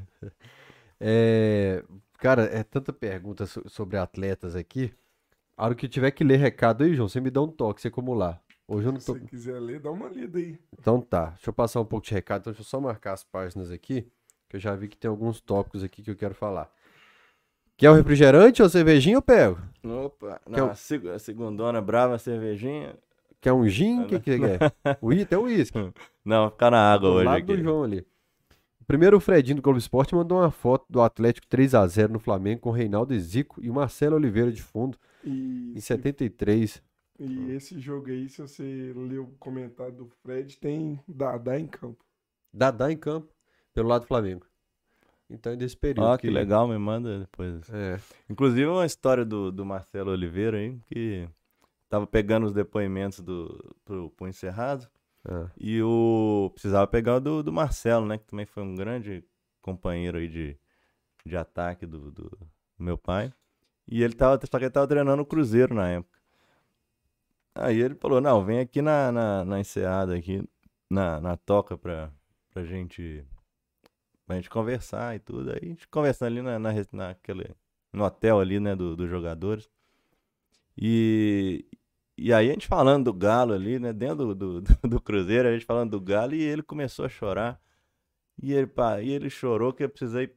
[0.98, 1.84] É,
[2.18, 4.92] cara, é tanta pergunta sobre atletas aqui.
[5.56, 7.80] A hora que eu tiver que ler recado aí, João, você me dá um toque,
[7.80, 8.40] você como lá.
[8.66, 9.12] Hoje eu não tô...
[9.12, 10.58] Se você quiser ler, dá uma lida aí.
[10.76, 13.22] Então tá, deixa eu passar um pouco de recado, então deixa eu só marcar as
[13.22, 14.10] páginas aqui,
[14.48, 16.72] que eu já vi que tem alguns tópicos aqui que eu quero falar.
[17.76, 19.58] Quer um refrigerante ou cervejinha eu pego?
[19.84, 21.12] Opa, não, Quer um...
[21.14, 22.94] a segundona brava, cervejinha.
[23.40, 24.02] Quer um gin?
[24.02, 24.72] O que, que você quer?
[25.00, 25.76] O tem o uísque.
[26.24, 27.56] Não, ficar na água do hoje lado aqui.
[27.56, 28.06] do João ali.
[28.86, 32.20] Primeiro, o Fredinho do Globo Esporte mandou uma foto do Atlético 3 a 0 no
[32.20, 35.72] Flamengo com Reinaldo e Zico e Marcelo Oliveira de fundo e...
[35.74, 36.80] em 73.
[37.18, 42.04] E esse jogo aí, se você ler o comentário do Fred, tem Dadá em campo.
[42.52, 43.32] Dadá em campo,
[43.74, 44.46] pelo lado do Flamengo.
[45.32, 46.06] Então, é desse período.
[46.06, 46.28] Ó, que...
[46.28, 46.32] que...
[46.32, 47.68] legal, me manda depois.
[47.70, 47.98] É.
[48.28, 51.28] Inclusive, uma história do, do Marcelo Oliveira aí, que
[51.88, 54.88] tava pegando os depoimentos do, pro Punho Cerrado.
[55.26, 55.46] É.
[55.58, 56.50] E o.
[56.52, 58.18] Precisava pegar o do, do Marcelo, né?
[58.18, 59.24] Que também foi um grande
[59.60, 60.56] companheiro aí de,
[61.24, 62.38] de ataque do, do, do
[62.78, 63.32] meu pai.
[63.88, 66.18] E ele tava, só que ele tava treinando o Cruzeiro na época.
[67.54, 70.42] Aí ele falou, não, vem aqui na, na, na enseada, aqui,
[70.88, 72.10] na, na toca pra,
[72.50, 73.24] pra gente
[74.32, 75.50] pra gente conversar e tudo.
[75.50, 77.50] Aí a gente conversando ali na, na, naquele,
[77.92, 79.68] no hotel ali, né, do, dos jogadores.
[80.76, 81.66] E,
[82.16, 85.52] e aí a gente falando do Galo ali, né, dentro do, do, do, Cruzeiro, a
[85.52, 87.60] gente falando do Galo e ele começou a chorar.
[88.42, 88.70] E ele,
[89.02, 90.34] e ele chorou que eu precisei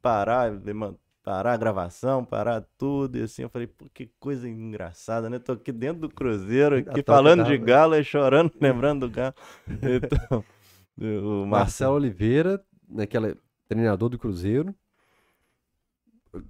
[0.00, 0.52] parar,
[1.24, 3.18] parar a gravação, parar tudo.
[3.18, 5.40] E assim, eu falei, pô, que coisa engraçada, né?
[5.40, 9.34] Tô aqui dentro do Cruzeiro, aqui falando de Galo e chorando, lembrando do Galo.
[9.68, 10.44] Então,
[11.42, 13.36] o Marcelo Oliveira, naquela
[13.68, 14.74] treinador do Cruzeiro,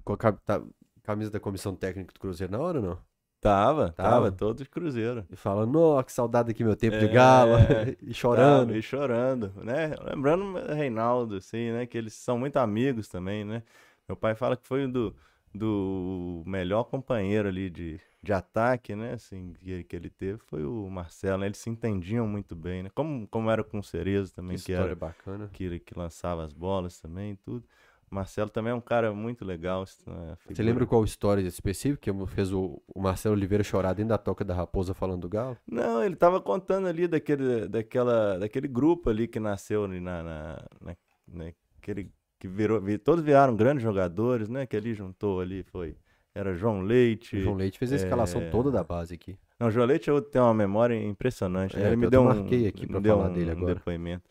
[0.04, 0.62] com a tá,
[1.02, 2.98] camisa da comissão técnica do Cruzeiro na hora não?
[3.40, 5.26] Tava, tava, tava todo de Cruzeiro.
[5.28, 7.54] E falando, nossa, que saudade aqui meu tempo é, de galo.
[8.00, 8.68] e chorando.
[8.68, 9.96] Tava, e chorando, né?
[10.00, 11.84] Lembrando Reinaldo, assim, né?
[11.84, 13.64] Que eles são muito amigos também, né?
[14.08, 15.12] Meu pai fala que foi do,
[15.52, 19.14] do melhor companheiro ali de, de ataque, né?
[19.14, 21.46] Assim, que, que ele teve foi o Marcelo, né?
[21.46, 22.90] Eles se entendiam muito bem, né?
[22.94, 25.50] Como, como era com o Cerezo também, que, que era bacana.
[25.52, 27.64] Que, que lançava as bolas também e tudo.
[28.12, 29.84] Marcelo também é um cara muito legal.
[30.06, 34.18] Né, Você lembra qual história específica que fez o, o, Marcelo Oliveira chorar dentro da
[34.18, 35.56] toca da Raposa falando do Galo?
[35.66, 40.64] Não, ele tava contando ali daquele, daquela, daquele grupo ali que nasceu ali na, na,
[40.80, 40.96] na
[41.26, 44.66] naquele que virou, todos viraram grandes jogadores, né?
[44.66, 45.96] Que ali juntou ali foi
[46.34, 47.40] era João Leite.
[47.40, 48.50] João Leite fez a escalação é...
[48.50, 49.38] toda da base aqui.
[49.58, 51.76] Não, João Leite eu tenho uma memória impressionante.
[51.76, 51.84] Né?
[51.84, 53.74] É, Ele me deu um, aqui pra falar um, dele agora.
[53.74, 54.24] depoimento.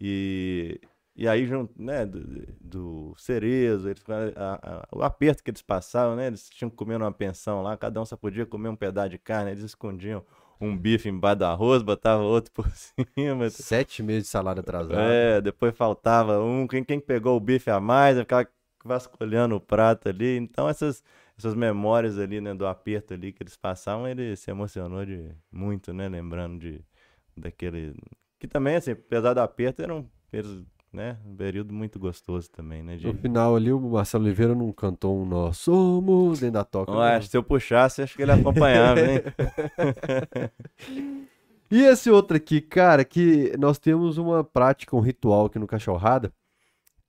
[0.00, 0.80] E
[1.16, 2.20] e aí, né, do,
[2.60, 4.02] do Cerezo, eles,
[4.36, 6.26] a, a, o aperto que eles passavam, né?
[6.26, 9.18] Eles tinham que comer numa pensão lá, cada um só podia comer um pedaço de
[9.18, 10.24] carne, eles escondiam
[10.60, 13.48] um bife embaixo do arroz, botavam outro por cima.
[13.48, 14.98] Sete meses de salário atrasado.
[14.98, 16.66] É, depois faltava um.
[16.66, 18.48] Quem, quem pegou o bife a mais, ficava
[18.84, 20.36] vasculhando o prato ali.
[20.36, 21.04] Então, essas,
[21.36, 25.92] essas memórias ali, né, do aperto ali que eles passavam, ele se emocionou de muito,
[25.92, 26.08] né?
[26.08, 26.80] Lembrando de
[27.36, 27.94] daquele.
[28.38, 30.08] Que também, assim, apesar do aperto, eram.
[30.32, 31.18] Eles né?
[31.26, 32.96] Um período muito gostoso também, né?
[32.96, 33.04] De...
[33.04, 36.92] No final ali, o Marcelo Oliveira não cantou um Nós Somos dentro da toca.
[36.92, 39.20] Não, se eu puxasse, acho que ele acompanhava, hein?
[41.68, 46.32] e esse outro aqui, cara, que nós temos uma prática, um ritual aqui no Cachorrada.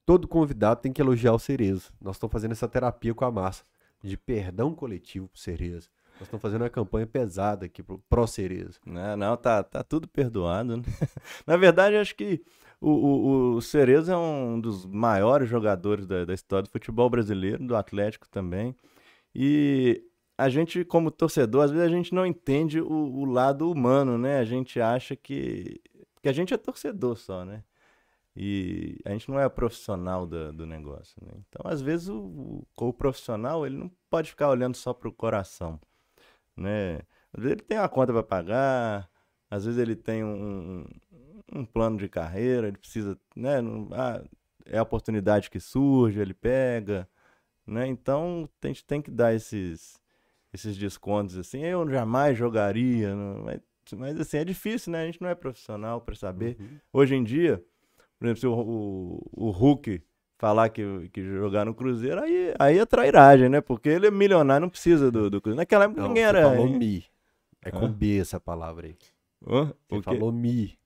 [0.03, 1.93] Todo convidado tem que elogiar o Cerezo.
[2.01, 3.63] Nós estamos fazendo essa terapia com a massa
[4.05, 5.89] de perdão coletivo pro Cerezo.
[6.13, 8.79] Nós estamos fazendo uma campanha pesada aqui pro, pro Cerezo.
[8.85, 10.77] Não, não, tá, tá tudo perdoado.
[10.77, 10.83] Né?
[11.45, 12.41] Na verdade, acho que
[12.79, 17.65] o, o, o Cerezo é um dos maiores jogadores da, da história do futebol brasileiro,
[17.65, 18.75] do Atlético também.
[19.33, 20.01] E
[20.37, 24.39] a gente, como torcedor, às vezes a gente não entende o, o, lado humano, né?
[24.39, 25.81] A gente acha que,
[26.21, 27.63] que a gente é torcedor só, né?
[28.35, 31.31] E a gente não é profissional do, do negócio, né?
[31.47, 35.13] Então, às vezes, o, o, o profissional, ele não pode ficar olhando só para o
[35.13, 35.79] coração,
[36.55, 36.99] né?
[37.33, 39.09] Às vezes ele tem uma conta para pagar,
[39.49, 40.85] às vezes ele tem um,
[41.53, 43.59] um plano de carreira, ele precisa, né?
[43.93, 44.21] Ah,
[44.65, 47.07] é a oportunidade que surge, ele pega,
[47.65, 47.87] né?
[47.87, 50.01] Então a gente tem que dar esses,
[50.53, 51.63] esses descontos assim.
[51.63, 53.61] Eu jamais jogaria, mas,
[53.93, 55.03] mas assim é difícil, né?
[55.03, 56.57] A gente não é profissional para saber.
[56.59, 56.79] Uhum.
[56.91, 57.63] Hoje em dia,
[58.19, 60.01] por exemplo, se o, o, o Hulk
[60.37, 63.61] falar que, que jogar no Cruzeiro, aí, aí é trairagem, né?
[63.61, 65.57] Porque ele é milionário, não precisa do, do Cruzeiro.
[65.57, 66.41] Naquela época não, ninguém era.
[66.43, 67.05] Falou mi.
[67.63, 68.95] É com B essa palavra aí.
[69.47, 69.73] Hã?
[69.89, 70.77] Você falou mi.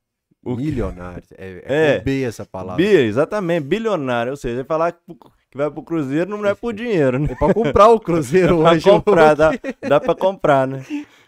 [0.43, 1.23] O Milionário.
[1.38, 2.77] É, é, é B essa palavra.
[2.77, 4.31] B, exatamente, bilionário.
[4.31, 7.27] Ou seja, falar que vai pro Cruzeiro não é por dinheiro, né?
[7.31, 8.84] É pra comprar o Cruzeiro dá hoje.
[8.84, 9.51] Pra comprar, dá,
[9.88, 10.85] dá pra comprar, né?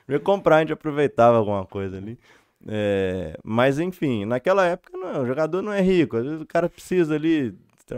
[0.07, 2.18] Eu comprar, a gente aproveitava alguma coisa ali.
[2.67, 6.69] É, mas enfim, naquela época não, o jogador não é rico, às vezes o cara
[6.69, 7.57] precisa ali.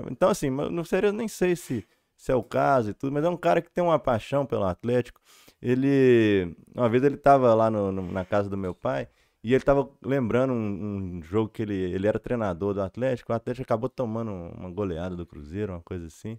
[0.09, 0.49] Então, assim,
[0.85, 1.85] sério, eu nem sei se,
[2.17, 4.63] se é o caso e tudo, mas é um cara que tem uma paixão pelo
[4.63, 5.21] Atlético.
[5.61, 6.55] Ele.
[6.75, 9.07] Uma vez ele tava lá no, no, na casa do meu pai.
[9.43, 13.33] E ele tava lembrando um, um, jogo que ele, ele era treinador do Atlético.
[13.33, 16.37] O Atlético acabou tomando uma goleada do Cruzeiro, uma coisa assim.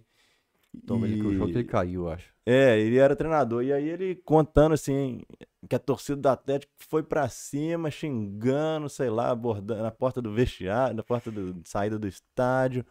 [0.85, 1.13] Toma, e...
[1.13, 2.33] ele, o jogo que ele caiu, acho.
[2.45, 3.63] É, ele era treinador.
[3.63, 5.21] E aí ele contando assim
[5.67, 10.33] que a torcida do Atlético foi para cima, xingando, sei lá, abordando na porta do
[10.33, 12.85] vestiário, na porta da saída do estádio.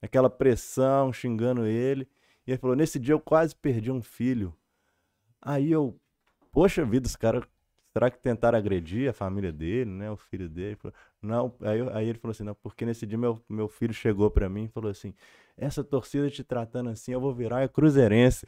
[0.00, 2.08] Aquela pressão, xingando ele.
[2.46, 4.54] E ele falou: nesse dia eu quase perdi um filho.
[5.40, 5.98] Aí eu,
[6.52, 7.44] poxa vida, os caras
[7.92, 10.10] Será que tentaram agredir a família dele, né?
[10.10, 10.76] O filho dele?
[10.76, 14.30] Falou, não, aí, aí, ele falou assim, não, porque nesse dia meu, meu filho chegou
[14.30, 15.14] para mim e falou assim,
[15.56, 18.46] essa torcida te tratando assim, eu vou virar cruzeirense.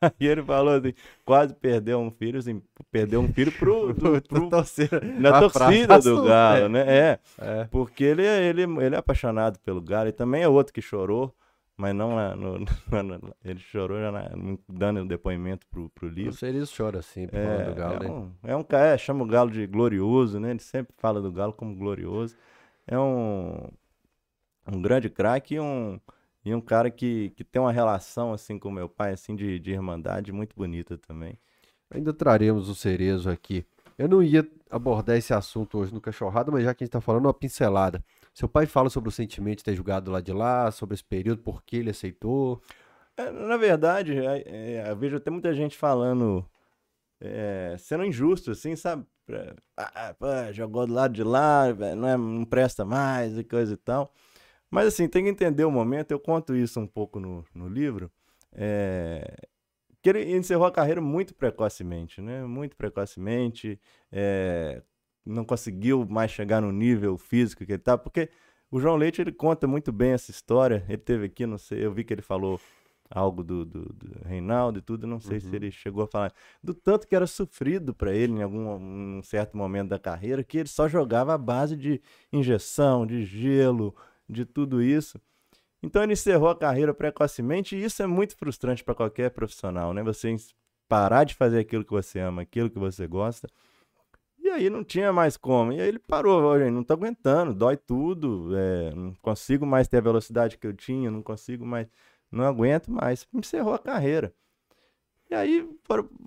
[0.00, 2.62] aí ele falou assim, quase perdeu um filho, assim,
[2.92, 6.84] perdeu um filho pro, pro, pro torcida, na torcida do Galo, né?
[6.86, 10.82] É, é, porque ele, ele, ele é apaixonado pelo Galo e também é outro que
[10.82, 11.34] chorou,
[11.80, 12.62] mas não lá no,
[13.42, 14.12] ele chorou já
[14.68, 16.30] dando um depoimento pro, pro livro.
[16.30, 18.10] O Cerezo chora sempre é, falando do Galo, é né?
[18.10, 20.50] Um, é um cara, é, chama o Galo de glorioso, né?
[20.50, 22.36] Ele sempre fala do Galo como glorioso.
[22.86, 23.66] É um,
[24.70, 25.98] um grande craque e um,
[26.44, 29.70] e um cara que, que tem uma relação, assim, com meu pai, assim, de, de
[29.70, 31.38] irmandade muito bonita também.
[31.90, 33.64] Ainda traremos o Cerezo aqui.
[33.96, 37.00] Eu não ia abordar esse assunto hoje no Cachorrada, mas já que a gente está
[37.00, 38.04] falando, uma pincelada.
[38.34, 41.42] Seu pai fala sobre o sentimento de ter jogado lá de lá, sobre esse período,
[41.42, 42.62] por que ele aceitou?
[43.16, 46.48] É, na verdade, é, é, eu vejo até muita gente falando,
[47.20, 49.06] é, sendo injusto, assim, sabe?
[49.76, 51.66] Ah, pô, jogou do lado de lá,
[51.96, 54.12] não, é, não presta mais e coisa e tal.
[54.70, 58.10] Mas assim, tem que entender o momento, eu conto isso um pouco no, no livro.
[58.52, 59.48] É,
[60.02, 62.44] que ele encerrou a carreira muito precocemente, né?
[62.44, 63.80] Muito precocemente.
[64.10, 64.82] É,
[65.24, 68.30] não conseguiu mais chegar no nível físico que ele tá, porque
[68.70, 70.84] o João Leite ele conta muito bem essa história.
[70.88, 72.60] Ele teve aqui, não sei, eu vi que ele falou
[73.10, 75.40] algo do, do, do Reinaldo e tudo, não sei uhum.
[75.40, 76.32] se ele chegou a falar
[76.62, 80.58] do tanto que era sofrido para ele em algum um certo momento da carreira, que
[80.58, 82.00] ele só jogava à base de
[82.32, 83.94] injeção, de gelo,
[84.28, 85.20] de tudo isso.
[85.82, 90.04] Então ele encerrou a carreira precocemente e isso é muito frustrante para qualquer profissional, né?
[90.04, 90.36] Você
[90.88, 93.48] parar de fazer aquilo que você ama, aquilo que você gosta
[94.42, 95.72] e aí não tinha mais como.
[95.72, 99.98] E aí ele parou, gente, não tô aguentando, dói tudo, é, não consigo mais ter
[99.98, 101.86] a velocidade que eu tinha, não consigo mais,
[102.30, 103.26] não aguento mais.
[103.34, 104.34] Encerrou a carreira.
[105.30, 105.60] E aí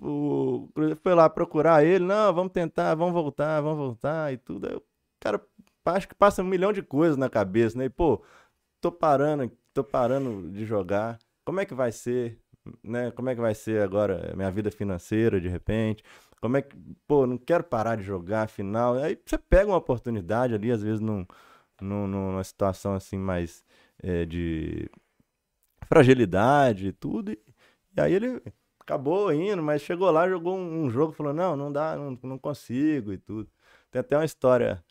[0.02, 4.66] o Cruzeiro foi lá procurar ele, não, vamos tentar, vamos voltar, vamos voltar e tudo.
[4.66, 4.82] Aí o
[5.20, 5.40] cara
[5.86, 7.84] acho que passa um milhão de coisas na cabeça, né?
[7.86, 8.22] E, pô,
[8.80, 11.18] tô parando, tô parando de jogar.
[11.44, 12.38] Como é que vai ser?
[12.82, 13.10] Né?
[13.10, 16.02] Como é que vai ser agora minha vida financeira de repente?
[16.44, 16.76] Como é que,
[17.06, 18.96] pô, não quero parar de jogar, afinal.
[18.96, 21.26] Aí você pega uma oportunidade ali, às vezes num,
[21.80, 23.64] num, numa situação assim mais
[24.02, 24.90] é, de
[25.86, 27.32] fragilidade e tudo.
[27.32, 27.38] E,
[27.96, 28.42] e, aí ele
[28.78, 32.38] acabou indo, mas chegou lá, jogou um, um jogo, falou, não, não dá, não, não
[32.38, 33.50] consigo e tudo.
[33.90, 34.84] Tem até uma história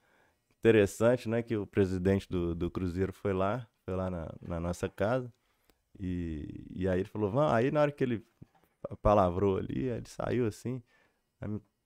[0.57, 4.89] interessante, né, que o presidente do, do Cruzeiro foi lá, foi lá na, na nossa
[4.89, 5.31] casa,
[5.99, 8.25] e, e aí ele falou, aí na hora que ele
[9.03, 10.81] palavrou ali, ele saiu assim,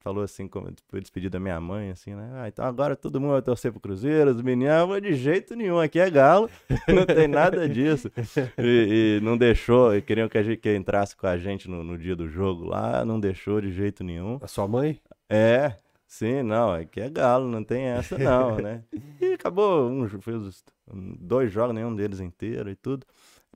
[0.07, 2.29] falou assim, como foi despedido da minha mãe, assim, né?
[2.35, 5.79] Ah, então agora todo mundo vai torcer pro Cruzeiro, os meninos, ah, de jeito nenhum,
[5.79, 6.49] aqui é galo,
[6.87, 8.09] não tem nada disso.
[8.57, 11.83] E, e não deixou, e queriam que a gente que entrasse com a gente no,
[11.83, 14.39] no, dia do jogo lá, não deixou de jeito nenhum.
[14.41, 14.99] A sua mãe?
[15.29, 15.75] É,
[16.07, 18.83] sim, não, aqui é galo, não tem essa não, né?
[19.19, 20.63] E acabou, um, fez
[21.19, 23.05] dois jogos, nenhum deles inteiro e tudo.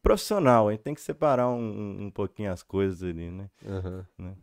[0.04, 3.50] Profissional, a gente tem que separar um, um pouquinho as coisas ali, né?
[3.64, 4.04] Uhum.
[4.18, 4.34] né?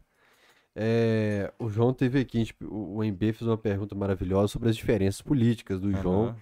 [0.80, 5.20] É, o João teve aqui, gente, o, MB fez uma pergunta maravilhosa sobre as diferenças
[5.20, 6.00] políticas do uhum.
[6.00, 6.36] João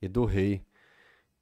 [0.00, 0.62] e do Rei.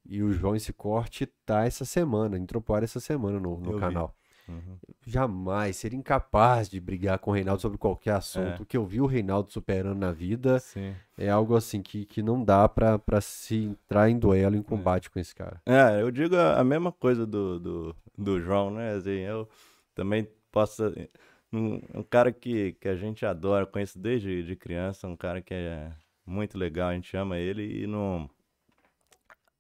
[0.08, 4.16] E o João, esse corte, tá essa semana, entrou para essa semana no, no canal.
[4.48, 4.78] Uhum.
[5.06, 8.60] Jamais, seria incapaz de brigar com o Reinaldo sobre qualquer assunto.
[8.60, 8.62] É.
[8.62, 10.94] O que eu vi o Reinaldo superando na vida Sim.
[11.18, 15.10] é algo assim que, que não dá para se entrar em duelo, em combate é.
[15.10, 15.60] com esse cara.
[15.66, 18.94] É, eu digo a, a mesma coisa do, do, do João, né?
[18.94, 19.46] Assim, eu
[19.94, 20.94] também posso
[21.52, 25.54] um, um, cara que, que a gente adora, conheço desde de criança, um cara que
[25.54, 25.90] é
[26.26, 28.28] muito legal, a gente ama ele e não.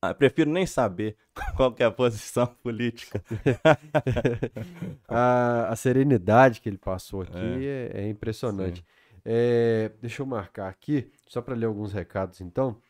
[0.00, 1.16] Ah, prefiro nem saber
[1.56, 3.22] qual é a posição política.
[5.08, 8.84] a, a, serenidade que ele passou aqui é, é, é impressionante.
[9.24, 12.80] É, deixa eu marcar aqui, só para ler alguns recados então.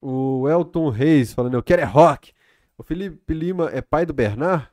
[0.00, 2.32] O Elton Reis falando, eu quero é rock.
[2.78, 4.66] O Felipe Lima é pai do Bernard?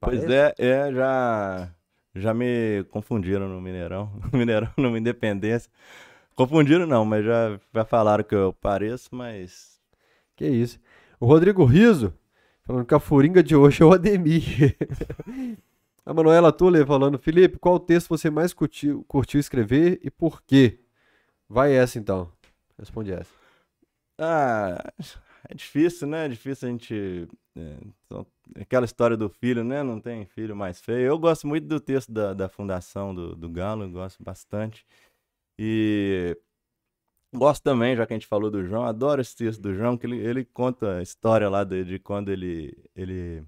[0.00, 1.74] Pois é, é, já
[2.14, 5.70] já me confundiram no Mineirão, no Mineirão, numa Independência.
[6.34, 9.80] Confundiram não, mas já, já falaram que eu pareço, mas...
[10.36, 10.80] Que isso.
[11.20, 12.12] O Rodrigo Riso,
[12.64, 14.76] falando que a furinga de hoje é o Ademir.
[16.04, 20.80] a Manuela Tuller falando, Felipe, qual texto você mais curtiu, curtiu escrever e por quê?
[21.48, 22.32] Vai essa então.
[22.76, 23.30] Responde essa.
[24.18, 24.92] Ah,
[25.48, 26.26] é difícil, né?
[26.26, 27.78] É difícil a gente é,
[28.60, 29.82] aquela história do filho, né?
[29.82, 31.00] Não tem filho mais feio.
[31.06, 34.86] Eu gosto muito do texto da, da fundação do, do Galo, gosto bastante.
[35.58, 36.36] E
[37.34, 40.06] gosto também, já que a gente falou do João, adoro esse texto do João, que
[40.06, 43.44] ele, ele conta a história lá de, de quando ele, ele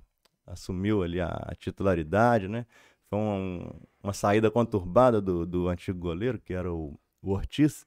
[0.47, 2.67] assumiu ali a, a titularidade, né?
[3.09, 3.71] Foi um,
[4.03, 7.87] uma saída conturbada do, do antigo goleiro, que era o, o Ortiz.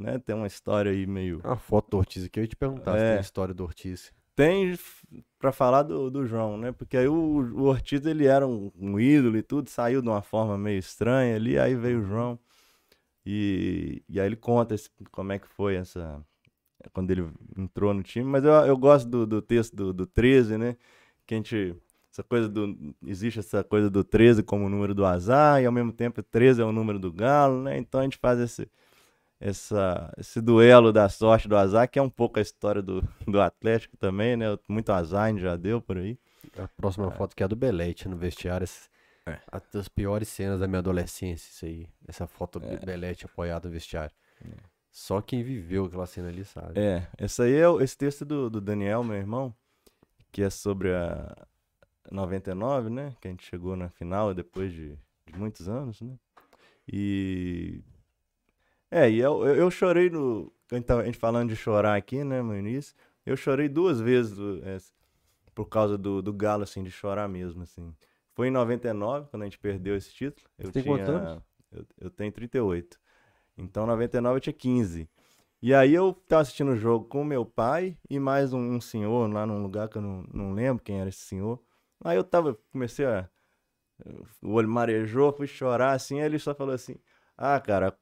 [0.00, 0.18] Né?
[0.18, 1.40] Tem uma história aí meio.
[1.44, 3.64] A foto do Ortiz aqui, eu ia te perguntar é, se tem a história do
[3.64, 4.78] Ortiz tem
[5.38, 6.72] para falar do, do João, né?
[6.72, 10.22] Porque aí o, o Ortiz ele era um, um, ídolo e tudo, saiu de uma
[10.22, 12.38] forma meio estranha ali, aí veio o João
[13.24, 16.24] e, e aí ele conta esse, como é que foi essa
[16.92, 17.28] quando ele
[17.58, 20.76] entrou no time, mas eu, eu gosto do, do texto do, do 13, né?
[21.26, 21.76] Que a gente.
[22.10, 22.94] Essa coisa do.
[23.06, 26.62] Existe essa coisa do 13 como o número do azar, e ao mesmo tempo 13
[26.62, 27.76] é o número do galo, né?
[27.78, 28.68] Então a gente faz esse,
[29.40, 33.40] essa, esse duelo da sorte do azar, que é um pouco a história do, do
[33.40, 34.46] Atlético também, né?
[34.68, 36.18] Muito azar já deu por aí.
[36.58, 37.10] A próxima é.
[37.10, 38.66] foto que é a do Belete no vestiário.
[39.26, 39.38] É.
[39.50, 41.88] As piores cenas da minha adolescência, isso aí.
[42.06, 42.76] Essa foto do é.
[42.76, 44.14] Belete apoiado no vestiário.
[44.44, 44.48] É.
[44.90, 46.78] Só quem viveu aquela cena ali sabe.
[46.78, 49.54] É, esse aí é esse texto do, do Daniel, meu irmão,
[50.32, 51.46] que é sobre a
[52.10, 53.14] 99, né?
[53.20, 56.14] Que a gente chegou na final depois de, de muitos anos, né?
[56.92, 57.82] E.
[58.90, 60.52] É, e eu, eu, chorei no.
[60.70, 62.94] A gente falando de chorar aqui, né, no início.
[63.24, 64.78] Eu chorei duas vezes é,
[65.54, 67.94] por causa do, do Galo, assim, de chorar mesmo, assim.
[68.34, 70.48] Foi em 99, quando a gente perdeu esse título.
[70.58, 71.42] Eu Você tem tinha, quantos anos?
[71.70, 72.98] Eu, eu tenho 38.
[73.56, 75.08] Então, 99 eu tinha 15.
[75.62, 79.30] E aí eu tava assistindo o jogo com meu pai e mais um, um, senhor
[79.30, 81.60] lá num lugar que eu não, não lembro quem era esse senhor.
[82.02, 83.28] Aí eu tava, comecei a.
[84.40, 86.96] O olho marejou, fui chorar assim, aí ele só falou assim:
[87.42, 87.96] Ah, cara,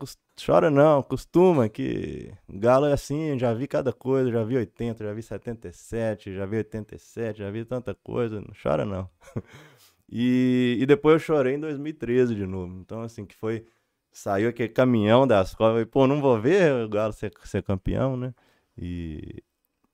[0.44, 5.12] chora não, costuma que galo é assim, já vi cada coisa, já vi 80, já
[5.12, 9.08] vi 77, já vi 87, já vi tanta coisa, não chora não.
[10.10, 12.80] e, e depois eu chorei em 2013 de novo.
[12.80, 13.64] Então, assim, que foi
[14.10, 15.84] saiu aquele caminhão das covas.
[15.86, 18.34] Pô, não vou ver o Galo ser, ser campeão, né?
[18.76, 19.42] E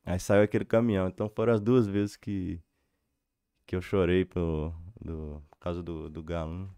[0.06, 1.08] aí saiu aquele caminhão.
[1.08, 2.60] Então foram as duas vezes que,
[3.66, 6.54] que eu chorei por, do, por causa do, do Galo.
[6.54, 6.68] Né?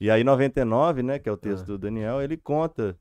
[0.00, 1.66] E aí 99, né, que é o texto ah.
[1.66, 2.98] do Daniel, ele conta.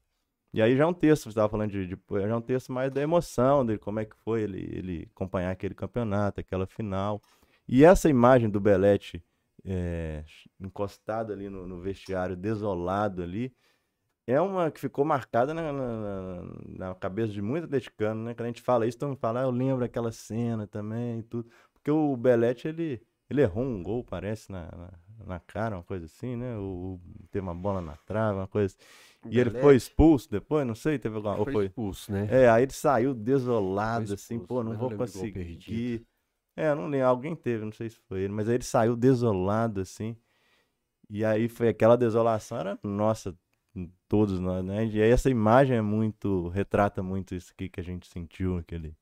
[0.53, 2.71] E aí já é um texto, você estava falando de, de, já é um texto
[2.71, 7.21] mais da emoção dele, como é que foi ele, ele acompanhar aquele campeonato, aquela final.
[7.67, 9.23] E essa imagem do Belete
[9.63, 10.23] é,
[10.59, 13.53] encostado ali no, no vestiário, desolado ali,
[14.27, 18.33] é uma que ficou marcada na, na, na, cabeça de muito atleticano, né?
[18.33, 21.49] Quando a gente fala isso, mundo fala, ah, eu lembro aquela cena também e tudo.
[21.73, 24.91] Porque o Belete, ele, ele errou um gol, parece, na, na,
[25.25, 26.55] na cara, uma coisa assim, né?
[26.57, 26.99] O,
[27.31, 29.29] teve uma bola na trave, uma coisa assim.
[29.29, 31.35] E ele foi expulso depois, não sei, teve alguma...
[31.35, 32.27] Foi, foi expulso, né?
[32.31, 36.05] É, aí ele saiu desolado, assim, pô, não vou conseguir.
[36.55, 39.81] É, não lembro, alguém teve, não sei se foi ele, mas aí ele saiu desolado,
[39.81, 40.15] assim.
[41.09, 43.35] E aí foi aquela desolação, era, nossa,
[44.07, 44.85] todos nós, né?
[44.85, 48.95] E essa imagem é muito, retrata muito isso aqui que a gente sentiu, aquele,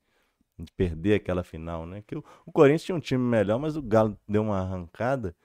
[0.57, 2.03] de perder aquela final, né?
[2.05, 5.35] Que o, o Corinthians tinha um time melhor, mas o Galo deu uma arrancada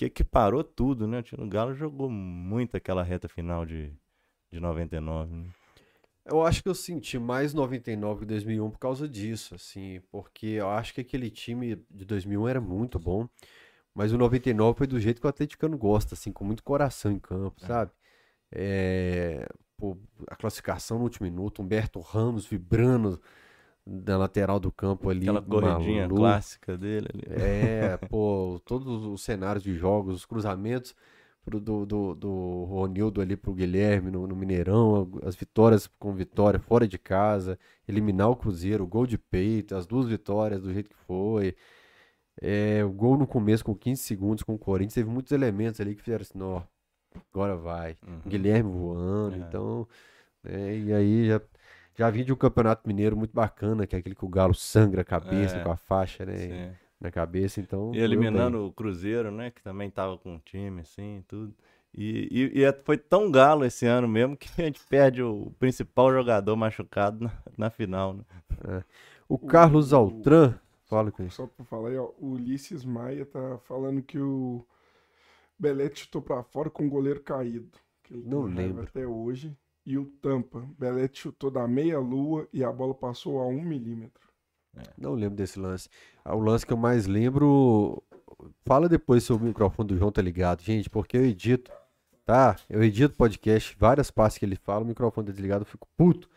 [0.00, 1.22] que equiparou tudo, né?
[1.36, 3.92] O Galo jogou muito aquela reta final de,
[4.50, 5.46] de 99, né?
[6.24, 10.70] Eu acho que eu senti mais 99 que 2001 por causa disso, assim, porque eu
[10.70, 13.28] acho que aquele time de 2001 era muito bom,
[13.94, 17.18] mas o 99 foi do jeito que o atleticano gosta, assim, com muito coração em
[17.18, 17.66] campo, é.
[17.66, 17.92] sabe?
[18.50, 19.46] É,
[19.76, 19.98] pô,
[20.28, 23.20] a classificação no último minuto, Humberto Ramos vibrando
[23.86, 25.28] da lateral do campo ali.
[25.28, 26.20] Aquela corridinha maluco.
[26.20, 27.08] clássica dele.
[27.12, 27.24] Ali.
[27.28, 30.94] É, pô, todos os cenários de jogos, os cruzamentos
[31.44, 36.60] pro, do, do, do Ronildo ali pro Guilherme no, no, Mineirão, as vitórias com vitória
[36.60, 37.58] fora de casa,
[37.88, 41.56] eliminar o Cruzeiro, o gol de peito, as duas vitórias do jeito que foi.
[42.40, 45.94] É, o gol no começo com 15 segundos com o Corinthians, teve muitos elementos ali
[45.94, 46.62] que fizeram assim, ó,
[47.32, 47.98] agora vai.
[48.06, 48.20] Uhum.
[48.26, 49.38] Guilherme voando, é.
[49.38, 49.88] então.
[50.44, 51.40] É, e aí já,
[51.96, 55.02] já vim de um campeonato mineiro muito bacana, que é aquele que o Galo sangra
[55.02, 55.62] a cabeça é.
[55.62, 56.36] com a faixa, né?
[56.36, 56.76] Sim.
[57.00, 57.94] Na cabeça, então.
[57.94, 59.50] E eliminando o Cruzeiro, né?
[59.50, 61.54] Que também tava com um time, assim, tudo.
[61.94, 65.52] E, e, e, é, foi tão galo esse ano mesmo que a gente perde o
[65.58, 68.24] principal jogador machucado na, na final, né?
[68.68, 68.84] É.
[69.28, 70.54] O Carlos Altran,
[70.86, 71.36] fala com isso.
[71.36, 74.66] Só pra falar aí, ó, o Ulisses Maia tá falando que o
[75.58, 77.70] Belete chutou para fora com o goleiro caído.
[78.02, 78.82] Que ele não lembro.
[78.82, 79.56] Até hoje.
[79.84, 80.66] E o Tampa.
[80.78, 84.28] Belete chutou da meia-lua e a bola passou a um milímetro.
[84.76, 84.82] É.
[84.96, 85.88] Não lembro desse lance.
[86.24, 88.02] Ah, o lance que eu mais lembro.
[88.64, 91.70] Fala depois se o microfone do João tá ligado, gente, porque eu edito,
[92.24, 92.56] tá?
[92.70, 96.28] Eu edito podcast, várias partes que ele fala, o microfone tá desligado, eu fico puto.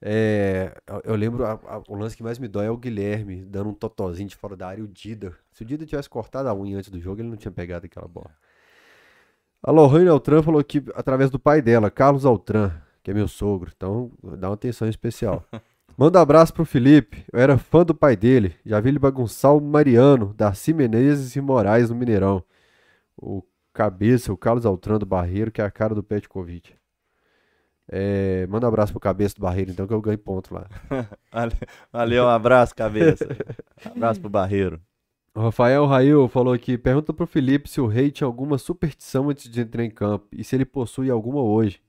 [0.00, 0.74] É,
[1.04, 3.74] eu lembro, a, a, o lance que mais me dói é o Guilherme dando um
[3.74, 5.36] totozinho de fora da área e o Dida.
[5.50, 8.08] Se o Dida tivesse cortado a unha antes do jogo, ele não tinha pegado aquela
[8.08, 8.30] bola.
[9.66, 12.70] A Lohane Altran falou que através do pai dela, Carlos Altran,
[13.02, 13.72] que é meu sogro.
[13.76, 15.44] Então, dá uma atenção especial.
[15.98, 17.24] Manda um abraço pro Felipe.
[17.32, 18.54] Eu era fã do pai dele.
[18.64, 22.44] Já vi ele bagunçar o Mariano, Darcy Menezes e Moraes no Mineirão.
[23.16, 26.72] O cabeça, o Carlos Altran do Barreiro, que é a cara do Petkovic.
[27.88, 30.68] É, manda um abraço pro cabeça do Barreiro, então, que eu ganho ponto lá.
[31.92, 33.26] Valeu, um abraço, cabeça.
[33.84, 34.80] Um abraço pro Barreiro.
[35.36, 39.50] O Rafael Rail falou aqui: pergunta pro Felipe se o rei tinha alguma superstição antes
[39.50, 41.82] de entrar em campo e se ele possui alguma hoje.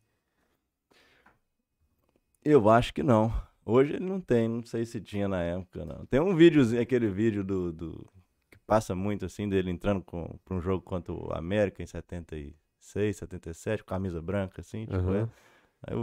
[2.43, 3.33] Eu acho que não.
[3.65, 6.05] Hoje ele não tem, não sei se tinha na época, não.
[6.07, 8.09] Tem um videozinho, aquele vídeo do, do
[8.51, 13.81] que passa muito assim, dele entrando para um jogo contra o América em 76, 77,
[13.81, 15.15] com camisa branca, assim, tipo, uhum.
[15.15, 15.29] é.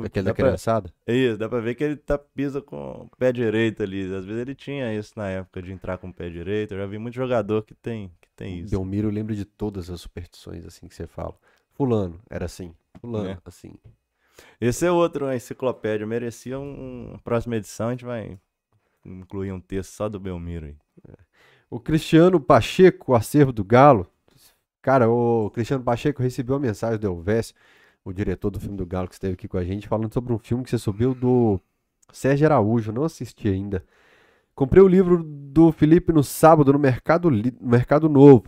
[0.05, 0.93] Aquele da criançada?
[1.05, 1.15] Pra...
[1.15, 4.05] Isso, dá pra ver que ele tá, pisa com o pé direito ali.
[4.15, 6.73] Às vezes ele tinha isso na época de entrar com o pé direito.
[6.73, 8.71] Eu já vi muito jogador que tem, que tem isso.
[8.71, 11.35] Belmiro lembra de todas as superstições assim que você fala.
[11.75, 13.39] Fulano era assim, fulano é.
[13.45, 13.75] assim.
[14.61, 16.07] Esse é outro, uma enciclopédia.
[16.07, 18.39] Merecia um, uma próxima edição, a gente vai
[19.05, 20.77] incluir um texto só do Belmiro aí.
[21.69, 24.07] O Cristiano Pacheco, o acervo do Galo.
[24.81, 27.55] Cara, o Cristiano Pacheco recebeu a mensagem do Elvésio
[28.05, 30.39] o diretor do filme do Galo que esteve aqui com a gente, falando sobre um
[30.39, 31.59] filme que você subiu do
[32.13, 33.85] Sérgio Araújo, não assisti ainda.
[34.55, 38.45] Comprei o livro do Felipe no sábado no Mercado, no Mercado Novo.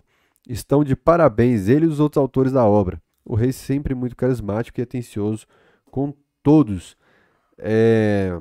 [0.46, 3.02] Estão de parabéns ele e os outros autores da obra.
[3.24, 5.46] O rei sempre muito carismático e atencioso
[5.90, 6.96] com todos.
[7.58, 8.38] É...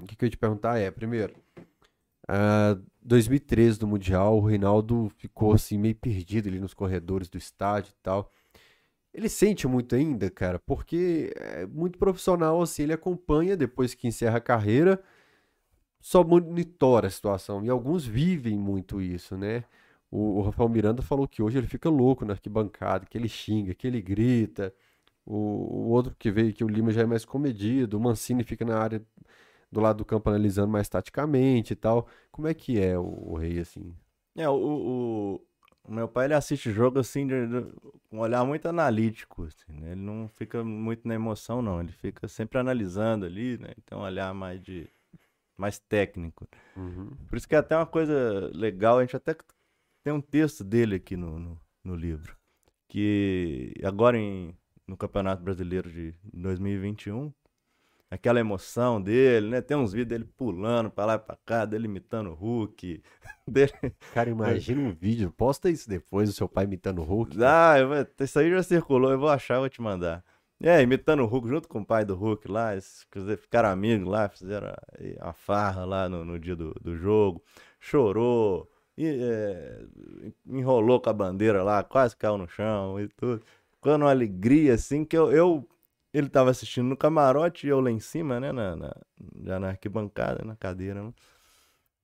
[0.00, 1.34] O que, que eu ia te perguntar é, primeiro,
[2.28, 7.90] uh, 2013 do Mundial, o Reinaldo ficou assim meio perdido ali nos corredores do estádio
[7.90, 8.30] e tal.
[9.18, 14.38] Ele sente muito ainda, cara, porque é muito profissional, assim, ele acompanha depois que encerra
[14.38, 15.02] a carreira,
[16.00, 17.64] só monitora a situação.
[17.64, 19.64] E alguns vivem muito isso, né?
[20.08, 23.74] O, o Rafael Miranda falou que hoje ele fica louco na arquibancada, que ele xinga,
[23.74, 24.72] que ele grita.
[25.26, 28.64] O, o outro que veio, que o Lima já é mais comedido, o Mancini fica
[28.64, 29.04] na área
[29.72, 32.06] do lado do campo analisando mais taticamente e tal.
[32.30, 33.92] Como é que é o, o Rei, assim?
[34.36, 35.40] É, o, o
[35.88, 37.62] meu pai ele assiste jogo assim de, de,
[38.08, 39.92] com um olhar muito analítico, assim, né?
[39.92, 41.80] Ele não fica muito na emoção, não.
[41.80, 43.72] Ele fica sempre analisando ali, né?
[43.78, 44.88] Então um olhar mais de
[45.56, 46.48] mais técnico.
[46.76, 47.10] Uhum.
[47.28, 49.34] Por isso que é até uma coisa legal, a gente até
[50.04, 52.36] tem um texto dele aqui no, no, no livro.
[52.88, 54.56] Que agora em,
[54.86, 57.32] no Campeonato Brasileiro de 2021,
[58.10, 59.60] aquela emoção dele, né?
[59.60, 63.02] Tem uns vídeos dele pulando pra lá e pra cá, dele imitando o Hulk.
[63.48, 63.72] Dele...
[64.12, 67.36] Cara, imagina um vídeo, posta isso depois, o seu pai imitando o Hulk.
[67.42, 70.22] Ah, eu, isso aí já circulou, eu vou achar, vou te mandar.
[70.60, 73.06] É, imitando o Hulk junto com o pai do Hulk lá, eles
[73.40, 74.74] ficaram amigos lá, fizeram
[75.20, 77.42] a, farra lá no, no dia do, do jogo,
[77.80, 79.84] chorou, e, é,
[80.46, 83.40] enrolou com a bandeira lá, quase caiu no chão e tudo.
[83.80, 85.68] Quando uma alegria assim que eu, eu
[86.12, 88.52] ele tava assistindo no camarote e eu lá em cima, né?
[88.52, 88.96] Na, na,
[89.44, 91.02] já na arquibancada, na cadeira.
[91.02, 91.12] Né?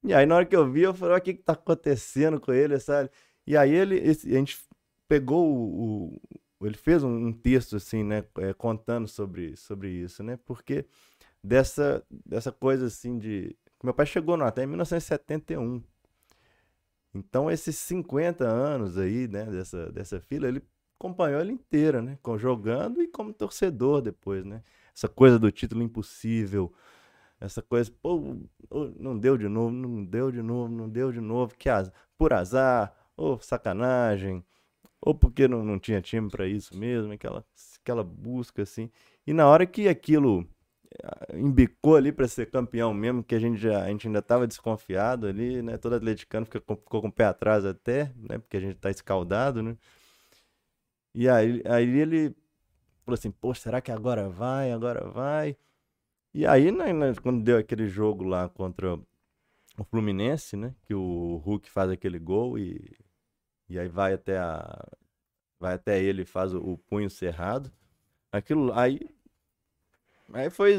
[0.04, 2.52] E aí, na hora que eu vi, eu falei, o que que tá acontecendo com
[2.52, 3.10] ele, sabe?
[3.46, 4.58] E aí ele, esse, a gente
[5.08, 6.14] pegou o,
[6.60, 10.38] o ele fez um, texto assim, né, é, contando sobre, sobre isso, né?
[10.46, 10.86] Porque
[11.42, 15.82] dessa dessa coisa assim de meu pai chegou no até em 1971.
[17.14, 20.62] Então esses 50 anos aí, né, dessa dessa fila, ele
[21.04, 22.18] acompanhou ela inteira, né?
[22.38, 24.62] Jogando e como torcedor depois, né?
[24.94, 26.72] Essa coisa do título impossível,
[27.40, 28.36] essa coisa, pô,
[28.98, 32.32] não deu de novo, não deu de novo, não deu de novo, que azar, por
[32.32, 34.44] azar, ou sacanagem,
[35.00, 37.44] ou porque não, não tinha time para isso mesmo, aquela,
[37.80, 38.90] aquela busca assim.
[39.26, 40.46] E na hora que aquilo
[41.02, 44.46] eh, embicou ali para ser campeão mesmo, que a gente já a gente ainda estava
[44.46, 45.76] desconfiado ali, né?
[45.76, 48.38] Todo atleticano ficou, ficou com o pé atrás até, né?
[48.38, 49.76] Porque a gente está escaldado, né?
[51.14, 52.34] E aí, aí ele
[53.04, 55.56] falou assim, pô, será que agora vai, agora vai?
[56.32, 58.98] E aí, né, né, quando deu aquele jogo lá contra
[59.78, 60.74] o Fluminense, né?
[60.84, 62.96] Que o Hulk faz aquele gol e,
[63.68, 64.84] e aí vai até a.
[65.60, 67.70] Vai até ele e faz o, o punho cerrado.
[68.32, 69.00] Aquilo aí.
[70.32, 70.74] Aí foi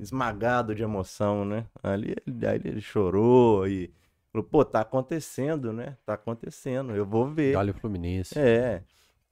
[0.00, 1.66] esmagado de emoção, né?
[1.82, 2.16] Ali
[2.48, 3.92] aí ele chorou e
[4.32, 5.98] falou, pô, tá acontecendo, né?
[6.06, 7.56] Tá acontecendo, eu vou ver.
[7.56, 8.38] Olha o Fluminense.
[8.38, 8.82] É.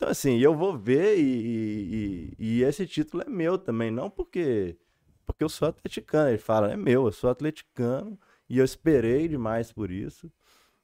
[0.03, 4.77] Então, assim, eu vou ver e, e, e, esse título é meu também, não porque
[5.25, 6.31] porque eu sou atleticano.
[6.31, 8.19] Ele fala, é meu, eu sou atleticano
[8.49, 10.29] e eu esperei demais por isso.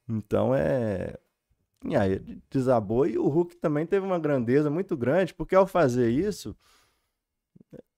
[0.08, 1.16] Então é.
[1.84, 6.10] E aí desabou e o Hulk também teve uma grandeza muito grande, porque ao fazer
[6.10, 6.56] isso,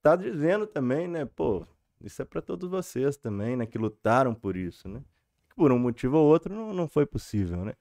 [0.00, 1.66] tá dizendo também, né, pô,
[2.00, 5.02] isso é para todos vocês também, né, que lutaram por isso, né?
[5.54, 7.74] Por um motivo ou outro não, não foi possível, né?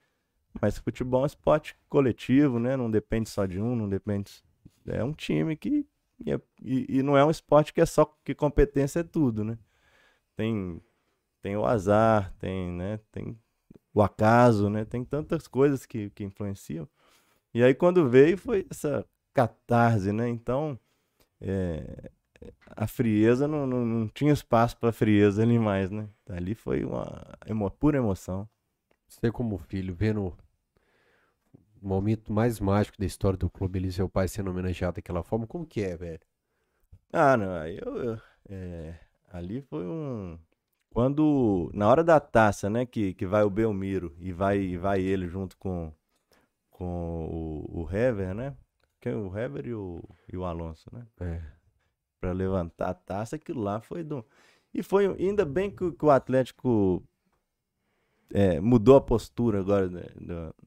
[0.62, 2.76] Mas futebol é um esporte coletivo, né?
[2.76, 4.44] Não depende só de um, não depende.
[4.88, 5.86] É um time que.
[6.26, 9.44] E, é, e, e não é um esporte que é só que competência é tudo,
[9.44, 9.58] né?
[10.36, 10.82] Tem,
[11.42, 13.00] tem o azar, tem, né?
[13.12, 13.38] Tem
[13.94, 14.86] o acaso, né?
[14.86, 16.88] Tem tantas coisas que, que influenciam.
[17.54, 20.28] E aí quando veio foi essa catarse, né?
[20.30, 20.80] Então
[21.42, 22.12] é,
[22.76, 26.08] a frieza não, não, não tinha espaço para frieza ali mais, né?
[26.30, 28.48] Ali foi uma emo, pura emoção.
[29.10, 30.38] Você como filho, vendo
[31.82, 35.48] o momento mais mágico da história do clube, ele seu pai sendo homenageado daquela forma,
[35.48, 36.22] como que é, velho?
[37.12, 39.00] Ah, não, eu, eu é,
[39.30, 40.38] ali foi um.
[40.92, 41.70] Quando.
[41.74, 42.86] Na hora da taça, né?
[42.86, 45.92] Que, que vai o Belmiro e vai, vai ele junto com,
[46.70, 48.56] com o, o Hever, né?
[49.00, 51.06] Que é o Hever e o, e o Alonso, né?
[51.20, 51.42] É.
[52.20, 54.26] Pra levantar a taça, aquilo lá foi do.
[54.74, 55.08] E foi.
[55.08, 57.04] Ainda bem que, que o Atlético
[58.34, 60.04] é, mudou a postura agora né,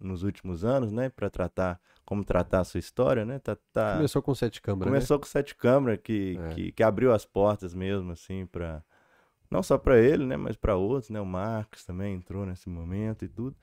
[0.01, 1.09] nos últimos anos, né?
[1.09, 3.39] Para tratar como tratar a sua história, né?
[3.39, 3.97] Tá, tá...
[3.97, 4.87] Começou com sete câmeras.
[4.87, 4.99] Né?
[4.99, 5.21] Começou né?
[5.21, 6.55] com sete câmeras que, é.
[6.55, 8.83] que, que, abriu as portas mesmo, assim, para
[9.51, 10.37] não só para ele, né?
[10.37, 11.21] Mas para outros, né?
[11.21, 13.57] O Marcos também entrou nesse momento e tudo.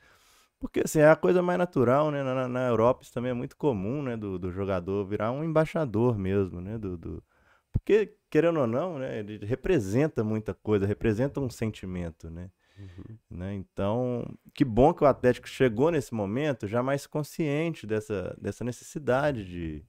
[0.59, 2.23] Porque, assim, é a coisa mais natural, né?
[2.23, 4.15] Na, na Europa isso também é muito comum, né?
[4.15, 6.77] Do, do jogador virar um embaixador mesmo, né?
[6.77, 7.23] Do, do...
[7.71, 9.19] Porque, querendo ou não, né?
[9.19, 12.49] Ele representa muita coisa, representa um sentimento, né?
[12.79, 13.17] Uhum.
[13.29, 13.53] Né?
[13.55, 19.45] Então, que bom que o Atlético chegou nesse momento já mais consciente dessa, dessa necessidade
[19.45, 19.85] de,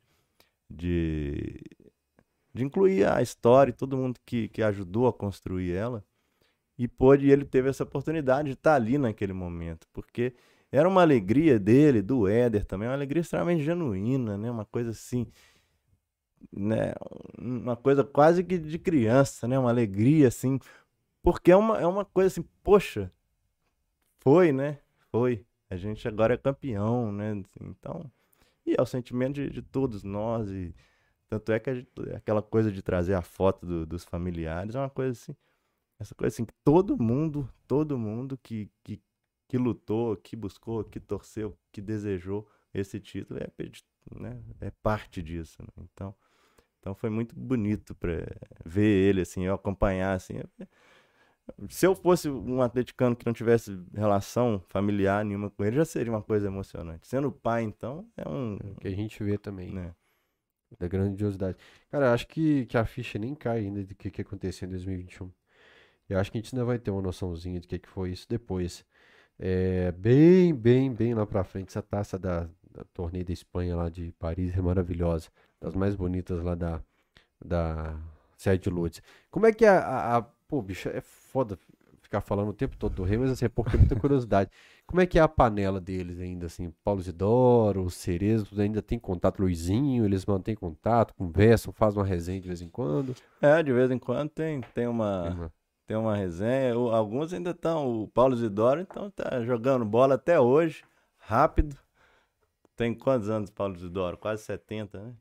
[0.69, 1.61] de,
[2.53, 6.05] de incluir a história e todo mundo que, que ajudou a construir ela.
[6.77, 10.35] E pôde, ele teve essa oportunidade de estar ali naquele momento, porque
[10.73, 14.51] era uma alegria dele, do Éder também, uma alegria extremamente genuína, né?
[14.51, 15.27] Uma coisa assim,
[16.53, 16.95] né?
[17.39, 19.59] Uma coisa quase que de criança, né?
[19.59, 20.59] Uma alegria assim,
[21.23, 23.13] porque é uma, é uma coisa assim, poxa,
[24.19, 24.79] foi, né?
[25.11, 25.45] Foi.
[25.69, 27.43] A gente agora é campeão, né?
[27.61, 28.11] Então,
[28.67, 30.51] e é o sentimento de, de todos nós.
[30.51, 30.75] E
[31.29, 34.91] tanto é que gente, aquela coisa de trazer a foto do, dos familiares é uma
[34.91, 35.37] coisa assim,
[35.99, 39.01] essa coisa assim, que todo mundo, todo mundo que, que,
[39.47, 43.51] que lutou, que buscou, que torceu, que desejou esse título é,
[44.19, 45.63] né, é parte disso.
[45.63, 45.85] Né?
[45.93, 46.15] Então,
[46.81, 48.27] então foi muito bonito para
[48.65, 50.41] ver ele assim, eu acompanhar assim.
[51.69, 56.13] Se eu fosse um atleticano que não tivesse relação familiar nenhuma com ele, já seria
[56.13, 57.07] uma coisa emocionante.
[57.07, 58.59] Sendo pai, então, é um.
[58.63, 59.73] É o que a gente vê também.
[59.73, 59.95] Né?
[60.79, 61.57] Da grandiosidade.
[61.91, 65.31] Cara, acho que, que a ficha nem cai ainda do que, que aconteceu em 2021.
[66.09, 68.27] Eu acho que a gente ainda vai ter uma noçãozinha do que, que foi isso
[68.29, 68.85] depois.
[69.39, 71.69] É, bem, bem, bem lá pra frente.
[71.69, 75.29] Essa taça da, da torneio da Espanha lá de Paris é maravilhosa.
[75.61, 76.83] Das mais bonitas lá da,
[77.45, 77.99] da
[78.37, 79.03] Sede de Lourdes.
[79.31, 81.57] Como é que é a, a, a Pô, bicho, é foda
[82.03, 84.51] ficar falando o tempo todo do rei, mas assim, é porque é muita curiosidade.
[84.85, 86.75] Como é que é a panela deles ainda, assim?
[86.83, 92.41] Paulo Isidoro, os Cerezos, ainda tem contato, Luizinho, eles mantêm contato, conversam, fazem uma resenha
[92.41, 93.15] de vez em quando?
[93.41, 95.53] É, de vez em quando tem, tem uma...
[95.87, 100.85] Tem uma resenha, alguns ainda estão, o Paulo Isidoro então tá jogando bola até hoje,
[101.19, 101.77] rápido.
[102.77, 104.17] Tem quantos anos Paulo Isidoro?
[104.17, 105.13] Quase 70, né?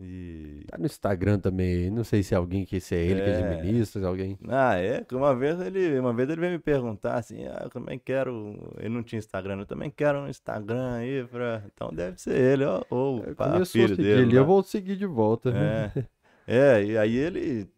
[0.00, 0.64] E...
[0.68, 3.24] Tá no Instagram também, não sei se é alguém que se é ele é...
[3.24, 4.38] que administra, se é alguém.
[4.48, 7.98] Ah, é, uma vez ele, uma vez ele veio me perguntar assim, ah, eu também
[7.98, 12.38] quero, ele não tinha Instagram, eu também quero um Instagram aí pra, então deve ser
[12.38, 14.22] ele, ó, ou o filho dele.
[14.22, 15.50] Ele, eu vou seguir de volta.
[15.50, 16.04] É.
[16.46, 17.68] é, e aí ele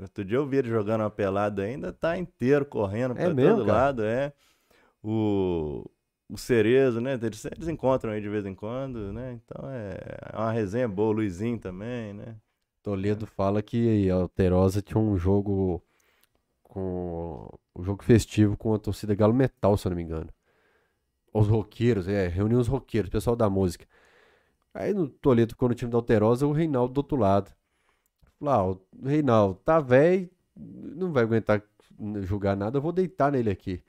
[0.00, 3.56] outro dia eu vi ele jogando uma pelada ainda, tá inteiro correndo é pra mesmo,
[3.56, 3.78] todo cara?
[3.78, 4.32] lado, é.
[5.02, 5.84] O
[6.32, 7.18] o Cerezo, né?
[7.22, 9.38] Eles, eles encontram aí de vez em quando, né?
[9.44, 9.98] Então é,
[10.32, 12.36] é uma resenha boa, o Luizinho também, né?
[12.82, 15.82] Toledo fala que a Alterosa tinha um jogo
[16.62, 20.28] com um jogo festivo com a torcida Galo Metal, se eu não me engano.
[21.34, 23.86] Os roqueiros, é, reuniu os roqueiros, pessoal da música.
[24.72, 27.52] Aí no Toledo ficou no time da Alterosa, o Reinaldo do outro lado.
[28.40, 31.62] Lá, ah, o Reinaldo tá velho, não vai aguentar
[32.22, 33.82] jogar nada, eu vou deitar nele aqui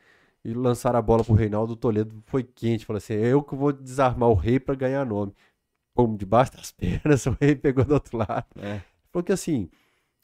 [0.43, 2.21] e lançaram a bola pro Reinaldo Toledo.
[2.25, 2.85] Foi quente.
[2.85, 5.33] Falei assim: eu que vou desarmar o rei para ganhar nome.
[5.95, 8.45] Pum, debaixo das pernas, o rei pegou do outro lado.
[8.57, 8.81] É.
[9.11, 9.69] Porque assim,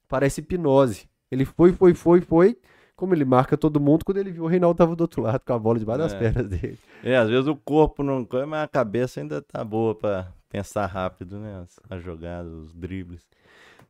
[0.08, 1.08] parece hipnose.
[1.32, 2.58] Ele foi, foi, foi, foi.
[2.96, 5.54] Como ele marca todo mundo, quando ele viu o Reinaldo tava do outro lado com
[5.54, 6.04] a bola debaixo é.
[6.04, 6.78] das pernas dele.
[7.02, 8.28] É, às vezes o corpo não.
[8.48, 11.62] Mas a cabeça ainda tá boa para pensar rápido, né?
[11.62, 13.26] As, as jogadas, os dribles.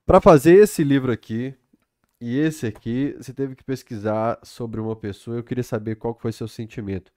[0.05, 1.55] Para fazer esse livro aqui,
[2.21, 5.37] e esse aqui, você teve que pesquisar sobre uma pessoa.
[5.37, 7.11] Eu queria saber qual foi seu sentimento.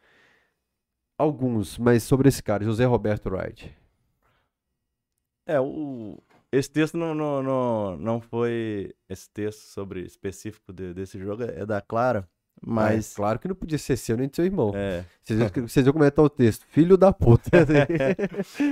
[1.18, 3.76] Alguns, mas sobre esse cara, José Roberto Wright.
[5.46, 6.18] É, o,
[6.52, 11.66] esse texto não, não, não, não foi esse texto sobre específico de, desse jogo, é
[11.66, 12.28] da Clara.
[12.64, 13.12] Mas.
[13.12, 14.72] É, claro que não podia ser seu nem de seu irmão.
[14.74, 15.04] É.
[15.22, 16.64] Vocês, viram, vocês viram como é tá o texto?
[16.68, 17.50] Filho da puta.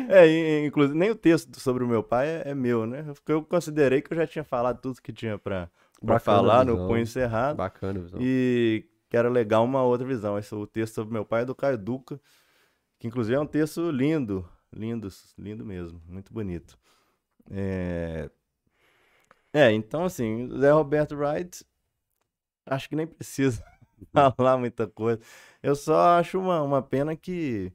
[0.09, 3.03] é, inclusive, nem o texto sobre o meu pai é, é meu, né?
[3.03, 5.69] Porque eu considerei que eu já tinha falado tudo que tinha pra,
[6.05, 7.57] para falar no Punho Cerrado.
[7.57, 8.21] Bacana, visão.
[8.23, 10.39] E que era legal uma outra visão.
[10.39, 12.21] Esse, o texto sobre meu pai é do Caio Duca,
[12.99, 16.79] que inclusive é um texto lindo, lindo, lindo mesmo, muito bonito.
[17.51, 18.31] É,
[19.53, 21.65] é então assim, Zé Roberto Wright,
[22.65, 23.63] acho que nem precisa
[24.37, 25.21] falar muita coisa.
[25.63, 27.73] Eu só acho uma, uma pena que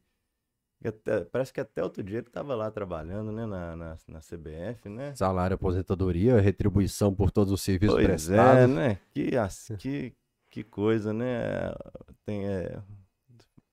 [0.83, 4.87] Até, parece que até outro dia ele estava lá trabalhando, né, na, na, na, CBF,
[4.87, 5.15] né?
[5.15, 8.63] Salário, aposentadoria, retribuição por todos os serviços pois prestados.
[8.63, 8.99] é, né?
[9.11, 9.31] Que,
[9.77, 10.13] que,
[10.49, 11.73] que coisa, né?
[12.25, 12.77] Tem, é,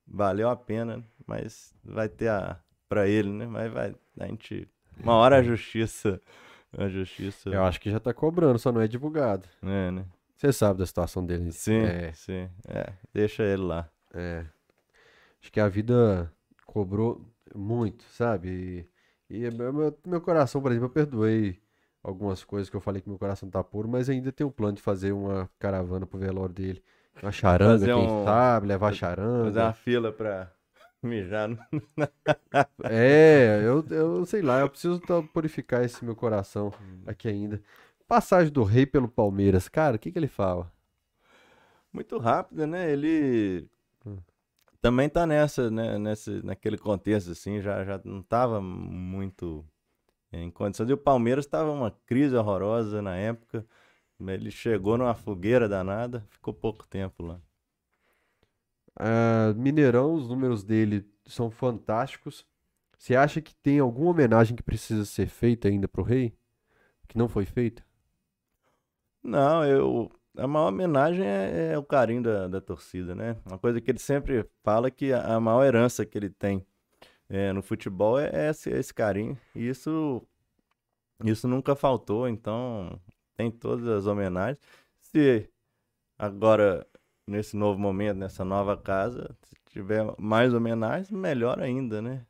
[0.07, 3.45] valeu a pena, mas vai ter a para ele, né?
[3.45, 4.67] Mas vai a gente
[5.01, 6.21] uma hora a justiça,
[6.77, 7.49] a justiça.
[7.49, 9.47] Eu acho que já tá cobrando, só não é divulgado.
[9.61, 10.05] É, né?
[10.35, 11.51] Você sabe da situação dele.
[11.51, 12.11] Sim, é.
[12.13, 12.49] sim.
[12.67, 13.89] É, deixa ele lá.
[14.13, 14.45] É.
[15.41, 16.31] Acho que a vida
[16.73, 17.21] cobrou
[17.53, 18.87] muito, sabe?
[19.29, 21.61] E, e meu, meu coração, por exemplo, eu perdoei
[22.01, 24.77] algumas coisas que eu falei que meu coração tá puro, mas ainda tem um plano
[24.77, 26.83] de fazer uma caravana pro velório dele.
[27.21, 28.25] Uma charanga, fazer quem um...
[28.25, 29.45] sabe, levar charanga.
[29.45, 30.51] Fazer uma fila pra
[31.03, 31.47] mijar.
[31.47, 31.59] No...
[32.89, 34.99] é, eu, eu sei lá, eu preciso
[35.31, 37.03] purificar esse meu coração hum.
[37.05, 37.61] aqui ainda.
[38.07, 40.71] Passagem do rei pelo Palmeiras, cara, o que que ele fala?
[41.91, 42.91] Muito rápida, né?
[42.91, 43.69] Ele
[44.83, 49.65] também tá nessa, né, nesse, naquele contexto, assim, já, já não tava muito
[50.29, 50.89] em condições.
[50.89, 53.65] E o Palmeiras estava uma crise horrorosa na época.
[54.19, 57.39] Ele chegou numa fogueira danada, ficou pouco tempo lá.
[58.99, 62.45] Uh, Mineirão, os números dele são fantásticos.
[62.97, 66.37] Você acha que tem alguma homenagem que precisa ser feita ainda pro rei?
[67.07, 67.85] Que não foi feita?
[69.23, 73.37] Não, eu a maior homenagem é, é o carinho da, da, torcida, né?
[73.45, 76.65] Uma coisa que ele sempre fala que a, a maior herança que ele tem
[77.29, 79.37] é, no futebol é esse, esse carinho.
[79.55, 80.25] E isso,
[81.23, 82.99] isso nunca faltou, então
[83.35, 84.59] tem todas as homenagens.
[84.99, 85.49] Se
[86.17, 86.85] agora,
[87.27, 92.25] nesse novo momento, nessa nova casa, se tiver mais homenagens, melhor ainda, né?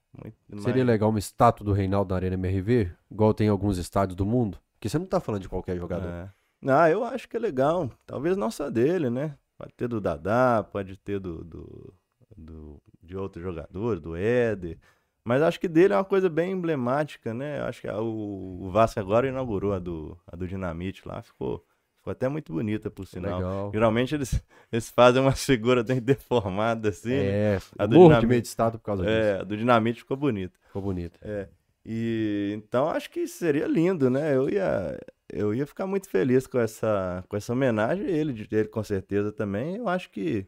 [0.59, 4.25] Seria legal uma estátua do Reinaldo na Arena MRV, igual tem em alguns estádios do
[4.25, 4.59] mundo?
[4.73, 6.07] Porque você não tá falando de qualquer jogador.
[6.07, 6.43] É.
[6.68, 7.90] Ah, eu acho que é legal.
[8.06, 9.35] Talvez não só dele, né?
[9.57, 11.94] Pode ter do Dadá, pode ter do, do,
[12.35, 14.77] do de outros jogadores, do Éder.
[15.26, 17.61] Mas acho que dele é uma coisa bem emblemática, né?
[17.61, 21.64] Acho que a, o, o Vasco agora inaugurou a do, a do Dinamite lá, ficou,
[21.95, 23.38] ficou até muito bonita, por sinal.
[23.38, 23.72] Legal.
[23.72, 27.10] Geralmente eles, eles fazem uma figura bem deformada, assim.
[27.10, 27.56] Né?
[27.56, 29.30] É, a do Dinamite, de meio de estado por causa é, disso.
[29.30, 30.60] É, a do Dinamite ficou bonita.
[30.68, 31.19] Ficou bonita.
[31.22, 31.48] É.
[31.85, 34.35] E então acho que seria lindo, né?
[34.35, 34.98] Eu ia
[35.34, 39.77] eu ia ficar muito feliz com essa, com essa homenagem, ele, ele com certeza também.
[39.77, 40.47] Eu acho que.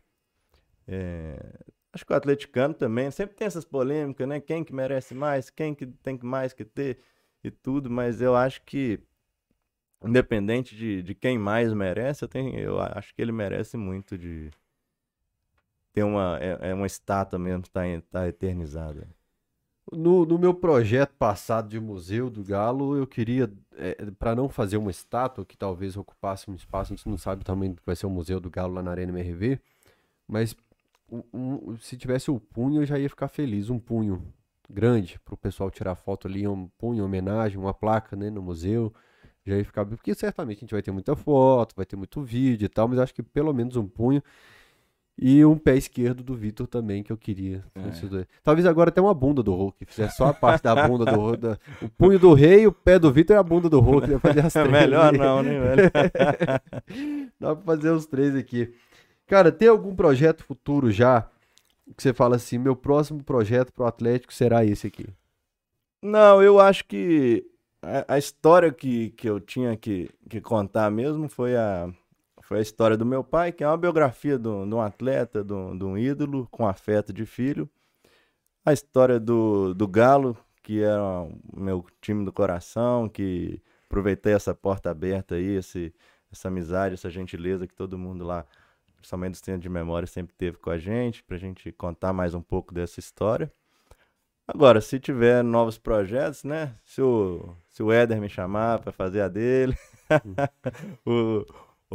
[0.88, 1.38] É,
[1.94, 4.40] acho que o atleticano também sempre tem essas polêmicas, né?
[4.40, 6.99] Quem que merece mais, quem que tem mais que ter
[7.44, 8.99] e tudo, mas eu acho que,
[10.03, 14.52] independente de, de quem mais merece, eu, tenho, eu acho que ele merece muito de
[15.94, 17.82] ter uma, é, é uma estátua mesmo, tá,
[18.12, 19.07] tá eternizada.
[19.91, 24.78] No, no, meu projeto passado de museu do Galo, eu queria, é, para não fazer
[24.78, 28.10] uma estátua que talvez ocupasse um espaço, gente não sabe também que vai ser o
[28.10, 29.60] museu do Galo lá na Arena MRV,
[30.28, 30.56] mas
[31.10, 34.24] um, um, se tivesse o punho eu já ia ficar feliz, um punho
[34.68, 38.91] grande para o pessoal tirar foto ali, um punho, homenagem, uma placa né, no museu,
[39.45, 42.66] já ia ficar, porque certamente a gente vai ter muita foto, vai ter muito vídeo
[42.66, 44.22] e tal, mas acho que pelo menos um punho
[45.18, 47.64] e um pé esquerdo do Vitor também, que eu queria.
[47.74, 48.26] É.
[48.44, 49.86] Talvez agora até uma bunda do Hulk.
[49.86, 51.38] Fizesse só a parte da bunda do Hulk.
[51.38, 51.58] Da...
[51.82, 54.08] O punho do rei, o pé do Vitor e a bunda do Hulk.
[54.08, 55.92] Dá fazer as três Melhor não, né, velho?
[57.40, 58.74] Dá pra fazer os três aqui.
[59.26, 61.28] Cara, tem algum projeto futuro já
[61.96, 65.08] que você fala assim: meu próximo projeto pro Atlético será esse aqui?
[66.02, 67.46] Não, eu acho que
[67.82, 71.90] a, a história que, que eu tinha que, que contar mesmo foi a
[72.46, 75.98] foi a história do meu pai, que é uma biografia de um atleta, de um
[75.98, 77.68] ídolo, com afeto de filho.
[78.64, 84.54] A história do, do Galo, que era o meu time do coração, que aproveitei essa
[84.54, 85.92] porta aberta aí, esse,
[86.32, 88.46] essa amizade, essa gentileza que todo mundo lá,
[88.96, 92.44] principalmente do Centro de Memória, sempre teve com a gente, pra gente contar mais um
[92.44, 93.52] pouco dessa história.
[94.48, 96.76] Agora, se tiver novos projetos, né?
[96.86, 99.76] Se o, se o Éder me chamar para fazer a dele,
[101.04, 101.44] o,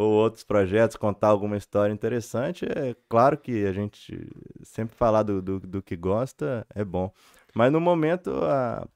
[0.00, 4.26] ou outros projetos, contar alguma história interessante, é claro que a gente
[4.62, 7.12] sempre falar do, do, do que gosta é bom.
[7.54, 8.88] Mas no momento a,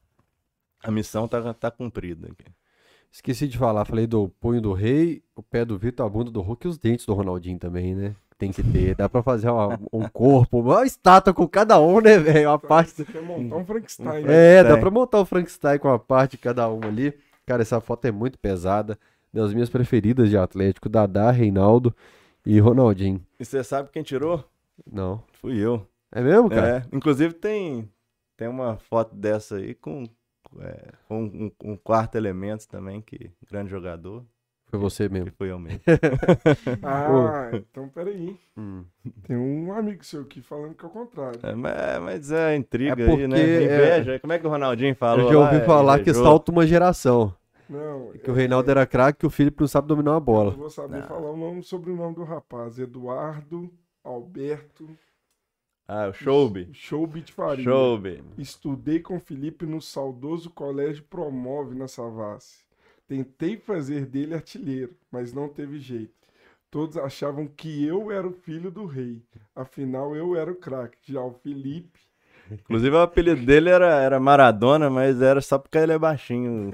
[0.83, 2.27] a missão tá, tá cumprida.
[2.27, 2.51] Aqui.
[3.11, 6.41] Esqueci de falar, falei do punho do rei, o pé do Vitor, a bunda do
[6.41, 8.15] Hulk e os dentes do Ronaldinho também, né?
[8.37, 12.17] Tem que ter, dá pra fazer uma, um corpo, uma estátua com cada um, né,
[12.17, 12.49] velho?
[12.49, 13.05] Uma parte.
[13.05, 14.57] Quer montar um Frankenstein, né?
[14.57, 17.13] É, dá pra montar um Frankenstein com uma parte de cada um ali.
[17.45, 18.97] Cara, essa foto é muito pesada
[19.35, 21.93] das minhas preferidas de Atlético, Dadá, Reinaldo
[22.45, 23.21] e Ronaldinho.
[23.37, 24.45] E você sabe quem tirou?
[24.89, 25.21] Não.
[25.33, 25.85] Fui eu.
[26.09, 26.77] É mesmo, cara?
[26.89, 27.89] É, inclusive tem,
[28.37, 30.05] tem uma foto dessa aí com,
[30.61, 34.23] é, um, um, um, quarto elemento também, que grande jogador.
[34.67, 35.31] Foi você mesmo.
[35.37, 35.81] Foi eu mesmo.
[36.81, 38.37] ah, então peraí.
[38.57, 38.85] Hum.
[39.23, 41.39] Tem um amigo seu aqui falando que é o contrário.
[41.43, 43.63] É, mas, mas é intriga é aí, né?
[43.63, 44.13] Inveja.
[44.13, 44.19] É...
[44.19, 45.25] Como é que o Ronaldinho falou?
[45.25, 47.35] Eu já ouvi lá, falar que salta uma geração.
[47.69, 48.31] Não, que é...
[48.31, 50.51] o Reinaldo era craque que o Felipe não sabe dominar uma bola.
[50.51, 51.07] Eu vou saber não.
[51.07, 52.77] falar o nome sobre o nome do rapaz.
[52.79, 53.71] Eduardo
[54.03, 54.87] Alberto.
[55.87, 56.69] Ah, o Showbe.
[56.73, 57.63] Showbe de Faria.
[57.63, 58.23] Showbe.
[58.37, 62.65] Estudei com o Felipe no saudoso colégio Promove na Savassi.
[63.07, 66.13] Tentei fazer dele artilheiro, mas não teve jeito.
[66.71, 69.21] Todos achavam que eu era o filho do rei.
[69.55, 71.13] Afinal, eu era o craque.
[71.13, 71.99] Já o Felipe.
[72.51, 76.71] Inclusive, o apelido dele era, era Maradona, mas era só porque ele é baixinho,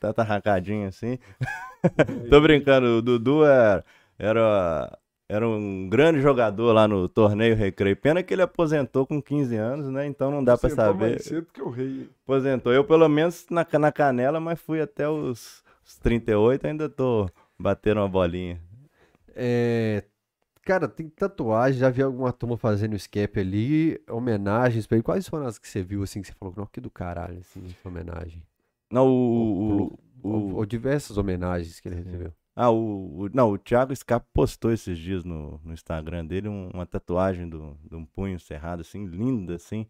[0.00, 1.18] tá arrancadinho assim.
[2.30, 3.84] Tô brincando, o Dudu era,
[4.18, 7.96] era, era um grande jogador lá no torneio Recreio.
[7.96, 10.06] Pena que ele aposentou com 15 anos, né?
[10.06, 11.10] Então não dá para saber.
[11.10, 12.08] Mais cedo que o rei.
[12.24, 12.72] Aposentou.
[12.72, 17.28] Eu, pelo menos, na, na canela, mas fui até os os 38 ainda tô
[17.58, 18.60] batendo uma bolinha.
[19.34, 20.04] É,
[20.62, 25.02] cara, tem tatuagem, já vi alguma turma fazendo escape ali, homenagens pra ele.
[25.02, 27.62] Quais foram as que você viu, assim, que você falou, não, que do caralho, assim,
[27.84, 28.42] homenagem?
[28.90, 29.92] Não, o...
[30.22, 32.32] o, o, ou, diversas homenagens que ele recebeu.
[32.54, 36.68] Ah, o, o, não, o Thiago Scarpa postou esses dias no, no Instagram dele um,
[36.72, 39.86] uma tatuagem do, de um punho cerrado, assim, linda, assim.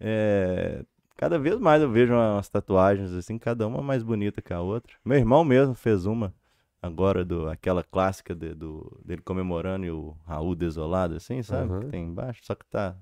[0.00, 0.84] É,
[1.22, 4.96] Cada vez mais eu vejo umas tatuagens assim, cada uma mais bonita que a outra.
[5.04, 6.34] Meu irmão mesmo fez uma
[6.82, 11.72] agora do aquela clássica de, do, dele comemorando e o Raul desolado, assim, sabe?
[11.72, 11.80] Uhum.
[11.80, 12.96] Que tem embaixo, só que tá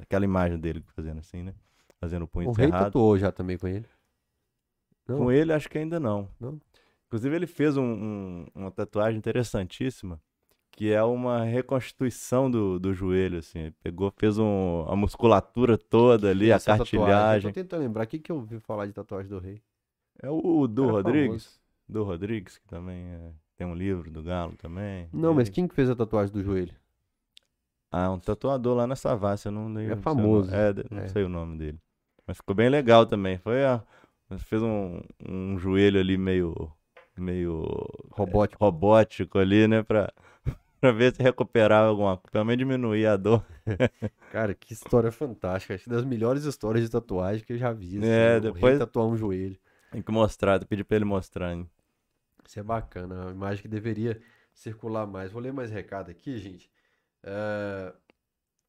[0.00, 1.54] aquela imagem dele fazendo assim, né?
[2.00, 2.72] Fazendo o punho o encerrado.
[2.72, 3.86] O rei tatuou já também com ele?
[5.06, 5.18] Não.
[5.18, 6.28] Com ele acho que ainda não.
[6.40, 6.60] Não?
[7.06, 10.20] Inclusive ele fez um, um, uma tatuagem interessantíssima
[10.72, 13.72] que é uma reconstituição do, do joelho, assim.
[13.82, 17.50] pegou, fez um, a musculatura toda ali, a cartilhagem.
[17.50, 19.60] Tô tentando lembrar, o que, que eu ouvi falar de tatuagem do rei?
[20.22, 21.44] É o, do Era Rodrigues.
[21.44, 21.59] Famoso.
[21.90, 25.08] Do Rodrigues, que também é, tem um livro do Galo também.
[25.12, 26.74] Não, mas quem que fez a tatuagem do joelho?
[27.90, 29.94] Ah, um tatuador lá na Savassi, eu não lembro.
[29.94, 30.54] É famoso.
[30.54, 31.08] É, não é.
[31.08, 31.80] sei o nome dele.
[32.26, 33.36] Mas ficou bem legal também.
[33.38, 33.82] Foi a,
[34.38, 36.70] fez um, um joelho ali meio
[37.18, 37.66] meio
[38.12, 40.12] robótico, é, robótico ali, né, pra
[40.80, 43.44] pra ver se recuperava alguma coisa, menos diminuir a dor.
[44.32, 45.74] Cara, que história fantástica.
[45.74, 47.98] Acho que das melhores histórias de tatuagem que eu já vi.
[47.98, 48.78] Assim, é, depois.
[48.78, 49.58] tatuar um joelho.
[49.90, 51.52] Tem que mostrar, pedir pra ele mostrar.
[51.52, 51.68] Hein?
[52.50, 54.20] Isso é bacana, é uma imagem que deveria
[54.52, 55.30] circular mais.
[55.30, 56.68] Vou ler mais recado aqui, gente.
[57.22, 57.96] Uh,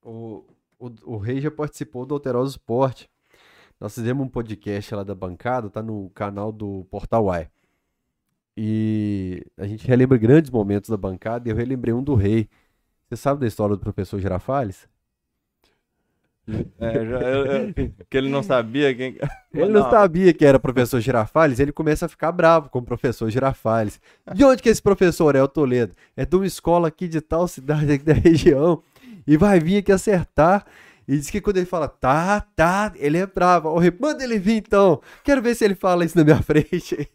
[0.04, 0.46] o,
[0.78, 3.10] o, o Rei já participou do Alteroso Esporte.
[3.80, 7.50] Nós fizemos um podcast lá da bancada, tá no canal do Portal Y.
[8.56, 12.48] E a gente relembra grandes momentos da bancada e eu relembrei um do rei.
[13.10, 14.88] Você sabe da história do professor Girafales?
[16.80, 17.74] É, já, eu, eu,
[18.10, 19.18] que ele não sabia quem.
[19.54, 22.84] Ele não, não, sabia que era professor Girafales, ele começa a ficar bravo com o
[22.84, 24.00] professor Girafales.
[24.34, 25.94] De onde que esse professor é o Toledo?
[26.16, 28.82] É de uma escola aqui de tal cidade aqui da região.
[29.28, 30.66] E vai vir aqui acertar.
[31.06, 33.68] E diz que quando ele fala, tá, tá, ele é bravo.
[33.70, 35.02] O rei, manda ele vir então.
[35.24, 37.12] Quero ver se ele fala isso na minha frente.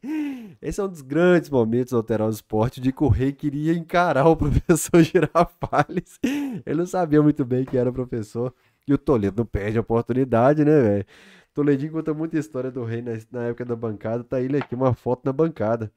[0.61, 3.73] Esse é um dos grandes momentos do Alterar o Esporte de que o rei queria
[3.73, 6.19] encarar o professor Girafales.
[6.23, 8.53] Ele não sabia muito bem que era professor.
[8.87, 11.07] E o Toledo não perde a oportunidade, né, velho?
[11.53, 14.23] Toledinho conta muita história do rei na, na época da bancada.
[14.23, 15.91] Tá ele aqui, uma foto na bancada.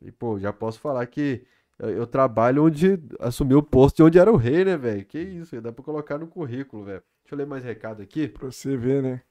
[0.00, 1.42] E, pô, já posso falar que
[1.78, 5.04] eu, eu trabalho onde assumiu o posto de onde era o rei, né, velho?
[5.04, 7.02] Que isso, dá pra colocar no currículo, velho.
[7.24, 8.28] Deixa eu ler mais recado aqui.
[8.28, 9.22] Pra você ver, né?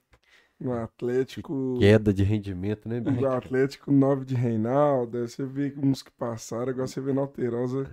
[0.58, 1.76] No Atlético.
[1.78, 3.20] Queda de rendimento, né, bicho?
[3.20, 5.18] No Atlético 9 de Reinaldo.
[5.18, 7.88] Aí você vê uns que passaram, agora você vê na Alterosa.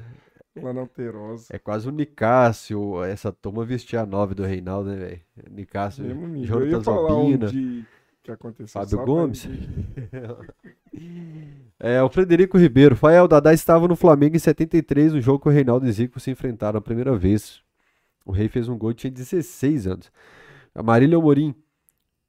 [1.51, 3.03] É quase o Nicásio.
[3.03, 5.21] Essa turma vestia a 9 do Reinaldo, né, velho?
[5.51, 6.05] Nicásio,
[6.45, 7.47] Jonathan Zobina.
[8.27, 8.81] que aconteceu.
[8.81, 9.47] Fábio Gomes.
[11.79, 12.95] é, o Frederico Ribeiro.
[12.95, 16.29] Fael Dadá estava no Flamengo em 73, no jogo que o Reinaldo e Zico se
[16.29, 17.61] enfrentaram a primeira vez.
[18.25, 20.11] O Rei fez um gol, tinha 16 anos.
[20.75, 21.55] A Marília Amorim.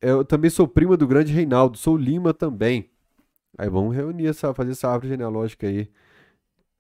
[0.01, 2.89] Eu também sou prima do grande Reinaldo, sou Lima também.
[3.59, 5.91] Aí vamos reunir essa, fazer essa árvore genealógica aí.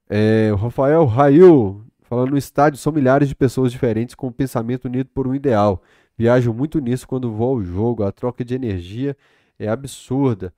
[0.08, 4.86] É, o Rafael Rail, falando no estádio, são milhares de pessoas diferentes com o pensamento
[4.86, 5.82] unido por um ideal.
[6.16, 9.16] Viajo muito nisso quando vou ao jogo, a troca de energia
[9.58, 10.52] é absurda.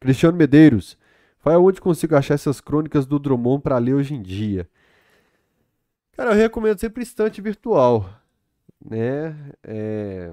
[0.00, 0.96] Cristiano Medeiros,
[1.38, 4.68] Rafael, onde consigo achar essas crônicas do Drummond para ler hoje em dia?
[6.16, 8.08] Cara, eu recomendo sempre estante virtual,
[8.84, 9.36] né?
[9.62, 10.32] É...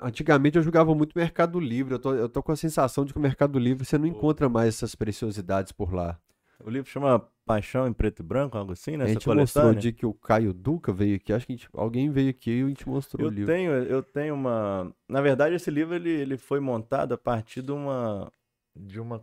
[0.00, 1.94] Antigamente eu jogava muito Mercado Livre.
[1.94, 4.48] Eu tô, eu tô com a sensação de que o Mercado Livre você não encontra
[4.48, 6.18] mais essas preciosidades por lá.
[6.62, 9.04] O livro chama Paixão em Preto e Branco, algo assim, né?
[9.04, 11.32] A gente mostrou de que o Caio Duca veio aqui.
[11.32, 13.52] Acho que gente, alguém veio aqui e a gente mostrou eu o livro.
[13.52, 14.94] Tenho, eu tenho uma.
[15.08, 18.32] Na verdade, esse livro ele, ele foi montado a partir de uma.
[18.74, 19.22] De uma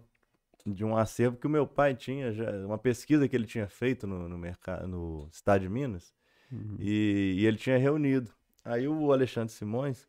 [0.65, 4.05] de um acervo que o meu pai tinha, já, uma pesquisa que ele tinha feito
[4.05, 6.13] no, no, mercado, no estado de Minas,
[6.51, 6.75] uhum.
[6.79, 8.31] e, e, ele tinha reunido.
[8.63, 10.07] Aí o Alexandre Simões,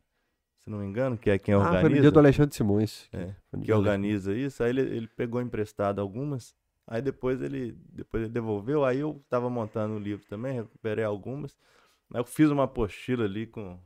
[0.59, 1.87] se não me engano, que é quem organiza.
[1.87, 3.09] Ah, foi do Alexandre Simões.
[3.13, 6.55] É, que organiza isso, aí ele, ele pegou emprestado algumas,
[6.87, 11.57] aí depois ele, depois ele devolveu, aí eu estava montando o livro também, recuperei algumas,
[12.13, 13.79] aí eu fiz uma apostila ali com,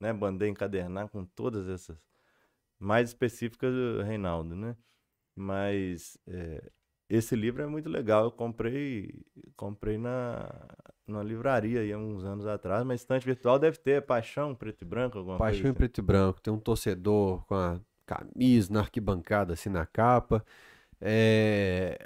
[0.00, 1.96] né, bandei encadernar com todas essas,
[2.78, 4.76] mais específicas do Reinaldo, né?
[5.34, 6.70] Mas é,
[7.08, 8.24] esse livro é muito legal.
[8.24, 9.22] Eu comprei,
[9.56, 10.48] comprei na
[11.06, 14.84] numa livraria aí há uns anos atrás, mas estante virtual deve ter Paixão Preto e
[14.86, 15.78] Branco, alguma Paixão coisa em assim.
[15.78, 16.40] Preto e Branco.
[16.40, 20.44] Tem um torcedor com a camisa na arquibancada, assim, na capa.
[21.06, 21.98] É...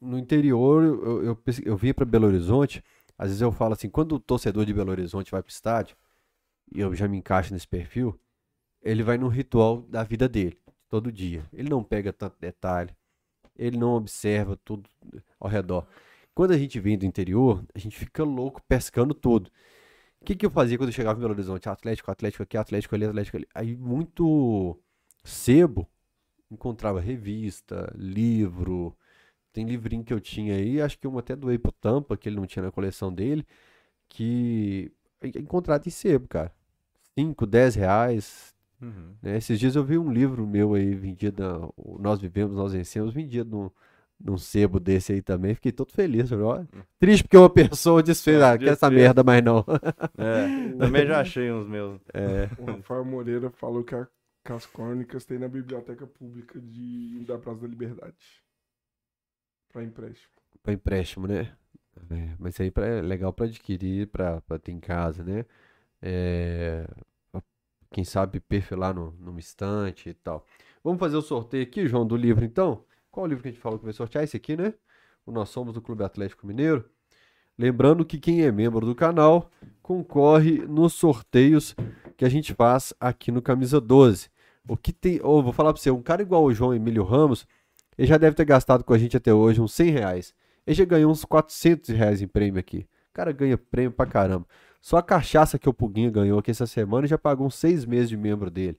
[0.00, 2.82] No interior, eu, eu, eu vinha para Belo Horizonte,
[3.16, 5.96] às vezes eu falo assim, quando o torcedor de Belo Horizonte vai pro estádio,
[6.74, 8.18] e eu já me encaixo nesse perfil,
[8.82, 10.58] ele vai num ritual da vida dele
[10.88, 11.44] todo dia.
[11.52, 12.94] Ele não pega tanto detalhe,
[13.56, 14.88] ele não observa tudo
[15.40, 15.86] ao redor.
[16.34, 19.50] Quando a gente vem do interior, a gente fica louco pescando tudo.
[20.20, 21.68] O que, que eu fazia quando eu chegava em Belo Horizonte?
[21.68, 23.46] Atlético, Atlético aqui, Atlético ali, Atlético ali.
[23.54, 24.78] Aí muito
[25.24, 25.88] sebo,
[26.50, 28.96] encontrava revista, livro.
[29.52, 32.36] Tem livrinho que eu tinha aí, acho que eu até doei pro Tampa, que ele
[32.36, 33.46] não tinha na coleção dele,
[34.08, 34.92] que
[35.22, 36.52] é encontrado em sebo, cara.
[37.18, 39.14] 5, 10 reais, Uhum.
[39.22, 39.36] Né?
[39.36, 43.70] Esses dias eu vi um livro meu aí, vendido, Nós Vivemos, Nós Vencemos, vendido num,
[44.20, 45.54] num sebo desse aí também.
[45.54, 46.30] Fiquei todo feliz.
[46.32, 46.66] Ó, hum.
[46.98, 49.64] triste porque uma pessoa desfez, ah, quer essa merda, mas não.
[50.18, 52.00] É, também já achei uns meus.
[52.12, 52.48] É.
[52.58, 54.06] O Rafael Moreira falou que, a,
[54.52, 58.42] as crônicas tem na Biblioteca Pública de, da Praça da Liberdade.
[59.72, 60.32] Para empréstimo.
[60.62, 61.56] Para empréstimo, né?
[62.10, 65.44] É, mas aí é legal para adquirir, para ter em casa, né?
[66.00, 66.86] É,
[67.90, 70.46] quem sabe perfilar no, numa estante e tal.
[70.84, 72.84] Vamos fazer o sorteio aqui, João, do livro então?
[73.10, 74.24] Qual o livro que a gente falou que vai sortear?
[74.24, 74.74] Esse aqui, né?
[75.24, 76.88] O Nós Somos do Clube Atlético Mineiro.
[77.58, 79.50] Lembrando que quem é membro do canal
[79.82, 81.74] concorre nos sorteios
[82.16, 84.28] que a gente faz aqui no Camisa 12.
[84.68, 85.20] O que tem.
[85.22, 87.46] Oh, vou falar para você, um cara igual o João Emílio Ramos,
[87.96, 90.34] ele já deve ter gastado com a gente até hoje uns 100 reais.
[90.66, 92.86] Ele já ganhou uns 400 reais em prêmio aqui.
[93.10, 94.46] O cara ganha prêmio pra caramba.
[94.80, 98.08] Só a cachaça que o Puguinha ganhou aqui essa semana já pagou uns seis meses
[98.08, 98.78] de membro dele.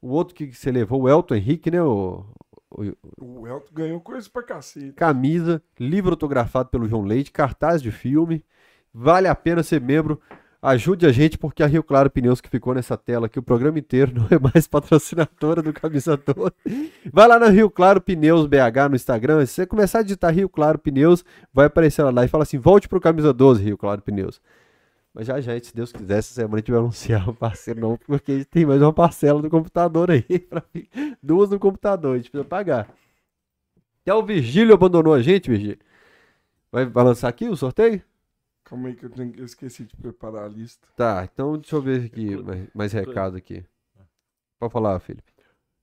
[0.00, 1.82] O outro que você levou, o Elton Henrique, né?
[1.82, 2.24] O,
[2.70, 2.82] o,
[3.20, 4.92] o Elton ganhou coisa pra cacete.
[4.92, 8.44] Camisa, livro autografado pelo João Leite, cartaz de filme.
[8.92, 10.20] Vale a pena ser membro.
[10.62, 13.78] Ajude a gente, porque a Rio Claro Pneus, que ficou nessa tela aqui o programa
[13.78, 16.52] inteiro, não é mais patrocinadora do Camisa Toda.
[17.10, 19.46] Vai lá na Rio Claro Pneus BH no Instagram.
[19.46, 22.88] Se você começar a digitar Rio Claro Pneus, vai aparecer lá e fala assim: volte
[22.88, 24.38] pro Camisa 12, Rio Claro Pneus.
[25.14, 27.96] Mas já já, se Deus quiser, essa semana a gente vai anunciar o parceiro não,
[28.06, 30.22] porque tem mais uma parcela do computador aí.
[30.48, 30.62] Pra...
[31.22, 32.86] Duas no computador, a gente precisa pagar.
[34.02, 35.78] Até o Virgílio abandonou a gente, Virgílio.
[36.70, 38.02] Vai, vai lançar aqui o sorteio?
[38.70, 39.34] Calma aí que eu, tenho...
[39.36, 40.86] eu, esqueci de preparar a lista.
[40.96, 43.64] Tá, então deixa eu ver aqui, mais, mais recado aqui.
[44.60, 45.32] Pode falar, Felipe.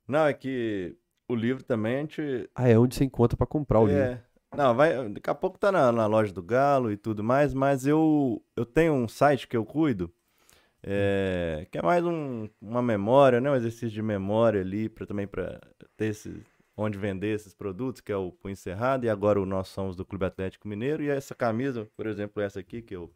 [0.07, 0.95] Não, é que
[1.27, 2.49] o livro também a gente...
[2.55, 4.23] Ah, é onde você encontra para comprar o é, livro.
[4.55, 7.85] Não, vai, daqui a pouco tá na, na, loja do Galo e tudo mais, mas
[7.85, 10.09] eu, eu tenho um site que eu cuido,
[10.81, 13.51] é, que é mais um, uma memória, né?
[13.51, 15.59] Um exercício de memória ali, para também para
[15.97, 16.41] ter esse,
[16.78, 20.06] onde vender esses produtos, que é o Punho Cerrado, e agora o Nós Somos do
[20.06, 23.12] Clube Atlético Mineiro, e essa camisa, por exemplo, essa aqui que eu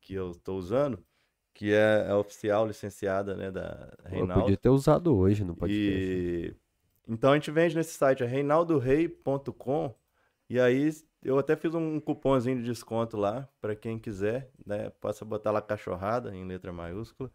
[0.00, 1.04] que eu estou usando,
[1.52, 4.32] que é a oficial licenciada, né, da Reinaldo.
[4.34, 6.54] Eu podia ter usado hoje, não pode e...
[7.08, 9.94] Então a gente vende nesse site, é reinaldorei.com,
[10.48, 10.90] e aí
[11.22, 14.90] eu até fiz um cupomzinho de desconto lá para quem quiser, né?
[15.00, 17.30] Possa botar lá cachorrada em letra maiúscula,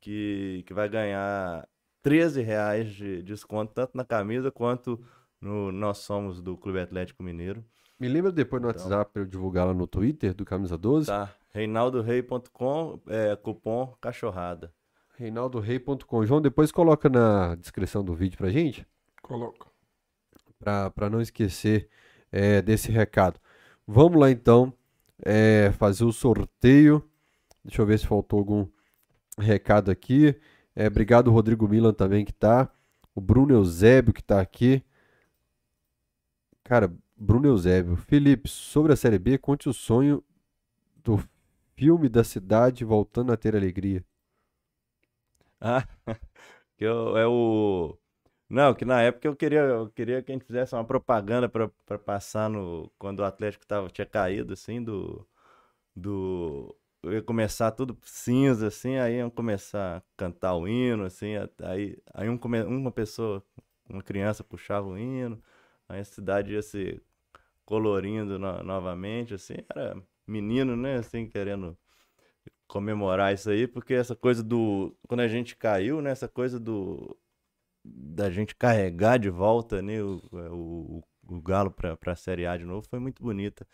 [0.00, 1.68] que, que vai ganhar
[2.02, 5.02] 13 reais de desconto tanto na camisa quanto
[5.40, 7.64] no Nós Somos do Clube Atlético Mineiro.
[7.98, 11.08] Me lembra depois no então, WhatsApp para eu divulgar lá no Twitter do Camisa 12?
[11.08, 11.34] Tá.
[11.50, 14.72] reinaldorei.com, é, cupom cachorrada.
[15.16, 16.24] reinaldorei.com.
[16.24, 18.86] João, depois coloca na descrição do vídeo pra gente.
[19.20, 19.66] Coloca.
[20.60, 21.88] Para não esquecer
[22.30, 23.40] é, desse recado.
[23.86, 24.72] Vamos lá então
[25.24, 27.02] é, fazer o sorteio.
[27.64, 28.66] Deixa eu ver se faltou algum
[29.36, 30.38] recado aqui.
[30.78, 32.70] É, obrigado, Rodrigo Milan também que tá.
[33.12, 34.80] O Bruno Eusébio que tá aqui.
[36.62, 37.96] Cara, Bruno Eusébio.
[37.96, 40.22] Felipe, sobre a Série B, conte o sonho
[41.02, 41.18] do
[41.74, 44.04] filme da cidade voltando a ter alegria.
[45.60, 45.84] Ah,
[46.78, 47.98] que é o
[48.48, 51.98] não, que na época eu queria, eu queria que a gente fizesse uma propaganda para
[51.98, 52.90] passar no.
[52.98, 55.26] Quando o Atlético tava, tinha caído, assim, do.
[55.94, 61.34] do eu ia começar tudo cinza, assim, aí iam começar a cantar o hino, assim,
[61.62, 63.44] aí, aí um, uma pessoa,
[63.88, 65.42] uma criança puxava o hino,
[65.88, 67.00] Aí a cidade ia se
[67.64, 71.78] colorindo no, novamente, assim, era menino, né, assim, querendo
[72.68, 74.96] comemorar isso aí, porque essa coisa do.
[75.08, 76.10] Quando a gente caiu, né?
[76.10, 77.16] Essa coisa do.
[77.84, 82.64] Da gente carregar de volta né, o, o, o Galo para a Série A de
[82.64, 83.66] novo foi muito bonita.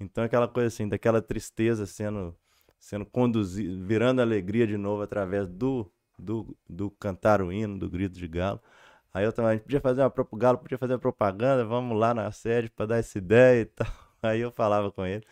[0.00, 2.36] Então, aquela coisa assim, daquela tristeza sendo,
[2.84, 8.18] sendo conduzida, virando alegria de novo através do, do, do cantar o hino, do grito
[8.18, 8.60] de Galo.
[9.12, 12.68] Aí eu também, a gente podia fazer uma podia fazer propaganda, vamos lá na sede
[12.68, 13.86] para dar essa ideia e tal.
[14.22, 15.24] Aí eu falava com ele.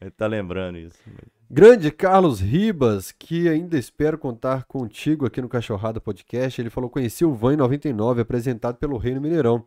[0.00, 0.98] Ele tá lembrando isso.
[1.48, 6.60] Grande Carlos Ribas, que ainda espero contar contigo aqui no Cachorrada Podcast.
[6.60, 9.64] Ele falou: conheci o Van em 99, apresentado pelo Reino Mineirão.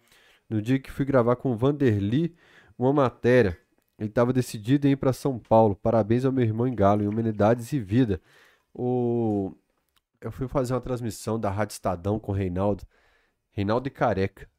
[0.49, 2.35] No dia que fui gravar com o Vanderly
[2.77, 3.57] uma matéria.
[3.99, 5.75] Ele estava decidido em ir para São Paulo.
[5.75, 8.21] Parabéns ao meu irmão em Galo, em Humanidades e Vida.
[8.73, 9.53] O...
[10.21, 12.83] Eu fui fazer uma transmissão da Rádio Estadão com o Reinaldo.
[13.51, 14.49] Reinaldo e Careca,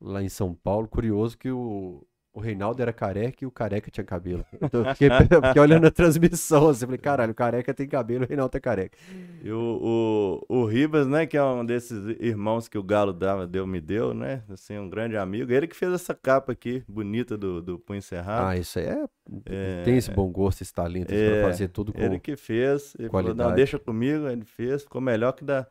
[0.00, 0.88] lá em São Paulo.
[0.88, 4.46] Curioso que o, o Reinaldo era careca e o careca tinha cabelo.
[4.54, 5.08] Então, eu fiquei,
[5.48, 8.96] fiquei olhando a transmissão assim, falei, caralho, o careca tem cabelo, o Reinaldo é careca.
[9.42, 13.46] E o, o, o Ribas, né, que é um desses irmãos que o Galo dava,
[13.46, 17.36] deu, me deu, né, assim, um grande amigo, ele que fez essa capa aqui, bonita
[17.36, 18.46] do, do Punho Cerrado.
[18.46, 19.04] Ah, isso aí é,
[19.46, 22.94] é tem esse bom gosto, esse talento é, para fazer tudo com Ele que fez,
[22.98, 23.38] ele qualidade.
[23.38, 25.66] falou, não, deixa comigo, ele fez, ficou melhor que da,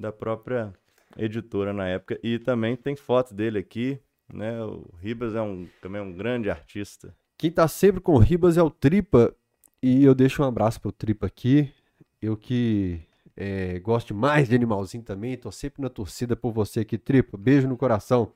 [0.00, 0.72] da própria
[1.18, 4.00] editora na época, e também tem fotos dele aqui,
[4.32, 4.62] né?
[4.62, 7.14] O Ribas é um, também um grande artista.
[7.36, 9.34] Quem tá sempre com o Ribas é o Tripa.
[9.82, 11.72] E eu deixo um abraço pro Tripa aqui.
[12.20, 13.00] Eu que
[13.36, 15.36] é, gosto mais de animalzinho também.
[15.36, 17.36] Tô sempre na torcida por você aqui, Tripa.
[17.36, 18.32] Beijo no coração.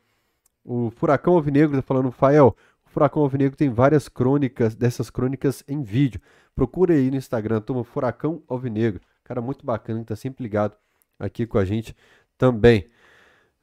[0.64, 2.56] O Furacão Alvinegro tá falando, Fael.
[2.86, 6.20] O Furacão Alvinegro tem várias crônicas, dessas crônicas em vídeo.
[6.54, 9.00] Procura aí no Instagram, toma Furacão Alvinegro.
[9.24, 10.76] Cara muito bacana, que tá sempre ligado
[11.18, 11.96] aqui com a gente
[12.38, 12.88] também.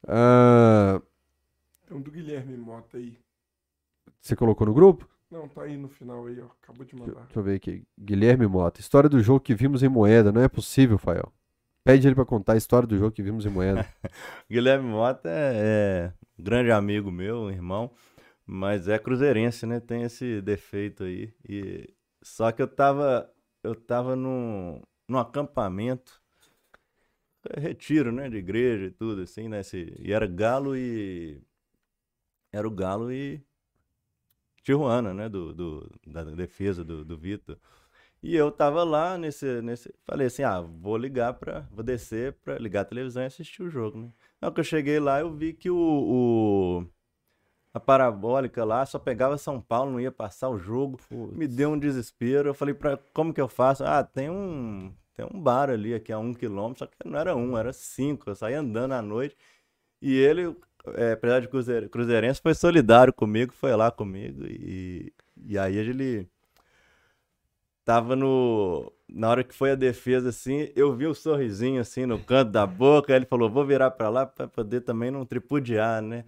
[0.04, 1.02] Uh,
[1.90, 3.18] é um do Guilherme Mota aí.
[4.20, 5.08] Você colocou no grupo?
[5.30, 6.46] Não, tá aí no final aí, ó.
[6.62, 7.24] Acabou de mandar.
[7.24, 7.84] Deixa eu ver aqui.
[7.98, 8.80] Guilherme Mota.
[8.80, 10.32] História do jogo que vimos em moeda.
[10.32, 11.32] Não é possível, Fael.
[11.84, 13.86] Pede ele para contar a história do jogo que vimos em moeda.
[14.50, 17.90] Guilherme Mota é, é um grande amigo meu, um irmão,
[18.46, 19.80] mas é cruzeirense, né?
[19.80, 21.32] Tem esse defeito aí.
[21.48, 21.92] E
[22.22, 23.30] só que eu tava
[23.62, 26.20] eu tava num, num acampamento
[27.56, 29.62] retiro, né, de igreja e tudo assim, né,
[29.98, 31.40] e era Galo e
[32.52, 33.42] era o Galo e
[34.62, 35.28] Tijuana, né?
[35.28, 37.58] Do, do da defesa do, do Vitor.
[38.22, 39.94] E eu tava lá nesse, nesse.
[40.04, 41.66] Falei assim: ah, vou ligar pra.
[41.70, 44.12] Vou descer pra ligar a televisão e assistir o jogo, né?
[44.40, 46.86] Na hora que eu cheguei lá, eu vi que o, o
[47.72, 50.98] a parabólica lá só pegava São Paulo, não ia passar o jogo.
[51.08, 51.36] Putz.
[51.36, 52.48] Me deu um desespero.
[52.48, 53.84] Eu falei, pra, como que eu faço?
[53.84, 57.36] Ah, tem um, tem um bar ali, aqui a um quilômetro, só que não era
[57.36, 58.28] um, era cinco.
[58.28, 59.36] Eu saí andando à noite.
[60.02, 60.56] E ele,
[60.94, 64.44] é, apesar de cruzeiro, cruzeirense, foi solidário comigo, foi lá comigo.
[64.46, 65.12] E,
[65.46, 66.28] e aí ele
[67.84, 68.92] tava no.
[69.08, 72.52] Na hora que foi a defesa, assim, eu vi o um sorrisinho assim no canto
[72.52, 73.14] da boca.
[73.14, 76.24] Ele falou: vou virar para lá para poder também não tripudiar, né?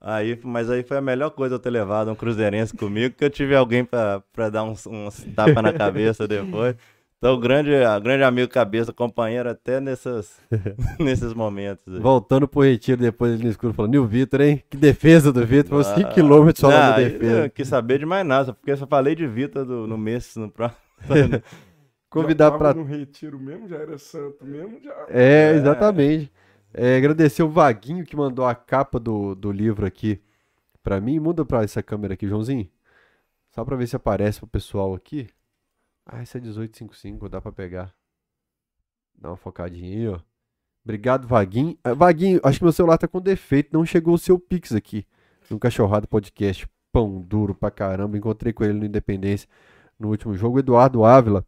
[0.00, 3.30] Aí, mas aí foi a melhor coisa eu ter levado um cruzeirense comigo, que eu
[3.30, 6.74] tive alguém para dar uns, uns tapa na cabeça depois.
[7.22, 7.70] Então, grande,
[8.02, 10.40] grande amigo cabeça, companheiro até nessas,
[10.98, 11.86] nesses momentos.
[11.86, 12.00] Aí.
[12.00, 14.64] Voltando pro retiro depois ele no escuro falando, e o Vitor, hein?
[14.70, 17.42] Que defesa do Vitor, foi 5 km falando de defesa.
[17.42, 20.50] Não quis saber de mais nada, porque eu só falei de Vitor no mês, no
[20.50, 20.80] próximo.
[22.08, 25.06] Convidar para no retiro mesmo, já era santo mesmo, já.
[25.10, 26.32] É, exatamente.
[26.72, 30.18] É, agradecer o Vaguinho que mandou a capa do, do livro aqui
[30.82, 31.18] para mim.
[31.18, 32.66] Muda para essa câmera aqui, Joãozinho.
[33.50, 35.28] Só para ver se aparece pro pessoal aqui.
[36.12, 37.94] Ah, esse é 1855, dá pra pegar.
[39.16, 40.18] Dá uma focadinha aí, ó.
[40.82, 41.78] Obrigado, Vaguinho.
[41.84, 45.06] Ah, Vaguinho, acho que meu celular tá com defeito, não chegou o seu Pix aqui.
[45.48, 46.68] No Cachorrado Podcast.
[46.92, 48.18] Pão duro pra caramba.
[48.18, 49.48] Encontrei com ele no Independência
[49.98, 50.56] no último jogo.
[50.56, 51.46] O Eduardo Ávila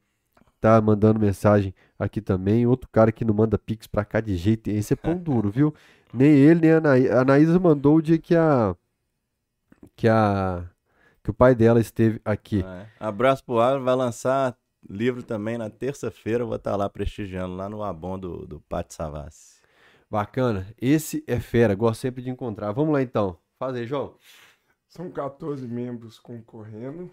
[0.60, 2.64] tá mandando mensagem aqui também.
[2.64, 4.70] Outro cara que não manda Pix pra cá de jeito.
[4.70, 5.74] Esse é pão duro, viu?
[6.14, 7.14] Nem ele, nem a Anaísa.
[7.14, 8.76] A Anaísa mandou o dia que a.
[9.96, 10.64] Que a
[11.22, 12.64] que o pai dela esteve aqui.
[12.64, 12.86] É.
[12.98, 14.56] Abraço pro Álvaro, vai lançar
[14.88, 19.60] livro também na terça-feira, vou estar lá prestigiando, lá no Abon do, do Pátio Savassi.
[20.10, 22.72] Bacana, esse é fera, gosto sempre de encontrar.
[22.72, 24.14] Vamos lá então, faz aí, João.
[24.88, 27.10] São 14 membros concorrendo.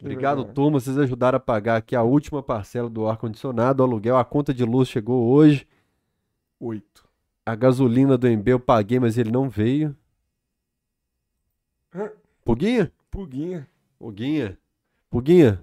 [0.00, 0.80] Obrigado, turma.
[0.80, 4.16] Vocês ajudaram a pagar aqui a última parcela do ar-condicionado, aluguel.
[4.16, 5.68] A conta de luz chegou hoje.
[6.58, 7.08] Oito.
[7.46, 9.96] A gasolina do MB eu paguei, mas ele não veio.
[11.94, 12.10] Hã?
[12.44, 12.92] Puguinha?
[13.10, 13.66] Puguinha.
[13.98, 14.58] Puguinha.
[15.10, 15.62] Puguinha,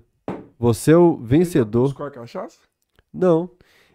[0.57, 1.83] você é o vencedor.
[1.89, 2.57] Buscou a cachaça?
[3.13, 3.49] Não.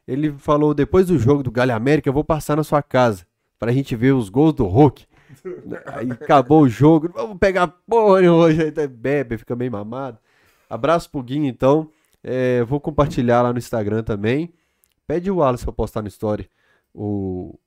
[0.07, 3.27] Ele falou, depois do jogo do Galha América, eu vou passar na sua casa
[3.59, 5.07] pra gente ver os gols do Hulk.
[5.87, 7.11] Aí acabou o jogo.
[7.13, 8.63] Vamos pegar porra hoje.
[8.63, 10.19] Aí até bebe, fica meio mamado.
[10.71, 11.91] Abraço pro Guinho, então.
[12.23, 14.53] É, vou compartilhar lá no Instagram também.
[15.07, 16.49] Pede o Wallace pra postar no story
[16.95, 17.59] o,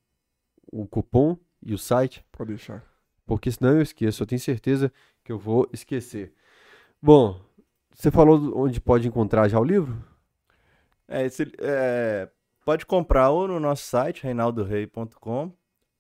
[0.72, 2.26] o cupom e o site.
[2.32, 2.89] Pode deixar.
[3.30, 4.24] Porque senão eu esqueço.
[4.24, 4.92] Eu tenho certeza
[5.24, 6.34] que eu vou esquecer.
[7.00, 7.40] Bom,
[7.94, 9.96] você falou onde pode encontrar já o livro?
[11.08, 12.28] É, esse, é,
[12.66, 15.52] pode comprar ou no nosso site, reinaldorei.com,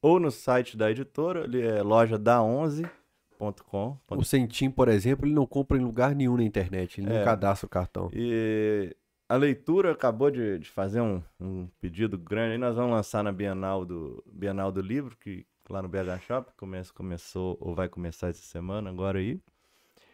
[0.01, 3.95] ou no site da editora, ele é loja da 11.com.
[4.09, 7.19] O Centim, por exemplo, ele não compra em lugar nenhum na internet, ele É.
[7.19, 8.09] não cadastra o cartão.
[8.11, 8.95] E
[9.27, 12.53] a leitura acabou de, de fazer um, um pedido grande.
[12.53, 16.51] Aí nós vamos lançar na Bienal do, Bienal do Livro, que lá no BH Shop,
[16.57, 19.39] começa, começou ou vai começar essa semana agora aí.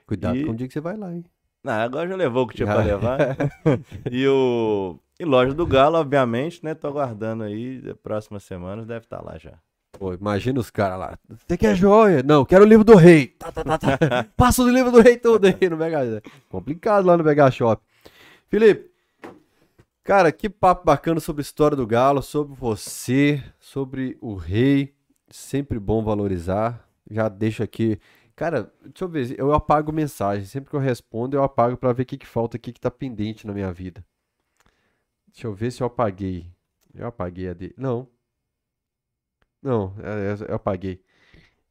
[0.05, 1.23] Cuidado E- com o dia que você vai lá, hein?
[1.67, 3.17] Ah, agora já levou o que tinha pra levar.
[4.11, 6.75] e o e loja do Galo, obviamente, né?
[6.75, 9.53] Tô aguardando aí, próximas semanas deve estar lá já.
[9.93, 11.19] Pô, imagina os caras lá.
[11.47, 12.21] Você quer joia?
[12.21, 13.33] Não, quero o livro do rei.
[13.39, 14.23] Tá, tá, tá, tá.
[14.35, 16.21] Passa o livro do rei todo aí no BH.
[16.49, 17.81] Complicado lá no BH Shop.
[18.47, 18.91] Felipe,
[20.03, 24.93] cara, que papo bacana sobre a história do Galo, sobre você, sobre o rei.
[25.29, 26.87] Sempre bom valorizar.
[27.09, 27.99] Já deixo aqui.
[28.35, 29.39] Cara, deixa eu ver.
[29.39, 30.45] Eu apago mensagem.
[30.45, 32.91] Sempre que eu respondo, eu apago pra ver o que, que falta aqui que tá
[32.91, 34.05] pendente na minha vida.
[35.27, 36.51] Deixa eu ver se eu apaguei.
[36.93, 37.73] Eu apaguei a dele.
[37.77, 38.07] Não.
[39.61, 41.01] Não, é, é, eu apaguei.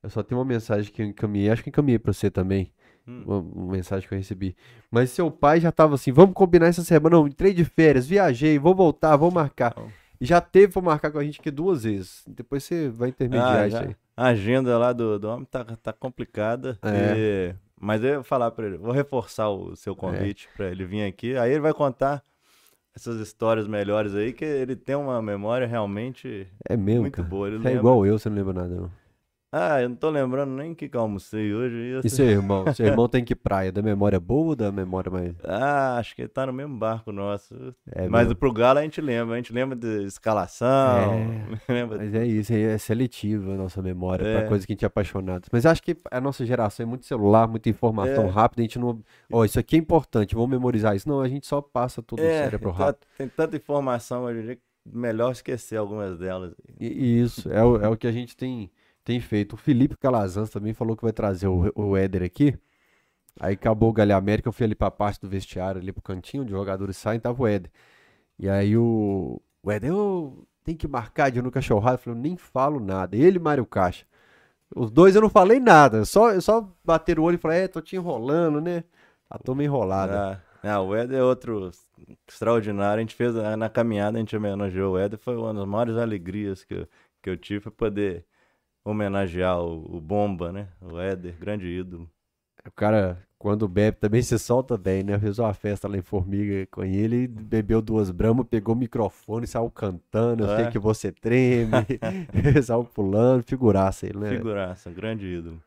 [0.03, 1.51] Eu só tenho uma mensagem que eu encaminhei.
[1.51, 2.73] Acho que encaminhei pra você também.
[3.07, 3.23] Hum.
[3.27, 4.57] Uma, uma mensagem que eu recebi.
[4.91, 7.17] Mas seu pai já tava assim: vamos combinar essa semana.
[7.17, 9.75] Não, entrei de férias, viajei, vou voltar, vou marcar.
[9.75, 9.91] Bom.
[10.25, 12.25] Já teve pra marcar com a gente aqui duas vezes.
[12.27, 13.97] Depois você vai intermediar Ah, isso aí.
[14.17, 16.79] A agenda lá do, do homem tá, tá complicada.
[16.83, 17.15] É.
[17.53, 21.05] e- Mas eu ia falar pra ele, vou reforçar o seu convite pra ele vir
[21.05, 21.37] aqui.
[21.37, 22.23] Aí ele vai contar
[22.97, 27.29] essas histórias melhores aí, que ele tem uma memória realmente É mesmo, muito cara.
[27.29, 27.49] boa.
[27.49, 27.73] É lembra.
[27.73, 28.91] igual eu, você não lembra nada, não.
[29.57, 31.77] Ah, eu não tô lembrando nem o que, que eu almocei hoje.
[31.77, 32.65] e eu E seu irmão?
[32.75, 33.71] Seu irmão tem que praia?
[33.71, 35.33] Da memória boa ou da memória mais.
[35.45, 37.55] Ah, acho que ele tá no mesmo barco nosso.
[37.93, 38.35] É Mas mesmo?
[38.37, 39.35] pro Galo a gente lembra.
[39.35, 41.13] A gente lembra de escalação.
[41.69, 44.39] lembra Mas é isso, é seletivo a nossa memória É.
[44.41, 45.47] pra coisa que a gente é apaixonado.
[45.53, 48.29] Mas acho que a nossa geração é muito celular, muita informação É.
[48.31, 49.01] rápida, a gente não.
[49.33, 51.09] Ó, isso aqui é importante, vamos memorizar isso.
[51.09, 53.07] Não, a gente só passa tudo no É, cérebro tá- rápido.
[53.17, 56.53] tem tanta informação hoje em dia que melhor esquecer algumas delas.
[56.81, 58.71] E, e isso, é o, é o que a gente tem,
[59.05, 59.53] tem feito.
[59.53, 62.57] O Felipe Calazans também falou que vai trazer o, o Éder aqui.
[63.39, 66.45] Aí acabou o Galha América, eu fui ali pra parte do vestiário, ali pro cantinho,
[66.45, 67.71] os jogadores saem, tava o Éder.
[68.39, 71.95] E aí o, o Éder, eu tenho que marcar de no cachorrado.
[71.95, 73.17] Eu falei, eu nem falo nada.
[73.17, 74.07] Ele e Mário Caixa.
[74.75, 77.81] Os dois eu não falei nada, só, só bater o olho e falar, é, tô
[77.81, 78.83] te enrolando, né?
[79.31, 80.41] A turma enrolada.
[80.63, 81.71] Ah, ah, o Éder é outro
[82.27, 82.99] extraordinário.
[82.99, 85.19] A gente fez na caminhada, a gente homenageou o Éder.
[85.19, 86.89] Foi uma das maiores alegrias que eu,
[87.23, 88.25] que eu tive foi poder
[88.85, 90.69] homenagear o, o Bomba, né?
[90.81, 92.09] O Éder, grande ídolo.
[92.67, 95.19] O cara, quando bebe, também se solta bem, né?
[95.19, 99.71] Fez uma festa lá em Formiga com ele, bebeu duas bramas, pegou o microfone, saiu
[99.71, 100.71] cantando, eu sei É.
[100.71, 101.87] que você treme,
[102.63, 104.29] saiu pulando, figuraça ele, né?
[104.37, 105.63] Figuraça, grande ídolo.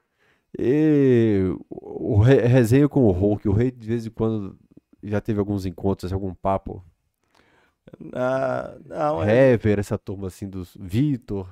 [0.58, 4.58] E o o re- resenha com o Hulk, o rei de vez em quando
[5.04, 6.84] já teve alguns encontros, algum papo.
[8.14, 11.48] Ah, não, é, Hever, essa turma assim dos Vitor.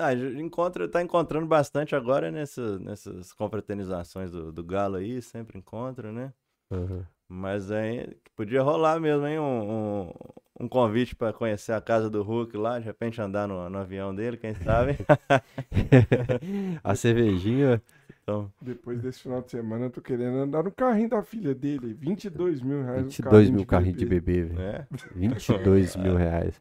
[0.00, 6.10] Ah, encontra, tá encontrando bastante agora nessa, nessas confraternizações do, do Galo aí, sempre encontra,
[6.12, 6.32] né?
[6.70, 7.06] Aham.
[7.28, 9.38] Mas aí podia rolar mesmo, hein?
[9.38, 10.12] Um, um,
[10.60, 14.12] um convite para conhecer a casa do Hulk lá, de repente andar no, no avião
[14.12, 14.96] dele, quem sabe?
[16.82, 17.80] A cervejinha,
[18.22, 21.94] Então, Depois desse final de semana, eu tô querendo andar no carrinho da filha dele.
[21.94, 23.02] 22 mil reais.
[23.02, 24.58] no 22 mil carrinhos de bebê, velho.
[24.58, 24.86] né?
[25.14, 26.60] 22 mil reais.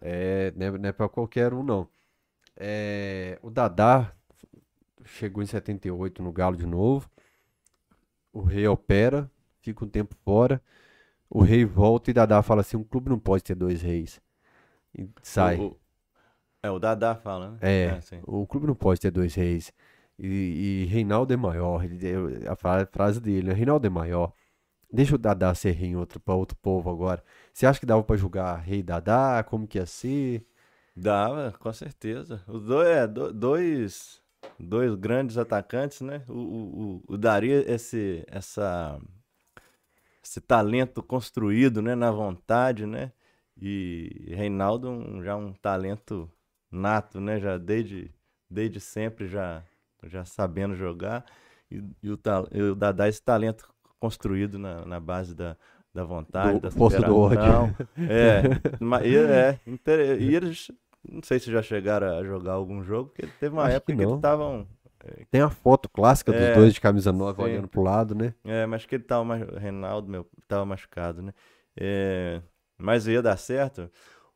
[0.00, 1.88] É, não é, não é pra qualquer um, não.
[2.56, 4.12] É, o Dadá
[5.04, 7.08] chegou em 78 no Galo de novo.
[8.32, 9.30] O Rei opera,
[9.60, 10.62] fica um tempo fora.
[11.28, 14.20] O Rei volta e Dadá fala assim: um clube não pode ter dois reis.
[14.96, 15.56] E sai.
[15.58, 15.76] O, o-
[16.62, 17.58] é, o Dadá fala, né?
[17.60, 18.20] É, sim.
[18.26, 19.72] o clube não pode ter dois reis.
[20.18, 21.84] E, e Reinaldo é maior.
[21.84, 23.54] ele- a fra- frase dele, né?
[23.54, 24.32] Reinaldo é maior.
[24.92, 27.22] Deixa o Dadá ser rei em outro, pra outro povo agora.
[27.52, 29.44] Você acha que dava pra julgar rei Dadá?
[29.44, 30.46] Como que ia ser?
[30.96, 32.42] Dava, com certeza.
[32.48, 34.20] Os dois, é, do- dois,
[34.58, 36.22] dois grandes atacantes, né?
[36.28, 38.98] O, o, o- daria esse, essa,
[40.22, 41.94] esse talento construído, né?
[41.94, 43.12] Na vontade, né?
[43.60, 46.30] E Reinaldo um- já um talento
[46.70, 47.38] nato, né?
[47.38, 48.10] Já desde,
[48.50, 49.62] desde sempre já,
[50.04, 51.24] já sabendo jogar.
[51.70, 52.18] E, e o,
[52.52, 53.68] e o Dadá esse talento
[53.98, 55.56] construído na, na base da,
[55.92, 57.38] da vontade, Do- da força do ódio.
[58.08, 58.42] É,
[59.30, 60.70] é, inter- e eles
[61.10, 63.96] Não sei se já chegaram a jogar algum jogo, porque teve uma Acho época que
[63.96, 64.66] que, eles estavam.
[65.30, 67.42] Tem a foto clássica dos É, dois de camisa nova sim.
[67.42, 68.34] olhando pro lado, né?
[68.44, 69.42] É, mas que ele tava mais.
[69.56, 71.32] Reinaldo, meu, tava machucado, né?
[71.76, 72.40] É,
[72.78, 73.90] mas ia dar certo.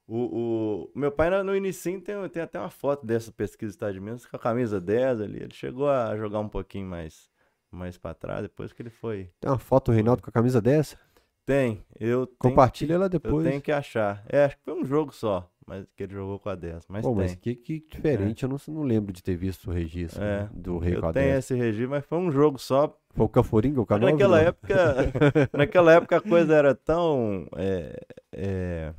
[0.07, 3.97] O, o meu pai no, início tem, tem até uma foto dessa pesquisa dos Estados
[3.97, 5.43] Unidos com a camisa 10 ali.
[5.43, 7.31] Ele chegou a jogar um pouquinho mais,
[7.71, 9.31] mais pra trás, depois que ele foi.
[9.41, 10.99] Tem uma foto do Reinaldo com a camisa dessa?
[11.47, 13.47] Tem, eu Compartilha ela que, eu depois.
[13.49, 14.25] tenho que achar.
[14.29, 16.85] É, acho que foi um jogo só, mas que ele jogou com a 10.
[16.89, 17.15] Mas tem.
[17.15, 20.79] mas que, que diferente, eu não, não lembro de ter visto o registro É, do
[20.79, 21.39] Rei com Eu a tenho 10.
[21.39, 22.99] esse registro, mas foi um jogo só.
[23.15, 24.11] Foi o Caforinga, o Mas canal?
[24.11, 24.75] naquela época,
[25.57, 27.47] naquela época a coisa era tão.
[27.57, 28.01] é,
[28.33, 28.95] é,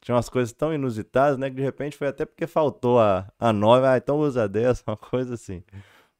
[0.00, 1.48] tinha umas coisas tão inusitadas, né?
[1.48, 4.82] Que de repente foi até porque faltou a, a 9, ah, então usa a 10,
[4.88, 5.62] uma coisa assim.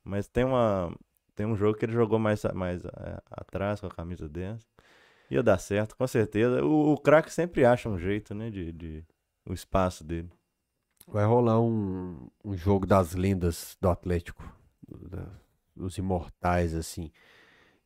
[0.05, 0.95] Mas tem uma.
[1.35, 4.65] Tem um jogo que ele jogou mais, mais é, atrás com a camisa 10.
[5.33, 6.65] Ia dar certo, com certeza.
[6.65, 8.51] O, o craque sempre acha um jeito, né?
[8.51, 9.05] De, de,
[9.47, 10.31] o espaço dele.
[11.09, 14.43] Vai rolar um, um jogo das lendas do Atlético.
[14.89, 15.29] da-
[15.77, 17.11] Os imortais, assim.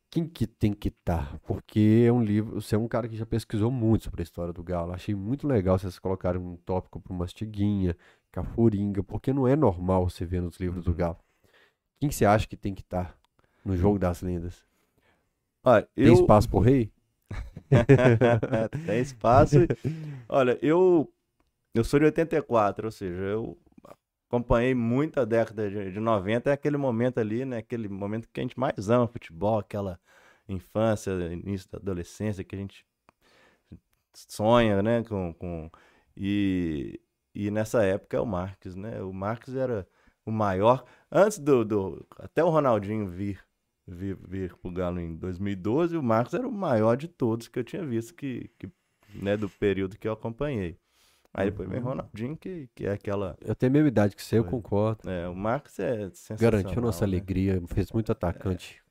[0.09, 1.37] Quem que tem que estar?
[1.39, 2.61] Porque é um livro.
[2.61, 4.93] Você é um cara que já pesquisou muito sobre a história do Galo.
[4.93, 7.95] Achei muito legal vocês colocarem um tópico para Mastiguinha,
[8.31, 10.97] Cafuringa, porque não é normal você ver nos livros do Uhum.
[10.97, 11.17] Galo.
[11.99, 13.17] Quem que você acha que tem que estar
[13.65, 14.65] no jogo das lendas?
[15.63, 16.91] Olha, Tem eu, espaço pro rei?
[18.85, 19.55] Tem espaço.
[20.27, 21.11] Olha, eu
[21.73, 23.57] eu sou de 84, ou seja, eu
[24.27, 28.39] acompanhei muito a década de, de 90, é aquele momento ali, né, aquele momento que
[28.39, 29.99] a gente mais ama futebol, aquela
[30.47, 32.85] infância, início da adolescência que a gente
[34.13, 35.69] sonha, né, com, com
[36.15, 36.99] e,
[37.33, 39.01] e nessa época é o Marques, né?
[39.01, 39.87] O Marques era
[40.25, 43.39] o maior antes do, do até o Ronaldinho vir
[43.87, 47.63] vir, vir pro Galo em 2012, o Marcos era o maior de todos que eu
[47.63, 48.69] tinha visto, que, que,
[49.15, 50.77] né, do período que eu acompanhei.
[51.33, 51.89] Aí depois vem o Uhum.
[51.89, 53.37] Ronaldinho, que, que é aquela.
[53.41, 54.51] Eu tenho a mesma idade que você, eu Foi.
[54.51, 55.09] concordo.
[55.09, 56.37] É, o Marcos é sensacional.
[56.39, 57.11] Garantiu nossa né?
[57.11, 58.81] alegria, fez muito atacante.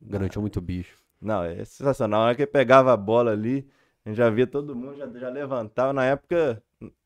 [0.00, 0.98] Garantiu muito bicho.
[1.20, 2.20] Não, é sensacional.
[2.20, 3.68] Na hora que ele pegava a bola ali,
[4.04, 5.92] a gente já via todo mundo, já, já levantava.
[5.92, 6.62] Na época,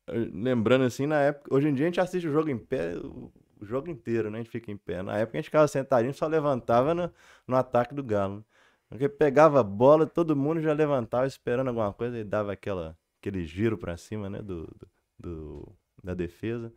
[0.08, 3.30] lembrando assim, na época, hoje em dia a gente assiste o jogo em pé, o,
[3.60, 4.38] o jogo inteiro, né?
[4.38, 5.02] A gente fica em pé.
[5.02, 7.12] Na época a gente ficava sentadinho, só levantava no,
[7.46, 8.44] no ataque do Galo.
[8.88, 13.44] Porque pegava a bola, todo mundo já levantava esperando alguma coisa e dava aquela, aquele
[13.44, 14.40] giro pra cima, né?
[14.42, 14.68] Do,
[15.18, 16.72] do, da defesa.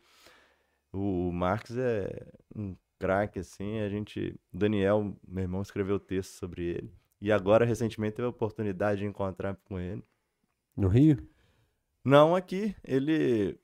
[0.91, 3.79] O, Marques é um craque, assim.
[3.79, 4.39] A gente.
[4.53, 6.93] o Daniel, meu irmão, escreveu texto sobre ele.
[7.21, 10.03] E agora, recentemente, teve a oportunidade de encontrar com ele.
[10.75, 11.17] No Rio?
[12.03, 13.57] Não aqui, ele.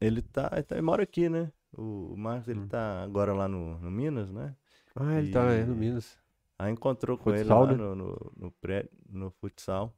[0.00, 0.50] Ele tá.
[0.52, 1.50] Ele, tá- ele mora aqui, né?
[1.72, 2.68] O, Marcos, ele Hum.
[2.68, 4.54] tá agora lá no, no Minas, né?
[4.94, 6.18] Ah, ele tá é, no E- Minas.
[6.58, 7.74] Aí encontrou com ele lá né?
[7.74, 9.96] no, no, no prédio, no futsal.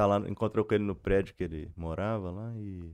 [0.00, 2.90] Tá lá, encontrou com ele no prédio que ele morava lá e.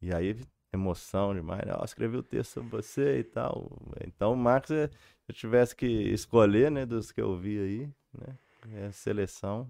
[0.00, 0.38] E aí,
[0.72, 1.74] emoção demais, né?
[1.82, 3.68] Escrevi o texto sobre você e tal.
[4.06, 4.96] Então o Marcos, é- se
[5.30, 8.38] eu tivesse que escolher, né, dos que eu vi aí, né?
[8.74, 9.68] É seleção.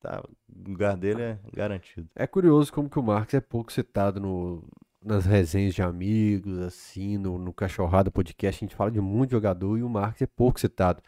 [0.00, 2.08] Tá, o lugar dele é garantido.
[2.16, 4.64] É curioso como que o Marcos é pouco citado no,
[5.04, 8.64] nas resenhas de amigos, assim, no, no Cachorrada Podcast.
[8.64, 11.00] A gente fala de muito jogador e o Marcos é pouco citado.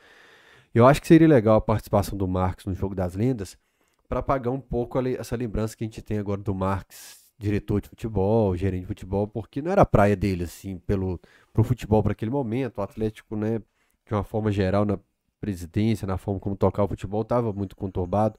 [0.72, 3.58] Eu acho que seria legal a participação do Marcos no Jogo das Lendas
[4.08, 7.88] para apagar um pouco essa lembrança que a gente tem agora do Marcos, diretor de
[7.88, 11.20] futebol, gerente de futebol, porque não era a praia dele, assim, pelo
[11.52, 12.78] pro futebol para aquele momento.
[12.78, 13.58] O Atlético, né,
[14.06, 14.98] de uma forma geral, na
[15.40, 18.36] presidência, na forma como tocar o futebol, estava muito conturbado.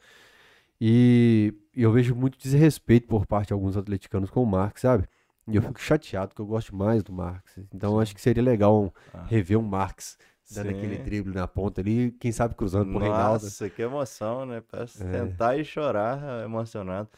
[0.81, 5.05] E, e eu vejo muito desrespeito por parte de alguns atleticanos com o Marcos, sabe?
[5.47, 7.57] E eu fico chateado, porque eu gosto mais do Marcos.
[7.73, 10.17] Então eu acho que seria legal um- Ah, rever um Marcos
[10.49, 10.77] dando sim.
[10.77, 13.43] aquele drible na ponta ali, quem sabe cruzando pro Reinaldo.
[13.43, 14.61] Nossa, que emoção, né?
[14.61, 14.85] Pra É.
[14.85, 17.09] sentar e chorar emocionado.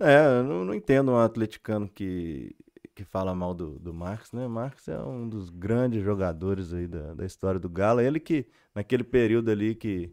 [0.00, 2.56] É, eu não, não entendo um atleticano que,
[2.94, 4.48] que fala mal do, do Marcos, né?
[4.48, 8.00] Marcos é um dos grandes jogadores aí da, da história do Galo.
[8.00, 10.12] Ele que, naquele período ali que,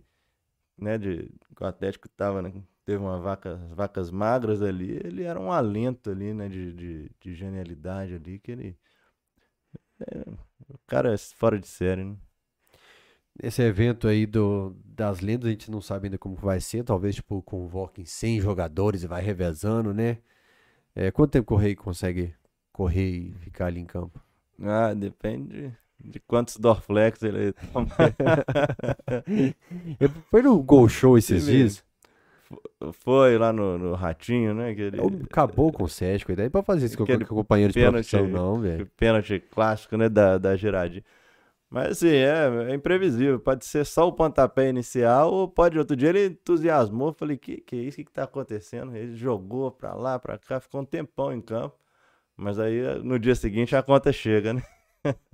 [0.77, 2.53] né, de, que o Atlético tava, né,
[2.85, 7.35] teve uma vaca, vacas magras ali, ele era um alento ali, né, de, de, de
[7.35, 8.77] genialidade ali, que ele...
[9.99, 10.25] É,
[10.69, 12.17] o cara é fora de série, né?
[13.41, 16.83] Esse evento aí do, das lendas, a gente não sabe ainda como que vai ser.
[16.83, 20.17] Talvez, tipo, convoquem 100 jogadores e vai revezando, né?
[20.95, 22.33] É, quanto tempo que o Rei consegue
[22.73, 24.19] correr e ficar ali em campo?
[24.61, 25.71] Ah, depende
[26.03, 27.87] de quantos Dorflex ele toma.
[30.29, 31.83] Foi no Gol Show esses Sim, dias.
[32.93, 34.71] Foi lá no, no Ratinho, né?
[34.71, 38.27] Aquele, Acabou com o Sérgio, daí pra fazer isso com com companheiro de pênalti profissão,
[38.27, 38.89] não, velho.
[38.97, 40.09] pênalti clássico, né?
[40.09, 41.03] Da, da giradinha.
[41.69, 43.39] Mas assim, é, é imprevisível.
[43.39, 47.13] Pode ser só o pontapé inicial, ou pode outro dia ele entusiasmou.
[47.13, 47.95] Falei, que que é isso?
[47.95, 48.95] O que, que tá acontecendo?
[48.95, 51.75] Ele jogou pra lá, pra cá, ficou um tempão em campo.
[52.35, 54.63] Mas aí no dia seguinte a conta chega, né?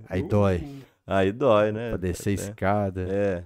[0.08, 0.62] Aí dói.
[1.06, 1.90] Aí dói, né?
[1.90, 2.34] Pra descer É.
[2.34, 3.06] escada.
[3.08, 3.44] É.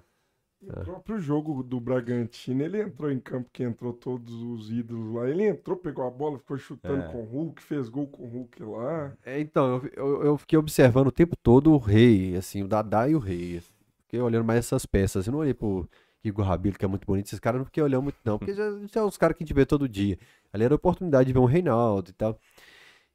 [0.63, 5.29] No próprio jogo do Bragantino, ele entrou em campo que entrou todos os ídolos lá.
[5.29, 7.09] Ele entrou, pegou a bola, ficou chutando É.
[7.09, 9.17] com o Hulk, fez gol com o Hulk lá.
[9.25, 13.09] É, então, eu, eu, eu fiquei observando o tempo todo o rei, assim, o Dadá
[13.09, 13.63] e o rei.
[14.03, 15.27] Fiquei olhando mais essas peças.
[15.27, 15.89] Eu não olhei pro
[16.23, 17.27] Igor Rabelo, que é muito bonito.
[17.27, 18.39] Esses caras não fiquei olhando muito, não.
[18.39, 20.19] Porque já são os caras que a gente vê todo dia.
[20.53, 22.39] Ali era a oportunidade de ver um Reinaldo e tal.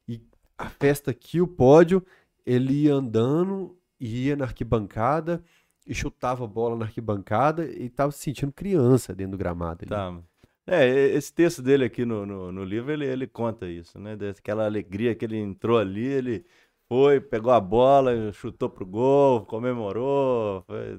[0.08, 0.20] E
[0.58, 2.04] a festa aqui, o pódio,
[2.44, 5.44] ele ia andando, ia na arquibancada
[5.86, 9.80] e chutava a bola na arquibancada e tava se sentindo criança dentro do gramado.
[9.82, 9.90] ali.
[9.90, 10.20] Tá.
[10.66, 14.16] É, esse texto dele aqui no, no, no livro, ele, ele conta isso, né?
[14.16, 16.44] Daquela alegria que ele entrou ali, ele
[16.88, 20.62] foi, pegou a bola, chutou pro gol, comemorou.
[20.66, 20.94] Foi,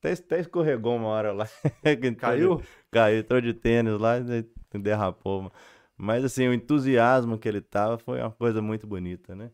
[0.00, 1.46] até, até escorregou uma hora lá.
[2.18, 2.56] Caiu?
[2.56, 5.52] de- caiu, entrou de tênis lá e derrapou.
[5.96, 9.50] Mas assim, o entusiasmo que ele tava foi uma coisa muito bonita, né?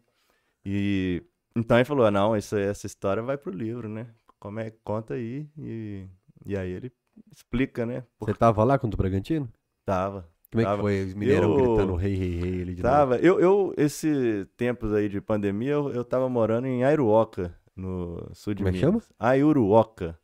[0.64, 1.22] E
[1.56, 4.06] então ele falou: não, isso, essa história vai pro livro, né?
[4.40, 5.48] Como é, conta aí.
[5.58, 6.06] E,
[6.46, 6.92] e aí ele
[7.34, 8.04] explica, né?
[8.20, 9.48] Você tava lá contra o Bragantino?
[9.84, 10.28] Tava.
[10.50, 11.04] Como é que foi?
[11.04, 12.94] Os Mineirão Eu- gritando rei, rei, rei ali de novo.
[12.94, 13.16] Tava.
[13.18, 18.54] Eu, eu, esse tempos aí de pandemia, eu, eu tava morando em Airuoca, no sul
[18.54, 19.12] de Como é que Minas.
[19.18, 20.18] Aiuruoca.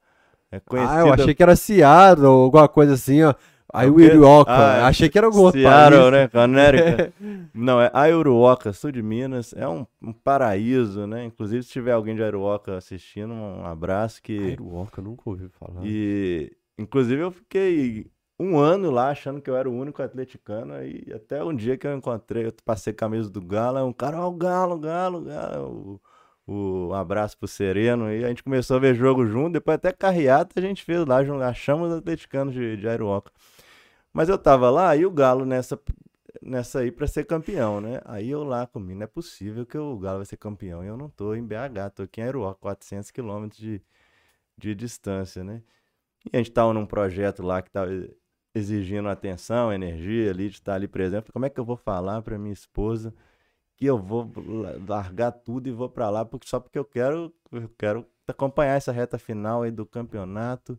[0.51, 1.01] É Ah, conhecida...
[1.01, 3.35] eu achei que era Seattle ou alguma coisa assim, ó.
[3.75, 4.01] Aí o?
[4.01, 4.53] Irioca.
[4.53, 6.13] Ah, achei que era algum outro Seattle, país.
[6.13, 6.29] né?
[6.29, 7.13] Conérica.
[7.53, 9.53] Não, é Aiuruoca, sul de Minas.
[9.57, 11.25] É um, um paraíso, né?
[11.25, 14.33] Inclusive, se tiver alguém de Aiuruoca assistindo, um abraço que...
[14.33, 15.81] Irioca, nunca ouvi falar.
[15.85, 18.07] E, inclusive, eu fiquei
[18.39, 20.75] um ano lá achando que eu era o único atleticano.
[20.85, 24.29] E até um dia que eu encontrei, eu passei camisa do Galo, um cara, ó,
[24.29, 26.01] o Galo, o Galo, o Galo.
[26.47, 28.13] O, um abraço pro Sereno.
[28.13, 29.55] E a gente começou a ver jogo junto.
[29.55, 31.19] Depois até carreata a gente fez lá,
[31.49, 33.33] achamos os atleticanos de, de Airuoca.
[34.15, 35.81] Mas eu tava lá e o Galo nessa,
[36.43, 38.01] nessa aí pra ser campeão, né?
[38.07, 40.85] Aí eu lá comigo, não é possível que o Galo vai ser campeão.
[40.85, 43.83] E eu não tô em BH, tô aqui em Airuoca, 400 quilômetros de,
[44.59, 45.63] de distância, né?
[46.33, 47.91] E a gente tava num projeto lá que tava
[48.55, 51.33] exigindo atenção, energia ali, de estar ali presente.
[51.33, 53.15] Como é que eu vou falar pra minha esposa
[53.77, 57.35] que eu vou la- largar tudo e vou pra lá porque, só porque eu quero,
[57.53, 60.79] eu quero acompanhar essa reta final aí do campeonato.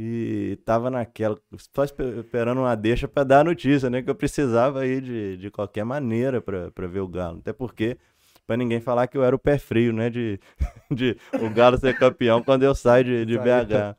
[0.00, 1.36] E tava naquela,
[1.74, 4.00] só espe- esperando uma deixa pra dar a notícia, né?
[4.00, 7.38] Que eu precisava ir de, de qualquer maneira pra ver o Galo.
[7.38, 7.98] Até porque,
[8.46, 10.08] pra ninguém falar que eu era o pé frio, né?
[10.08, 10.38] De,
[10.88, 13.36] de o Galo ser campeão quando eu saio de, de.
[13.38, 13.96] BH.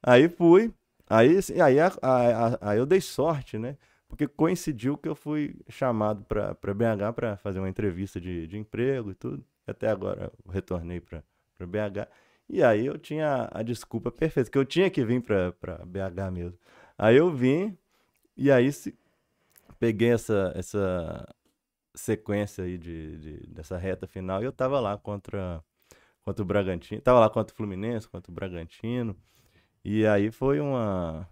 [0.00, 0.72] Aí fui,
[1.10, 3.76] aí, aí, a- a- a- aí eu dei sorte, né?
[4.08, 9.10] Porque coincidiu que eu fui chamado pra BH pra fazer uma entrevista de, de emprego
[9.10, 9.44] e tudo.
[9.66, 11.20] Até agora eu retornei pra
[11.60, 12.06] BH.
[12.52, 15.52] E aí eu tinha a desculpa perfeita, que eu tinha que vir pra
[15.86, 16.58] BH mesmo.
[16.98, 17.78] Aí eu vim,
[18.36, 18.96] e aí se-
[19.78, 21.28] peguei essa, essa
[21.94, 25.62] sequência aí de, de- dessa reta final, e eu tava lá contra,
[26.24, 29.16] contra o Bragantino, tava lá contra o Fluminense, contra o Bragantino,
[29.84, 31.28] e aí foi uma,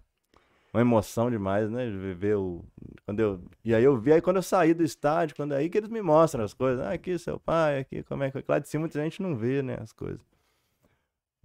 [0.75, 2.65] uma emoção demais, né, de ver o,
[3.07, 5.79] quando eu, e aí eu vi, aí quando eu saí do estádio, quando aí que
[5.79, 8.59] eles me mostram as coisas, ah, aqui seu pai, aqui, como é que foi, lá
[8.61, 10.21] de cima muita gente não vê, né, as coisas.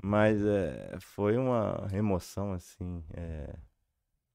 [0.03, 3.55] Mas é, foi uma emoção, assim, é,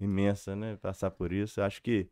[0.01, 0.77] imensa, né?
[0.79, 1.61] Passar por isso.
[1.61, 2.11] Eu acho que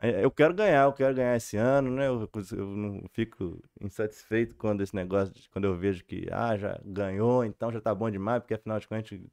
[0.00, 2.08] é, eu quero ganhar, eu quero ganhar esse ano, né?
[2.08, 7.44] Eu, eu não fico insatisfeito quando esse negócio, quando eu vejo que, ah, já ganhou,
[7.44, 9.30] então já tá bom demais, porque afinal de contas a gente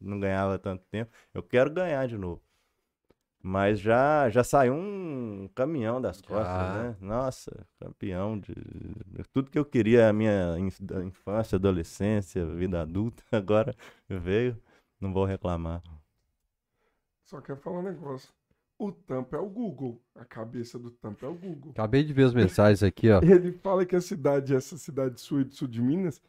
[0.00, 1.12] não ganhava tanto tempo.
[1.34, 2.42] Eu quero ganhar de novo.
[3.42, 6.82] Mas já, já saiu um caminhão das costas, Já.
[6.82, 6.96] né?
[7.00, 10.56] Nossa, campeão de, de tudo que eu queria, a minha
[11.04, 13.74] infância, adolescência, vida adulta, agora
[14.08, 14.56] veio,
[15.00, 15.82] não vou reclamar.
[17.24, 18.32] Só quero falar um negócio.
[18.78, 20.00] O Tampa é o Google.
[20.14, 21.72] A cabeça do Tampa é o Google.
[21.72, 23.20] Acabei de ver as mensagens aqui, ó.
[23.22, 26.22] Ele fala que a cidade, essa cidade sul, do sul de Minas,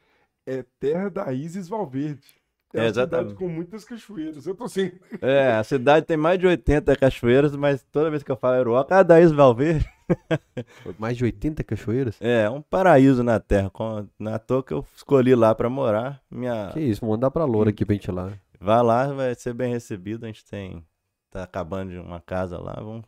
[0.46, 2.40] é terra da Isis Valverde.
[2.74, 3.34] É, É, uma cidade exatamente.
[3.36, 4.46] com muitas cachoeiras.
[4.46, 4.92] Eu tô assim.
[5.22, 8.96] É, a cidade tem mais de 80 cachoeiras, mas toda vez que eu falo Aeroca,
[8.98, 9.88] ah, Daís Valverde.
[10.98, 12.18] Mais de 80 cachoeiras?
[12.20, 13.70] É, um paraíso na terra.
[13.70, 16.20] com- Na toa que eu escolhi lá pra morar.
[16.32, 16.72] Minha...
[16.74, 18.32] Que isso, vou mandar pra Loura aqui pra gente ir lá.
[18.60, 20.24] Vai lá, vai ser bem recebido.
[20.24, 20.84] A gente tem.
[21.30, 22.74] Tá acabando de uma casa lá.
[22.78, 23.04] Vamos...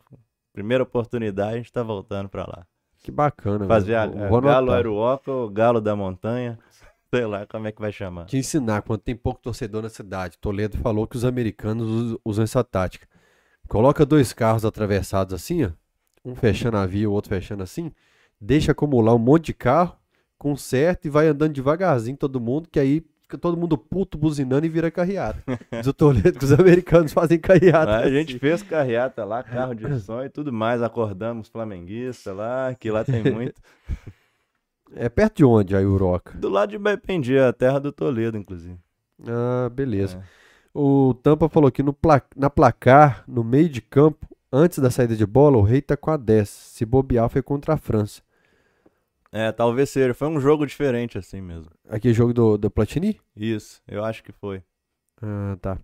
[0.52, 2.64] Primeira oportunidade, a gente tá voltando pra lá.
[3.02, 4.24] Que bacana, Fazer a, velho.
[4.24, 4.70] a Vou Galo.
[4.70, 6.56] Aeroca ou Galo da Montanha.
[7.14, 8.24] Sei lá como é que vai chamar.
[8.24, 10.38] Te ensinar, quando tem pouco torcedor na cidade.
[10.38, 13.06] Toledo falou que os americanos us- usam essa tática.
[13.68, 15.70] Coloca dois carros atravessados assim, ó.
[16.24, 17.92] Um fechando a via, o outro fechando assim.
[18.40, 19.94] Deixa acumular um monte de carro,
[20.38, 24.68] conserta e vai andando devagarzinho todo mundo, que aí fica todo mundo puto buzinando e
[24.68, 25.42] vira carreata.
[25.70, 27.98] Diz o Toledo que os americanos fazem carreata.
[27.98, 30.80] A gente fez carreata lá, carro de som e tudo mais.
[30.82, 33.60] Acordamos flamenguista lá, que lá tem muito.
[34.94, 36.36] É perto de onde, a Uroca?
[36.38, 38.78] Do lado de Baipendi, a terra do Toledo, inclusive.
[39.26, 40.18] Ah, beleza.
[40.18, 40.42] É.
[40.74, 45.14] O Tampa falou que no pla na placar, no meio de campo, antes da saída
[45.14, 46.48] de bola, o Rei tá com a 10.
[46.48, 48.22] Se bobear, foi contra a França.
[49.30, 50.12] É, talvez seja.
[50.12, 51.70] Foi um jogo diferente assim mesmo.
[51.88, 53.18] Aquele jogo do, do Platini?
[53.36, 54.62] Isso, eu acho que foi.
[55.22, 55.78] Ah, tá.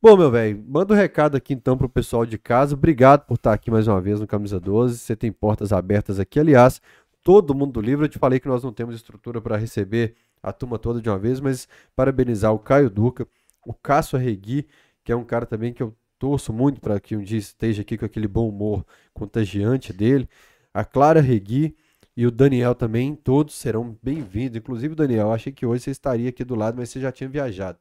[0.00, 2.74] Bom, meu velho, manda um recado aqui então pro pessoal de casa.
[2.74, 4.98] Obrigado por estar aqui mais uma vez no Camisa 12.
[4.98, 6.38] Você tem portas abertas aqui.
[6.38, 6.80] Aliás,
[7.24, 8.04] todo mundo do livro.
[8.04, 11.18] Eu te falei que nós não temos estrutura para receber a turma toda de uma
[11.18, 13.26] vez, mas parabenizar o Caio Duca,
[13.66, 14.68] o Cássio Arregui,
[15.02, 17.96] que é um cara também que eu torço muito para que um dia esteja aqui
[17.96, 20.28] com aquele bom humor contagiante dele.
[20.72, 21.74] A Clara Regui
[22.16, 24.58] e o Daniel também, todos serão bem-vindos.
[24.58, 27.78] Inclusive, Daniel, achei que hoje você estaria aqui do lado, mas você já tinha viajado.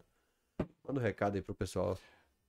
[0.87, 1.97] Manda um recado aí pro pessoal.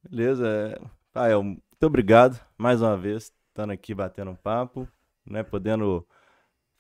[0.03, 0.81] Beleza.
[1.15, 4.89] Ah, é, muito obrigado mais uma vez, estando aqui batendo um papo,
[5.27, 5.43] né?
[5.43, 6.07] Podendo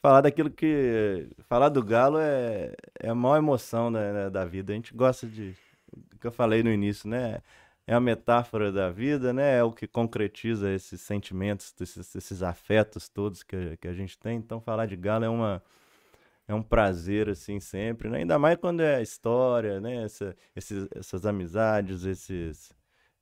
[0.04, 1.30] falar daquilo que.
[1.48, 4.70] Falar do Galo é, é a maior emoção da, né, da vida.
[4.70, 5.56] A gente gosta de.
[6.14, 7.40] O que eu falei no início, né?
[7.86, 9.58] É a metáfora da vida, né?
[9.58, 14.36] É o que concretiza esses sentimentos, esses, esses afetos todos que, que a gente tem.
[14.36, 15.62] Então, falar de Galo é uma.
[16.46, 18.18] É um prazer, assim, sempre, né?
[18.18, 20.04] Ainda mais quando é história, né?
[20.04, 22.70] Essa, esses, essas amizades, esses,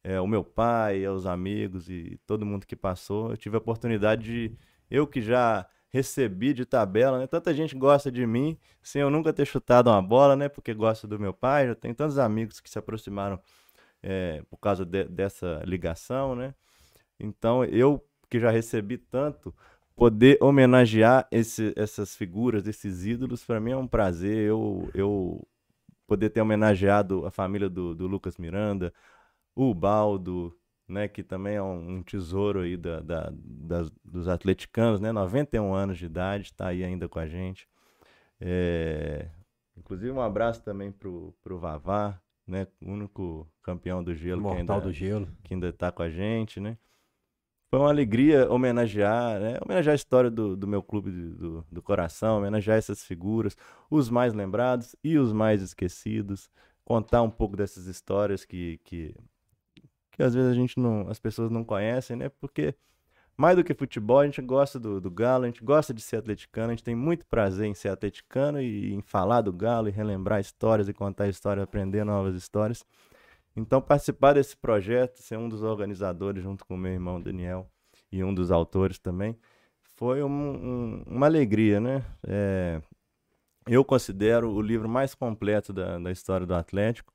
[0.03, 3.31] é, o meu pai, os amigos e todo mundo que passou.
[3.31, 4.57] Eu tive a oportunidade de,
[4.91, 7.27] eu que já recebi de tabela, né?
[7.27, 10.49] Tanta gente gosta de mim, sem eu nunca ter chutado uma bola, né?
[10.49, 13.39] Porque gosta do meu pai, já tenho tantos amigos que se aproximaram
[14.03, 16.55] é, por causa de, dessa ligação, né?
[17.21, 19.55] Então, eu que já recebi tanto,
[19.95, 24.49] poder homenagear esse, essas figuras, esses ídolos, para mim é um prazer.
[24.49, 25.47] Eu, eu
[26.07, 28.93] poder ter homenageado a família do, do Lucas Miranda,
[29.55, 30.57] o Baldo,
[30.89, 35.73] né, que também é um, um tesouro aí da, da, das, dos atleticanos, né, 91
[35.75, 37.69] anos de idade, está aí ainda com a gente.
[38.41, 39.29] É,
[39.77, 44.73] inclusive um abraço também pro, pro Vavá, né, o único campeão do gelo Mortal que
[44.73, 45.29] ainda, do gelo.
[45.45, 46.77] que ainda está com a gente, né.
[47.71, 52.37] Foi uma alegria homenagear, né, homenagear a história do, do meu clube do, do coração,
[52.37, 53.57] homenagear essas figuras,
[53.91, 56.51] os mais lembrados e os mais esquecidos,
[56.85, 59.15] contar um pouco dessas histórias que, que
[60.13, 62.29] que às vezes a gente não, as pessoas não conhecem, né?
[62.29, 62.75] Porque
[63.37, 66.17] mais do que futebol, a gente gosta do, do Galo, a gente gosta de ser
[66.17, 69.91] atleticano, a gente tem muito prazer em ser atleticano e em falar do Galo e
[69.91, 72.85] relembrar histórias e contar histórias, aprender novas histórias.
[73.57, 77.69] Então, participar desse projeto, ser um dos organizadores junto com meu irmão Daniel
[78.11, 79.37] e um dos autores também,
[79.97, 82.05] foi um, um, uma alegria, né?
[82.27, 82.81] É,
[83.67, 87.13] eu considero o livro mais completo da, da história do Atlético.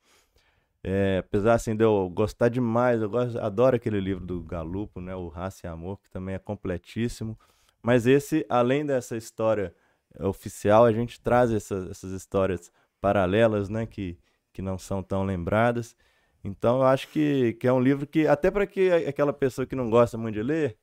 [0.89, 5.13] É, apesar assim, de eu gostar demais, eu gosto, adoro aquele livro do Galupo, né,
[5.13, 7.37] o Raça e Amor, que também é completíssimo.
[7.83, 9.75] Mas esse, além dessa história
[10.17, 14.17] oficial, a gente traz essas, essas histórias paralelas, né, que,
[14.53, 15.93] que não são tão lembradas.
[16.41, 19.75] Então, eu acho que, que é um livro que, até para que aquela pessoa que
[19.75, 20.77] não gosta muito de ler,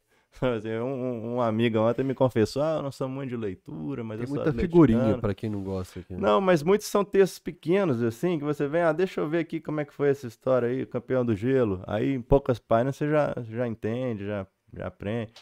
[0.83, 4.29] um, um amigo ontem me confessou: ah, eu não sou muito de leitura, mas Tem
[4.29, 6.01] eu muita figurinha para quem não gosta.
[6.01, 6.19] Aqui, né?
[6.21, 9.61] Não, mas muitos são textos pequenos, assim, que você vem, ah, deixa eu ver aqui
[9.61, 11.83] como é que foi essa história aí, campeão do gelo.
[11.87, 15.33] Aí, em poucas páginas, você já, já entende, já, já aprende.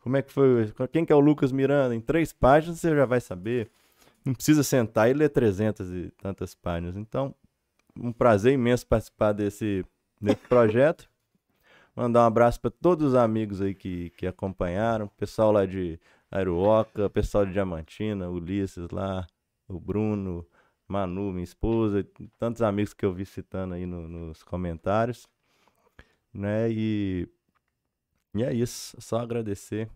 [0.00, 0.72] Como é que foi?
[0.90, 1.94] Quem que é o Lucas Miranda?
[1.94, 3.70] Em três páginas você já vai saber.
[4.24, 6.96] Não precisa sentar e ler 300 e tantas páginas.
[6.96, 7.34] Então,
[7.98, 9.84] um prazer imenso participar desse,
[10.20, 11.09] desse projeto.
[11.94, 15.98] Mandar um abraço para todos os amigos aí que, que acompanharam, pessoal lá de
[16.30, 19.26] Aeroca, pessoal de Diamantina, Ulisses lá,
[19.68, 20.46] o Bruno,
[20.86, 22.06] Manu, minha esposa,
[22.38, 25.28] tantos amigos que eu vi citando aí no, nos comentários,
[26.32, 26.70] né?
[26.70, 27.28] E,
[28.34, 29.88] e é isso, só agradecer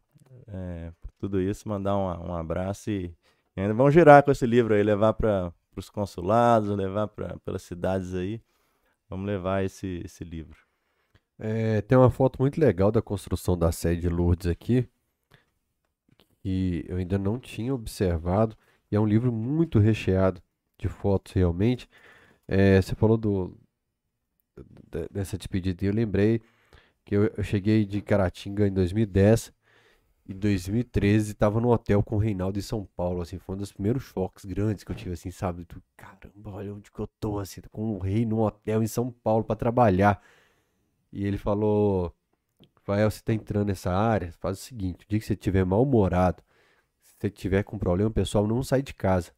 [0.49, 3.15] é, por tudo isso, mandar um, um abraço e,
[3.57, 7.63] e, ainda vamos girar com esse livro aí, levar para os consulados, levar para pelas
[7.63, 8.41] cidades aí,
[9.09, 10.64] vamos levar esse, esse livro.
[11.47, 14.89] É, tem uma foto muito legal da construção da sede de Lourdes aqui,
[16.43, 18.57] que eu ainda não tinha observado,
[18.91, 20.43] e é um livro muito recheado
[20.79, 21.87] de fotos realmente.
[22.49, 23.59] É, você falou do,
[25.11, 26.41] dessa despedida e eu lembrei
[27.05, 29.53] que eu, eu, cheguei de Caratinga em 2010
[30.27, 33.71] e 2013 estava no hotel com o Reinaldo em São Paulo, assim, foi um dos
[33.71, 35.67] primeiros choques grandes que eu tive, assim, sabe?
[35.67, 39.13] Do, caramba, olha onde que eu tô, assim, com o rei no hotel em São
[39.13, 40.23] Paulo para trabalhar.
[41.15, 42.13] E ele falou:
[42.75, 46.43] Rafael, você está entrando nessa área, faz o seguinte: o dia que você estiver mal-humorado,
[47.01, 49.33] se você tiver com problema pessoal, não sai de casa.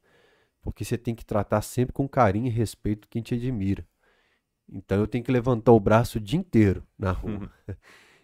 [0.63, 3.87] Porque você tem que tratar sempre com carinho e respeito quem te admira.
[4.67, 7.41] Então eu tenho que levantar o braço o dia inteiro na rua.
[7.69, 7.77] Uhum.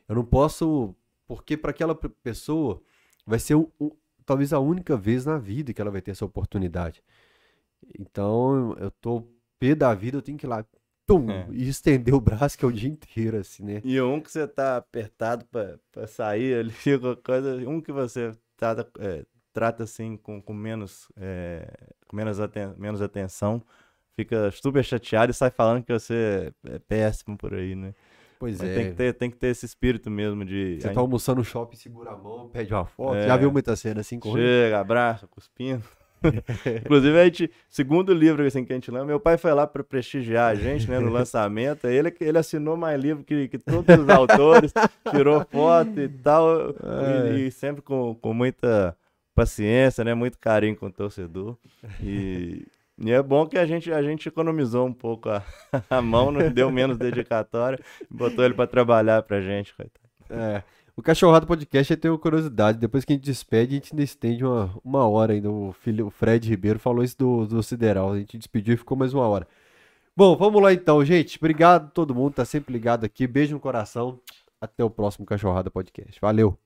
[0.08, 0.94] Eu não posso,
[1.26, 2.82] porque para aquela pessoa
[3.24, 3.96] vai ser o, o,
[4.26, 7.02] talvez a única vez na vida que ela vai ter essa oportunidade.
[7.98, 9.26] Então eu tô
[9.58, 10.66] pé da vida, eu tenho que ir lá
[11.06, 11.46] tum, é.
[11.50, 13.80] e estender o braço que é o dia inteiro, assim, né?
[13.84, 16.72] E um que você tá apertado pra, pra sair ali,
[17.24, 21.66] coisa, um que você trata, é, trata assim com, com menos, é,
[22.06, 23.62] com menos, aten menos atenção,
[24.14, 27.94] fica super chateado e sai falando que você é péssimo por aí, né?
[28.38, 28.74] Pois Mas é.
[28.74, 30.80] Tem que, ter, tem que ter esse espírito mesmo de.
[30.80, 33.14] Você tá almoçando no shopping, segura a mão, pede uma foto.
[33.14, 33.28] É.
[33.28, 34.44] Já viu muita cena assim correndo?
[34.44, 35.84] Chega, abraça, cuspindo.
[36.84, 39.82] Inclusive, a gente, segundo livro assim, que a gente lê, meu pai foi lá para
[39.82, 41.86] prestigiar a gente né, no lançamento.
[41.86, 44.72] Ele, ele assinou mais livro que, que todos os autores,
[45.10, 46.70] tirou foto e tal.
[46.70, 47.32] É.
[47.32, 48.96] E, e, sempre com, com muita
[49.34, 51.56] paciência, né, muito carinho com o torcedor.
[52.02, 52.66] E,
[52.98, 55.42] e é bom que a gente, a gente economizou um pouco a,
[55.90, 57.78] a mão, não deu menos dedicatória,
[58.10, 59.74] botou ele para trabalhar para gente.
[59.74, 60.02] Coitado.
[60.30, 60.62] É.
[61.02, 62.78] O Cachorrado Podcast eu tenho curiosidade.
[62.78, 65.50] Depois que a gente despede, a gente ainda estende uma, uma hora ainda.
[65.50, 68.12] O, filho, o Fred Ribeiro falou isso do, do Sideral.
[68.12, 69.48] A gente despediu e ficou mais uma hora.
[70.16, 71.38] Bom, vamos lá então, gente.
[71.38, 72.34] Obrigado a todo mundo.
[72.34, 73.26] Tá sempre ligado aqui.
[73.26, 74.20] Beijo no coração.
[74.60, 76.20] Até o próximo Cachorrada Podcast.
[76.20, 76.56] Valeu.